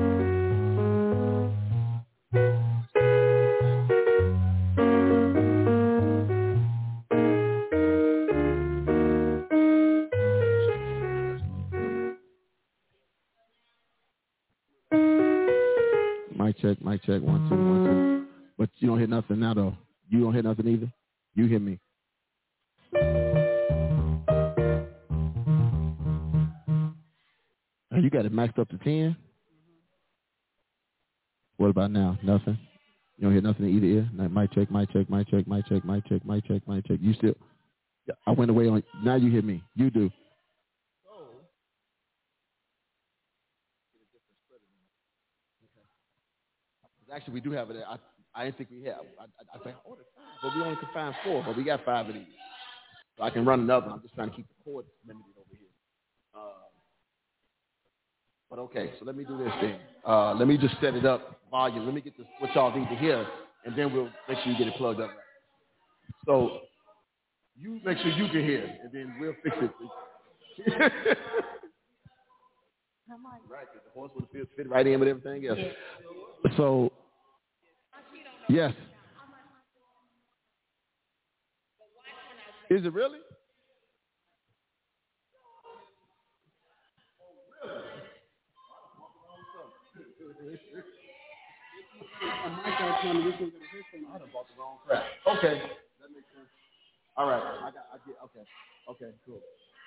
Mic 16.37 16.59
check, 16.59 16.79
mic 16.83 17.01
check, 17.03 17.21
one, 17.23 17.49
two, 17.49 17.55
one, 17.55 17.85
two. 17.85 18.27
But 18.57 18.69
you 18.77 18.89
don't 18.89 18.99
hear 18.99 19.07
nothing 19.07 19.39
now, 19.39 19.55
though. 19.55 19.75
You 20.09 20.21
don't 20.21 20.33
hear 20.33 20.43
nothing 20.43 20.67
either. 20.67 20.91
You 21.33 21.47
hear 21.47 21.59
me. 21.59 21.79
You 28.05 28.11
got 28.11 28.23
it 28.23 28.31
maxed 28.31 28.59
up 28.59 28.69
to 28.69 28.77
10? 28.77 29.17
What 31.57 31.69
about 31.69 31.89
now? 31.89 32.19
Nothing? 32.21 32.59
You 33.17 33.23
don't 33.23 33.31
hear 33.31 33.41
nothing 33.41 33.65
in 33.65 33.75
either 33.77 33.87
ear? 33.87 34.29
Mic 34.29 34.53
check, 34.53 34.69
mic 34.69 34.93
check, 34.93 35.09
mic 35.09 35.27
check, 35.27 35.47
mic 35.47 35.65
check, 35.67 35.83
mic 35.83 36.07
check, 36.07 36.21
mic 36.23 36.47
check, 36.47 36.61
mic 36.67 36.85
check. 36.85 36.99
You 37.01 37.15
still, 37.15 37.33
I 38.27 38.31
went 38.31 38.51
away 38.51 38.67
on, 38.67 38.83
now 39.03 39.15
you 39.15 39.31
hear 39.31 39.41
me. 39.41 39.63
You 39.73 39.89
do. 39.89 40.11
Actually, 47.11 47.33
we 47.33 47.41
do 47.41 47.51
have 47.53 47.71
it. 47.71 47.77
I 47.87 47.97
I 48.35 48.45
didn't 48.45 48.57
think 48.57 48.69
we 48.69 48.83
have. 48.83 48.99
I, 49.19 49.23
I, 49.23 49.57
I 49.59 49.63
think 49.63 49.77
oh, 49.77 49.81
I 49.83 49.89
ordered 49.89 50.05
five, 50.15 50.25
but 50.43 50.55
we 50.55 50.61
only 50.61 50.75
could 50.75 50.89
find 50.93 51.15
four. 51.23 51.41
But 51.43 51.57
we 51.57 51.63
got 51.63 51.83
five 51.85 52.07
of 52.09 52.13
these, 52.13 52.27
so 53.17 53.23
I 53.23 53.31
can 53.31 53.45
run 53.45 53.61
another. 53.61 53.87
I'm 53.89 54.01
just 54.01 54.13
trying 54.13 54.29
to 54.29 54.35
keep 54.35 54.47
the 54.49 54.63
cord 54.63 54.85
limited 55.07 55.31
over 55.39 55.55
here. 55.57 55.69
Uh, 56.35 56.65
but 58.49 58.59
okay, 58.59 58.91
so 58.99 59.05
let 59.05 59.15
me 59.15 59.23
do 59.23 59.37
this 59.37 59.51
thing. 59.61 59.75
Uh, 60.07 60.33
let 60.33 60.47
me 60.47 60.57
just 60.57 60.75
set 60.81 60.93
it 60.95 61.05
up 61.05 61.39
volume. 61.49 61.85
Let 61.85 61.93
me 61.93 62.01
get 62.01 62.17
this 62.17 62.27
what 62.39 62.53
y'all 62.55 62.77
need 62.77 62.87
to 62.89 62.95
hear, 62.95 63.25
and 63.65 63.75
then 63.77 63.93
we'll 63.93 64.09
make 64.29 64.37
sure 64.43 64.51
you 64.51 64.57
get 64.57 64.67
it 64.67 64.75
plugged 64.75 64.99
up. 65.01 65.09
Right. 65.09 65.17
So 66.25 66.59
you 67.59 67.79
make 67.83 67.97
sure 67.99 68.11
you 68.11 68.27
can 68.27 68.43
hear, 68.43 68.63
and 68.83 68.91
then 68.91 69.15
we'll 69.19 69.33
fix 69.43 69.55
it. 69.61 69.71
right, 73.49 73.65
'cause 73.67 73.81
the 73.85 73.91
horse 73.93 74.11
would 74.15 74.25
fit, 74.31 74.47
fit 74.55 74.69
right 74.69 74.85
in 74.85 74.99
with 74.99 75.09
everything 75.09 75.47
else. 75.47 75.59
So, 76.57 76.91
yes. 78.49 78.73
Is 82.69 82.83
it 82.85 82.93
really? 82.93 83.19
Okay. 95.27 95.61
That 95.99 96.09
makes 96.13 96.29
sense. 96.35 96.49
All 97.17 97.27
right. 97.27 97.41
I 97.41 97.71
got. 97.71 97.87
I 97.93 97.97
get. 98.05 98.15
Okay. 98.25 98.45
Okay. 98.89 99.11
Cool. 99.25 99.39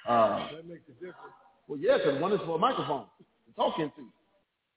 Uh, 0.09 0.49
That 0.53 0.67
makes 0.69 0.83
a 0.89 0.93
difference. 0.95 1.35
well, 1.69 1.79
yeah, 1.79 1.99
because 1.99 2.21
one 2.21 2.33
is 2.33 2.41
for 2.47 2.57
a 2.57 2.59
microphone. 2.59 3.07
Talking 3.57 3.91
to. 3.97 4.03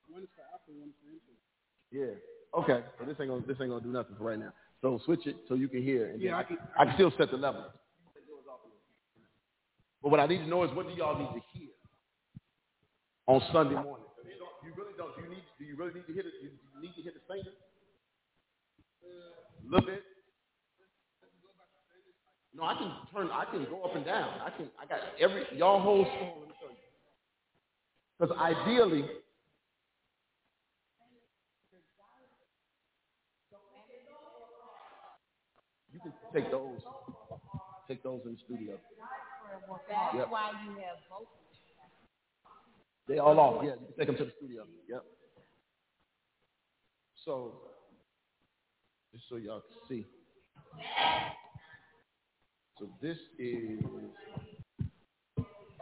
One 0.10 0.24
is 0.24 0.30
for 0.36 0.44
Apple, 0.54 0.74
one 0.80 0.90
is 0.90 0.96
for 1.02 1.10
Intel. 1.10 1.38
Yeah. 1.92 2.60
Okay. 2.60 2.86
So 3.00 3.06
this 3.06 3.16
ain't 3.20 3.30
gonna 3.30 3.46
this 3.48 3.58
ain't 3.62 3.70
gonna 3.70 3.82
do 3.84 3.92
nothing 3.92 4.16
for 4.18 4.26
right 4.26 4.40
now. 4.40 4.54
So 4.82 5.00
switch 5.06 5.26
it 5.28 5.36
so 5.48 5.54
you 5.56 5.68
can 5.68 5.84
hear, 5.84 6.08
and 6.08 6.22
Yeah, 6.22 6.38
I, 6.38 6.44
can- 6.44 6.58
I 6.78 6.86
can 6.86 6.94
still 6.96 7.14
set 7.18 7.32
the 7.32 7.38
level. 7.38 7.66
But 10.02 10.10
what 10.10 10.20
I 10.20 10.26
need 10.26 10.40
to 10.40 10.48
know 10.48 10.64
is 10.64 10.72
what 10.76 10.88
do 10.88 10.94
y'all 10.96 11.18
need 11.18 11.40
to 11.40 11.46
hear 11.58 11.70
on 13.28 13.42
Sunday 13.54 13.76
morning? 13.76 14.06
You 14.64 14.74
really 14.78 14.94
don't. 14.98 15.16
Do 15.16 15.24
you 15.24 15.30
need? 15.30 15.44
Do 15.58 15.66
you 15.66 15.76
really 15.76 15.94
need 15.94 16.08
to 16.08 16.14
hit 16.14 16.26
the? 16.26 16.32
You, 16.42 16.50
you 16.54 16.82
need 16.82 16.96
to 16.96 17.02
hear 17.02 17.14
the 17.14 17.22
singer? 17.28 17.54
A 19.04 19.66
little 19.66 19.86
bit. 19.86 20.04
No, 22.54 22.64
I 22.64 22.76
can 22.76 22.92
turn. 23.14 23.30
I 23.32 23.46
can 23.46 23.66
go 23.66 23.82
up 23.84 23.96
and 23.96 24.06
down. 24.06 24.30
I 24.46 24.50
can. 24.52 24.70
I 24.80 24.86
got 24.86 25.00
every 25.20 25.46
y'all 25.58 25.80
whole 25.80 26.06
song. 26.06 26.34
Let 26.40 26.50
me 26.50 26.56
show 26.62 26.70
you. 26.70 26.78
Because 28.20 28.38
ideally, 28.38 29.06
you 35.92 36.00
can 36.00 36.14
take 36.34 36.52
those. 36.52 36.80
Take 37.88 38.04
those 38.04 38.22
in 38.26 38.34
the 38.34 38.38
studio. 38.46 38.78
That's 39.90 40.16
Yep. 40.16 40.30
why 40.30 40.52
you 40.64 40.72
have 40.80 40.98
both. 41.10 41.28
They 43.12 43.18
all 43.18 43.38
off. 43.42 43.62
Yeah, 43.62 43.72
you 43.72 43.76
can 43.88 43.98
take 43.98 44.08
them 44.08 44.16
to 44.16 44.24
the 44.26 44.32
studio. 44.38 44.64
Yep. 44.88 45.04
So, 47.26 47.52
just 49.14 49.26
so 49.28 49.36
y'all 49.36 49.60
can 49.60 49.78
see. 49.90 50.06
So 52.80 52.88
this 53.02 53.18
is 53.38 53.80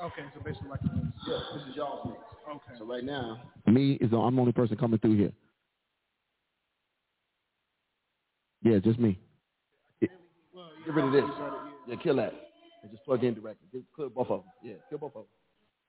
Okay, 0.02 0.24
so 0.34 0.42
basically 0.44 0.70
like 0.70 0.82
this. 0.82 0.92
yeah, 1.28 1.40
this 1.54 1.64
is 1.70 1.76
y'all's 1.76 2.08
mix. 2.08 2.20
Okay. 2.50 2.80
So 2.80 2.86
right 2.86 3.04
now, 3.04 3.40
me 3.68 3.94
is 4.02 4.10
the, 4.10 4.18
I'm 4.18 4.36
the 4.36 4.42
only 4.42 4.54
person 4.54 4.76
coming 4.76 4.98
through 4.98 5.18
here. 5.18 5.32
Yeah, 8.64 8.80
just 8.80 8.98
me. 8.98 9.20
Get 10.02 10.10
Well, 10.52 10.70
get 10.84 10.96
rid 10.96 11.06
of 11.06 11.12
this. 11.12 11.24
yeah. 11.28 11.70
Yeah, 11.90 11.96
kill 12.02 12.16
that. 12.16 12.34
And 12.82 12.92
just 12.92 13.04
plug 13.06 13.24
in 13.24 13.36
directly. 13.36 13.68
Just 13.72 13.86
kill 13.96 14.10
both 14.10 14.32
of 14.32 14.42
them. 14.42 14.50
Yeah, 14.64 14.74
kill 14.90 14.98
both 14.98 15.16
of 15.16 15.26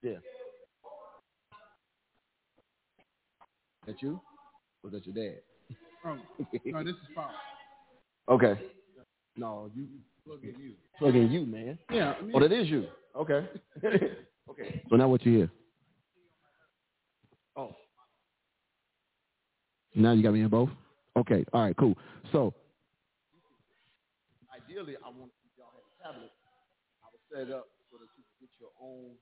them. 0.03 0.13
Yeah. 0.13 0.19
That 3.87 4.03
you? 4.03 4.21
Or 4.83 4.91
that 4.91 5.07
your 5.07 5.15
dad? 5.15 5.41
Oh, 6.05 6.17
no, 6.65 6.85
this 6.85 6.95
is 6.95 7.01
Fox. 7.15 7.35
Okay. 8.29 8.61
No, 9.37 9.71
you 9.75 9.87
Look 10.27 10.45
at 10.45 10.59
you. 10.61 10.73
plug 10.99 11.17
in 11.17 11.31
you, 11.31 11.47
man. 11.47 11.79
Yeah, 11.91 12.15
I 12.19 12.23
mean, 12.23 12.33
Oh, 12.35 12.41
that 12.41 12.53
is 12.53 12.69
you. 12.69 12.87
Okay. 13.17 13.49
okay. 14.51 14.83
So 14.89 14.97
now 14.97 15.09
what 15.09 15.25
you 15.25 15.39
hear? 15.39 15.51
Oh. 17.57 17.75
Now 19.95 20.13
you 20.13 20.23
got 20.23 20.33
me 20.33 20.43
in 20.43 20.49
both? 20.49 20.71
Okay. 21.17 21.45
All 21.53 21.63
right, 21.63 21.77
cool. 21.77 21.95
So 22.33 22.55
ideally 24.55 24.97
I 25.05 25.09
want 25.09 25.33
y'all 25.59 25.67
have 25.75 25.83
a 25.83 26.15
tablet, 26.15 26.31
I 27.03 27.07
would 27.11 27.21
set 27.33 27.49
it 27.51 27.55
up 27.55 27.67
so 27.91 27.99
that 27.99 28.07
you 28.17 28.23
can 28.23 28.47
get 28.47 28.51
your 28.61 28.71
own 28.81 29.17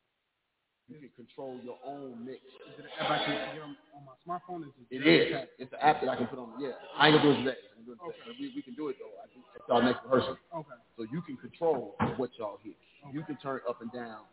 you 0.89 0.97
can 0.97 1.13
control 1.17 1.61
your 1.63 1.77
own 1.85 2.25
mix. 2.25 2.41
is 2.65 2.81
it 2.81 2.85
an 2.89 2.93
app 2.97 3.11
I 3.13 3.19
can 3.25 3.37
get 3.55 3.63
on, 3.63 3.77
on 3.93 4.03
my 4.09 4.17
smartphone? 4.25 4.65
Is 4.65 4.73
It 4.91 5.05
it 5.05 5.33
is. 5.33 5.49
It's 5.59 5.73
an 5.73 5.81
app 5.85 6.01
that 6.01 6.09
I 6.09 6.17
can 6.17 6.27
put 6.27 6.39
on. 6.39 6.57
Yeah, 6.59 6.81
I 6.97 7.09
ain't 7.09 7.17
gonna 7.17 7.29
do 7.29 7.33
it 7.37 7.45
today. 7.45 7.61
I'm 7.77 7.85
gonna 7.85 8.01
do 8.01 8.09
it 8.09 8.17
today. 8.25 8.37
We, 8.41 8.53
we 8.57 8.63
can 8.63 8.75
do 8.75 8.89
it 8.89 8.97
though. 8.97 9.13
I 9.21 9.29
think 9.29 9.45
at 9.53 9.69
y'all 9.69 9.85
next 9.85 10.01
rehearsal. 10.05 10.41
Okay. 10.57 10.81
So 10.97 11.05
you 11.13 11.21
can 11.21 11.37
control 11.37 11.95
what 12.17 12.31
y'all 12.39 12.59
hear. 12.65 12.75
You 13.13 13.23
can 13.23 13.37
turn 13.37 13.61
up 13.69 13.83
and 13.83 13.93
down 13.93 14.25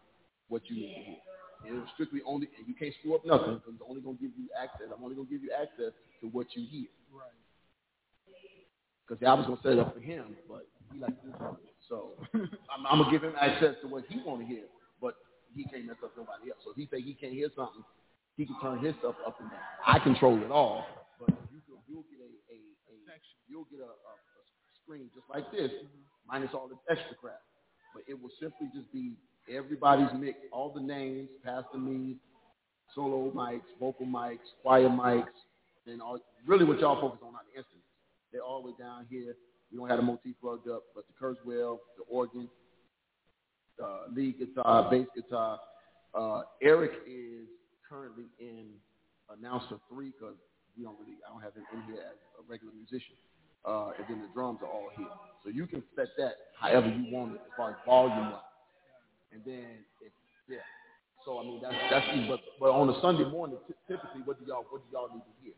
what 0.48 0.64
you 0.69 0.76
need 0.76 0.95
to 0.95 1.03
hear. 1.03 1.22
And 1.68 1.82
it's 1.84 1.91
strictly 1.94 2.22
only, 2.26 2.48
and 2.57 2.68
you 2.68 2.76
can't 2.76 2.94
screw 2.99 3.15
up 3.15 3.26
nothing 3.26 3.60
it's 3.68 3.84
only 3.88 4.02
gonna 4.02 4.18
give 4.22 4.32
you 4.40 4.48
access. 4.56 4.88
I'm 4.95 5.03
only 5.03 5.15
gonna 5.15 5.27
give 5.27 5.44
you 5.44 5.52
access 5.52 5.91
to 6.22 6.27
what 6.32 6.48
you 6.56 6.64
hear. 6.69 6.88
Right. 7.11 7.36
Because 9.03 9.19
I 9.26 9.34
was 9.34 9.45
gonna 9.45 9.60
set 9.61 9.73
it 9.73 9.80
up 9.80 9.94
for 9.94 9.99
him, 9.99 10.36
but 10.48 10.68
he 10.94 10.99
likes 10.99 11.19
to 11.26 11.36
do. 11.36 11.57
So 11.90 12.15
I'm, 12.72 12.86
I'm 12.88 12.99
gonna 13.02 13.11
give 13.11 13.23
him 13.23 13.34
access 13.40 13.76
to 13.82 13.88
what 13.88 14.06
he 14.10 14.22
want 14.23 14.41
to 14.41 14.48
hear, 14.48 14.65
he 15.56 15.64
can't 15.64 15.88
mess 15.88 15.95
up 16.03 16.11
nobody 16.18 16.52
else. 16.52 16.60
So 16.64 16.72
if 16.72 16.77
he 16.77 16.88
say 16.91 17.02
he 17.02 17.15
can't 17.15 17.34
hear 17.34 17.49
something, 17.56 17.84
he 18.38 18.45
can 18.45 18.60
turn 18.60 18.84
his 18.84 18.94
stuff 18.99 19.15
up 19.26 19.40
and 19.40 19.49
down. 19.49 19.64
I 19.88 19.99
control 19.99 20.36
it 20.44 20.52
all, 20.52 20.86
but 21.19 21.32
you 21.49 21.64
can, 21.64 21.80
you'll 21.88 22.03
get 22.11 22.19
a, 22.19 22.30
a, 22.52 22.57
a 22.91 23.15
you'll 23.48 23.68
get 23.72 23.80
a, 23.80 23.88
a, 23.88 24.14
a 24.14 24.41
screen 24.84 25.10
just 25.15 25.26
like 25.32 25.48
this, 25.52 25.72
minus 26.27 26.52
all 26.53 26.68
this 26.68 26.77
extra 26.91 27.15
crap. 27.15 27.40
But 27.95 28.03
it 28.07 28.19
will 28.19 28.32
simply 28.40 28.68
just 28.76 28.91
be 28.91 29.15
everybody's 29.48 30.11
mix, 30.19 30.38
all 30.52 30.73
the 30.73 30.82
names, 30.82 31.30
Pastor 31.44 31.77
Me, 31.77 32.18
solo 32.94 33.32
mics, 33.32 33.68
vocal 33.80 34.06
mics, 34.06 34.44
choir 34.61 34.90
mics, 34.90 35.32
and 35.88 36.02
all, 36.02 36.19
really 36.45 36.65
what 36.65 36.80
y'all 36.80 36.99
focus 36.99 37.19
on 37.23 37.36
are 37.36 37.45
the 37.52 37.60
instruments. 37.60 37.88
They're 38.32 38.41
all 38.41 38.61
the 38.61 38.68
way 38.69 38.73
down 38.77 39.06
here. 39.10 39.36
We 39.72 39.77
don't 39.77 39.88
have 39.90 39.98
the 39.99 40.03
motif 40.03 40.36
plugged 40.41 40.68
up, 40.68 40.84
but 40.94 41.06
the 41.07 41.14
Kurzweil, 41.15 41.80
the 41.98 42.03
organ, 42.10 42.49
uh, 43.84 44.11
lead 44.14 44.39
guitar, 44.39 44.89
bass 44.89 45.07
guitar. 45.15 45.60
Uh, 46.14 46.41
Eric 46.61 46.91
is 47.07 47.47
currently 47.88 48.26
in 48.39 48.68
announcer 49.38 49.77
three 49.91 50.11
because 50.11 50.35
we 50.77 50.84
don't 50.84 50.97
really, 50.99 51.18
I 51.27 51.31
don't 51.31 51.41
have 51.41 51.53
him 51.53 51.64
in 51.73 51.81
here 51.93 52.03
as 52.03 52.18
a 52.39 52.43
regular 52.49 52.73
musician. 52.73 53.15
Uh, 53.65 53.97
and 53.97 54.06
then 54.07 54.22
the 54.22 54.30
drums 54.34 54.60
are 54.61 54.69
all 54.69 54.89
here. 54.95 55.10
So 55.43 55.49
you 55.49 55.65
can 55.65 55.81
set 55.95 56.07
that 56.18 56.53
however 56.60 56.88
you 56.88 57.11
want 57.11 57.34
it 57.34 57.41
as 57.41 57.52
far 57.57 57.72
as 57.72 57.76
volume 57.85 58.31
wise. 58.31 58.41
And 59.34 59.41
then, 59.43 59.81
if, 60.02 60.14
yeah. 60.47 60.57
So 61.26 61.39
I 61.39 61.43
mean, 61.43 61.60
that's 61.61 61.76
that's 61.89 62.06
easy. 62.14 62.27
But 62.30 62.41
but 62.60 62.69
on 62.69 62.89
a 62.89 63.02
Sunday 63.02 63.27
morning, 63.27 63.57
t- 63.68 63.73
typically, 63.88 64.22
what 64.23 64.39
do 64.39 64.45
y'all 64.45 64.64
what 64.69 64.85
do 64.85 64.88
y'all 64.93 65.10
need 65.10 65.26
to 65.26 65.35
hear? 65.41 65.53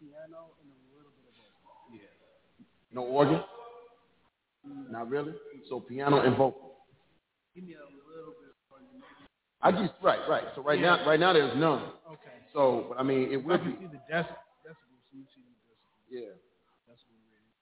Piano 0.00 0.56
and 0.58 0.72
a 0.72 0.80
little 0.96 1.12
bit 1.12 1.28
of 1.28 1.36
vocal. 1.60 1.92
Yeah. 1.92 2.08
No 2.92 3.02
organ? 3.04 3.44
Not 4.90 5.10
really. 5.10 5.34
So 5.68 5.80
piano 5.80 6.20
and 6.20 6.36
vocal. 6.36 6.69
Give 7.54 7.64
me 7.64 7.74
a 7.74 7.82
little 7.82 8.34
bit 8.38 8.54
of 8.54 8.58
organ, 8.70 8.86
maybe. 8.94 9.04
I 9.62 9.72
just 9.72 9.92
right, 10.02 10.20
right. 10.28 10.44
So 10.54 10.62
right 10.62 10.80
now, 10.80 11.04
right 11.06 11.20
now 11.20 11.32
there's 11.32 11.56
none. 11.56 11.82
Okay. 12.08 12.38
So 12.54 12.86
but 12.88 12.98
I 12.98 13.02
mean, 13.02 13.28
it 13.32 13.42
can 13.42 13.58
be. 13.64 13.76
see 13.76 13.90
the 13.90 14.00
dec- 14.08 14.38
decibels. 14.64 15.04
Me 15.12 15.26
see 15.34 15.42
the 15.42 15.56
decibels. 15.66 16.06
Yeah. 16.08 16.32
Decibel 16.88 17.20
rating. 17.28 17.52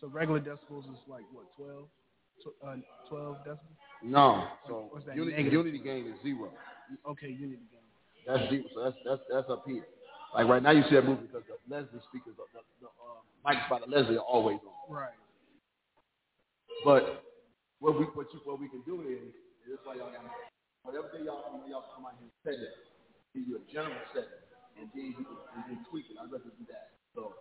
So 0.00 0.08
regular 0.08 0.40
decibels 0.40 0.84
is 0.92 1.00
like 1.08 1.24
what, 1.32 1.46
12? 1.56 1.88
Tw- 2.44 2.64
uh, 2.64 2.76
12 3.08 3.36
decibels? 3.46 3.78
No. 4.04 4.46
So 4.68 4.88
What's 4.90 5.06
that, 5.06 5.16
unity, 5.16 5.42
unity 5.42 5.78
gain 5.78 6.06
is 6.06 6.14
zero. 6.22 6.52
Okay, 7.08 7.28
unity 7.28 7.64
gain. 7.72 7.80
That's 8.26 8.48
zero. 8.50 8.64
So 8.74 8.84
that's 8.84 8.96
that's 9.04 9.22
that's 9.32 9.50
up 9.50 9.64
here. 9.66 9.84
Like 10.34 10.46
right 10.46 10.62
now, 10.62 10.70
you 10.70 10.82
see 10.88 10.94
that 10.94 11.04
movie 11.06 11.26
because 11.26 11.42
the 11.48 11.56
Leslie 11.74 12.00
speakers, 12.08 12.34
the, 12.36 12.44
the, 12.52 12.60
the 12.82 12.86
uh, 12.86 13.24
mics 13.44 13.68
by 13.70 13.80
the 13.80 13.86
Leslie 13.90 14.16
are 14.18 14.28
always 14.28 14.58
on. 14.62 14.94
Right. 14.94 15.16
But 16.84 17.24
what 17.80 17.98
we 17.98 18.04
what 18.14 18.26
you 18.34 18.40
what 18.44 18.60
we 18.60 18.68
can 18.68 18.82
do 18.82 19.02
is, 19.02 19.30
is 19.62 19.78
this 19.78 19.80
why 19.84 19.94
y'all 19.94 20.10
got 20.10 20.26
whatever 20.82 21.08
day 21.14 21.24
y'all 21.24 21.42
come 21.46 21.62
y'all 21.70 21.86
come 21.94 22.06
out 22.06 22.18
here 22.18 22.26
and 22.26 22.38
set 22.42 22.58
it, 22.58 22.74
give 23.34 23.46
you 23.46 23.58
a 23.58 23.64
general 23.72 23.98
set, 24.14 24.26
and 24.78 24.90
then 24.94 25.14
you 25.14 25.24
can, 25.24 25.26
you 25.26 25.64
can 25.66 25.78
tweak 25.90 26.06
it. 26.10 26.16
I'd 26.18 26.30
rather 26.30 26.50
do 26.50 26.64
that. 26.68 26.98
So, 27.14 27.34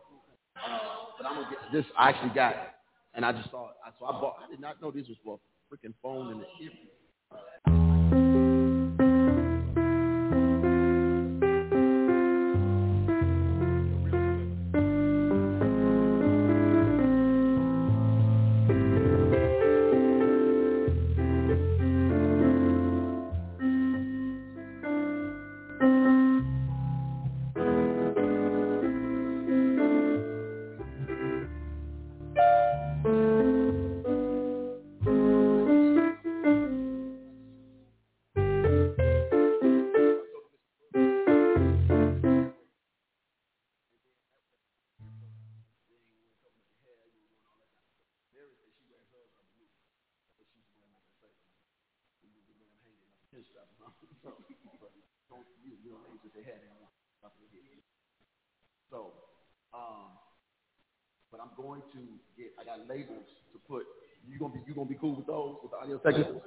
uh, 0.58 1.18
but 1.18 1.26
I'm 1.26 1.42
gonna 1.42 1.50
get 1.50 1.60
this. 1.74 1.86
I 1.98 2.10
actually 2.10 2.34
got 2.36 2.54
it, 2.54 2.70
and 3.16 3.26
I 3.26 3.32
just 3.34 3.50
saw 3.50 3.74
it. 3.74 3.78
So 4.00 4.06
I 4.06 4.12
bought. 4.12 4.38
I 4.46 4.50
did 4.50 4.60
not 4.60 4.82
know 4.82 4.92
this 4.92 5.08
was 5.08 5.18
for 5.26 5.40
a 5.40 5.42
freaking 5.70 5.94
phone 6.02 6.32
and 6.32 6.42
the 6.42 6.50
earpiece. 6.62 7.87
Real 56.38 56.62
names 56.62 56.94
if 57.18 57.34
they 57.50 57.58
had 57.58 57.66
anyone. 57.66 57.82
So, 58.90 59.14
um, 59.74 60.16
but 61.32 61.42
I'm 61.42 61.52
going 61.58 61.82
to 61.94 62.02
get. 62.38 62.54
I 62.62 62.64
got 62.64 62.88
labels 62.88 63.28
to 63.54 63.60
put. 63.68 63.84
You 64.28 64.40
gonna 64.40 64.54
be 64.54 64.62
you 64.68 64.74
gonna 64.76 64.90
be 64.90 64.96
cool 65.00 65.16
with 65.16 65.28
those 65.28 65.58
with 65.64 65.72
the 65.72 65.78
audio 65.78 65.98
technical? 66.00 66.42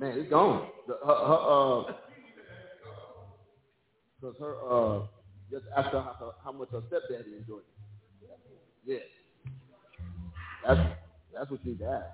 Man, 0.00 0.18
it's 0.18 0.30
gone. 0.30 0.68
The, 0.88 0.94
her, 1.06 1.14
her, 1.14 1.40
uh, 1.90 1.94
because 4.20 4.36
her, 4.40 4.54
uh, 4.70 5.00
just 5.50 5.64
ask 5.76 5.90
her 5.90 6.00
how, 6.02 6.34
how 6.44 6.52
much 6.52 6.68
her 6.72 6.82
stepdaddy 6.88 7.36
enjoyed 7.38 7.60
it. 7.60 7.66
Yeah. 8.86 8.98
That's, 10.66 10.80
that's 11.34 11.50
what 11.50 11.64
you 11.64 11.72
need 11.72 11.80
to 11.80 11.86
ask. 11.86 12.06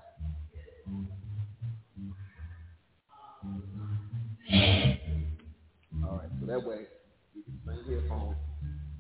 All 6.05 6.19
right, 6.19 6.28
so 6.40 6.47
that 6.47 6.65
way 6.66 6.86
you 7.35 7.43
can 7.44 7.61
sing 7.86 7.94
headphones 8.01 8.36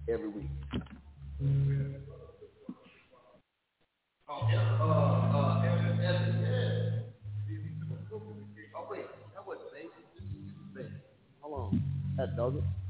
every 0.08 0.28
week. 0.28 0.50
Oh, 4.28 4.48
yeah, 4.52 4.78
uh, 4.80 4.84
uh, 5.38 5.43
on. 12.18 12.26
That 12.36 12.83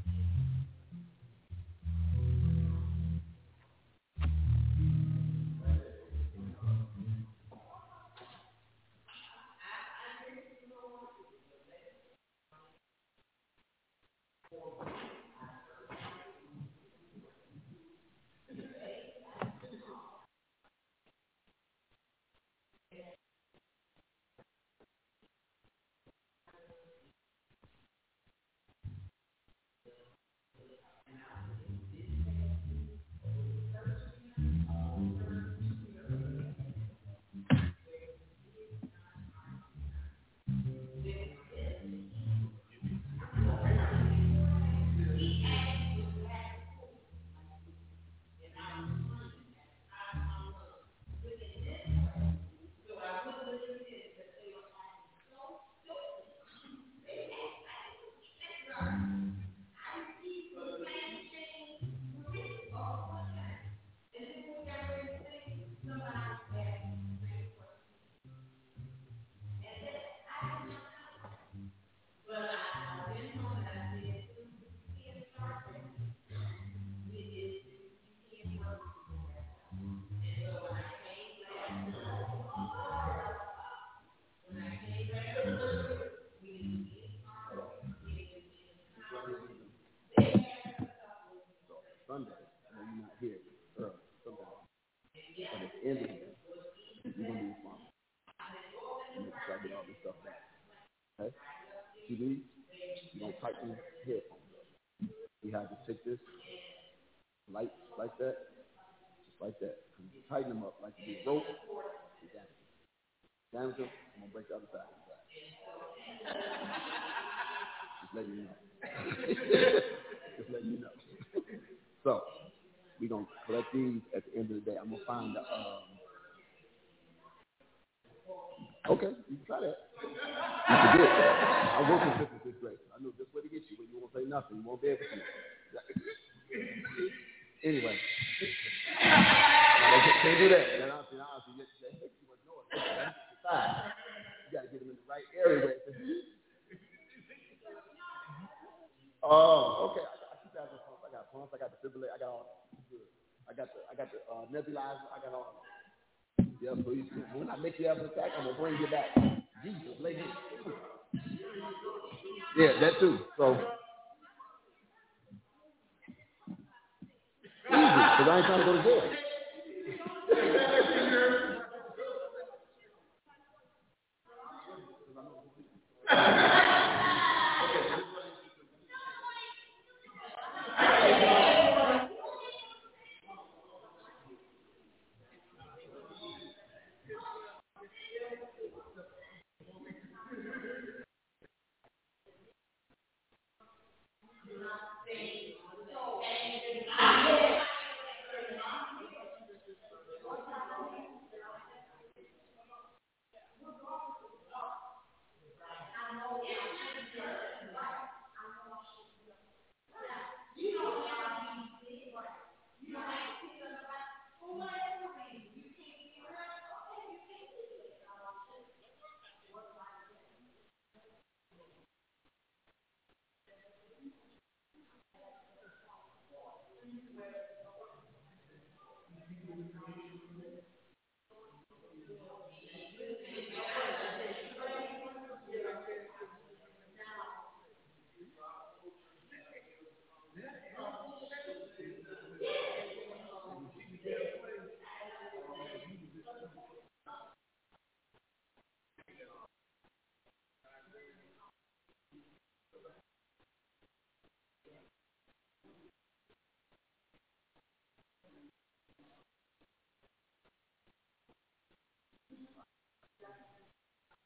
ended 95.85 96.24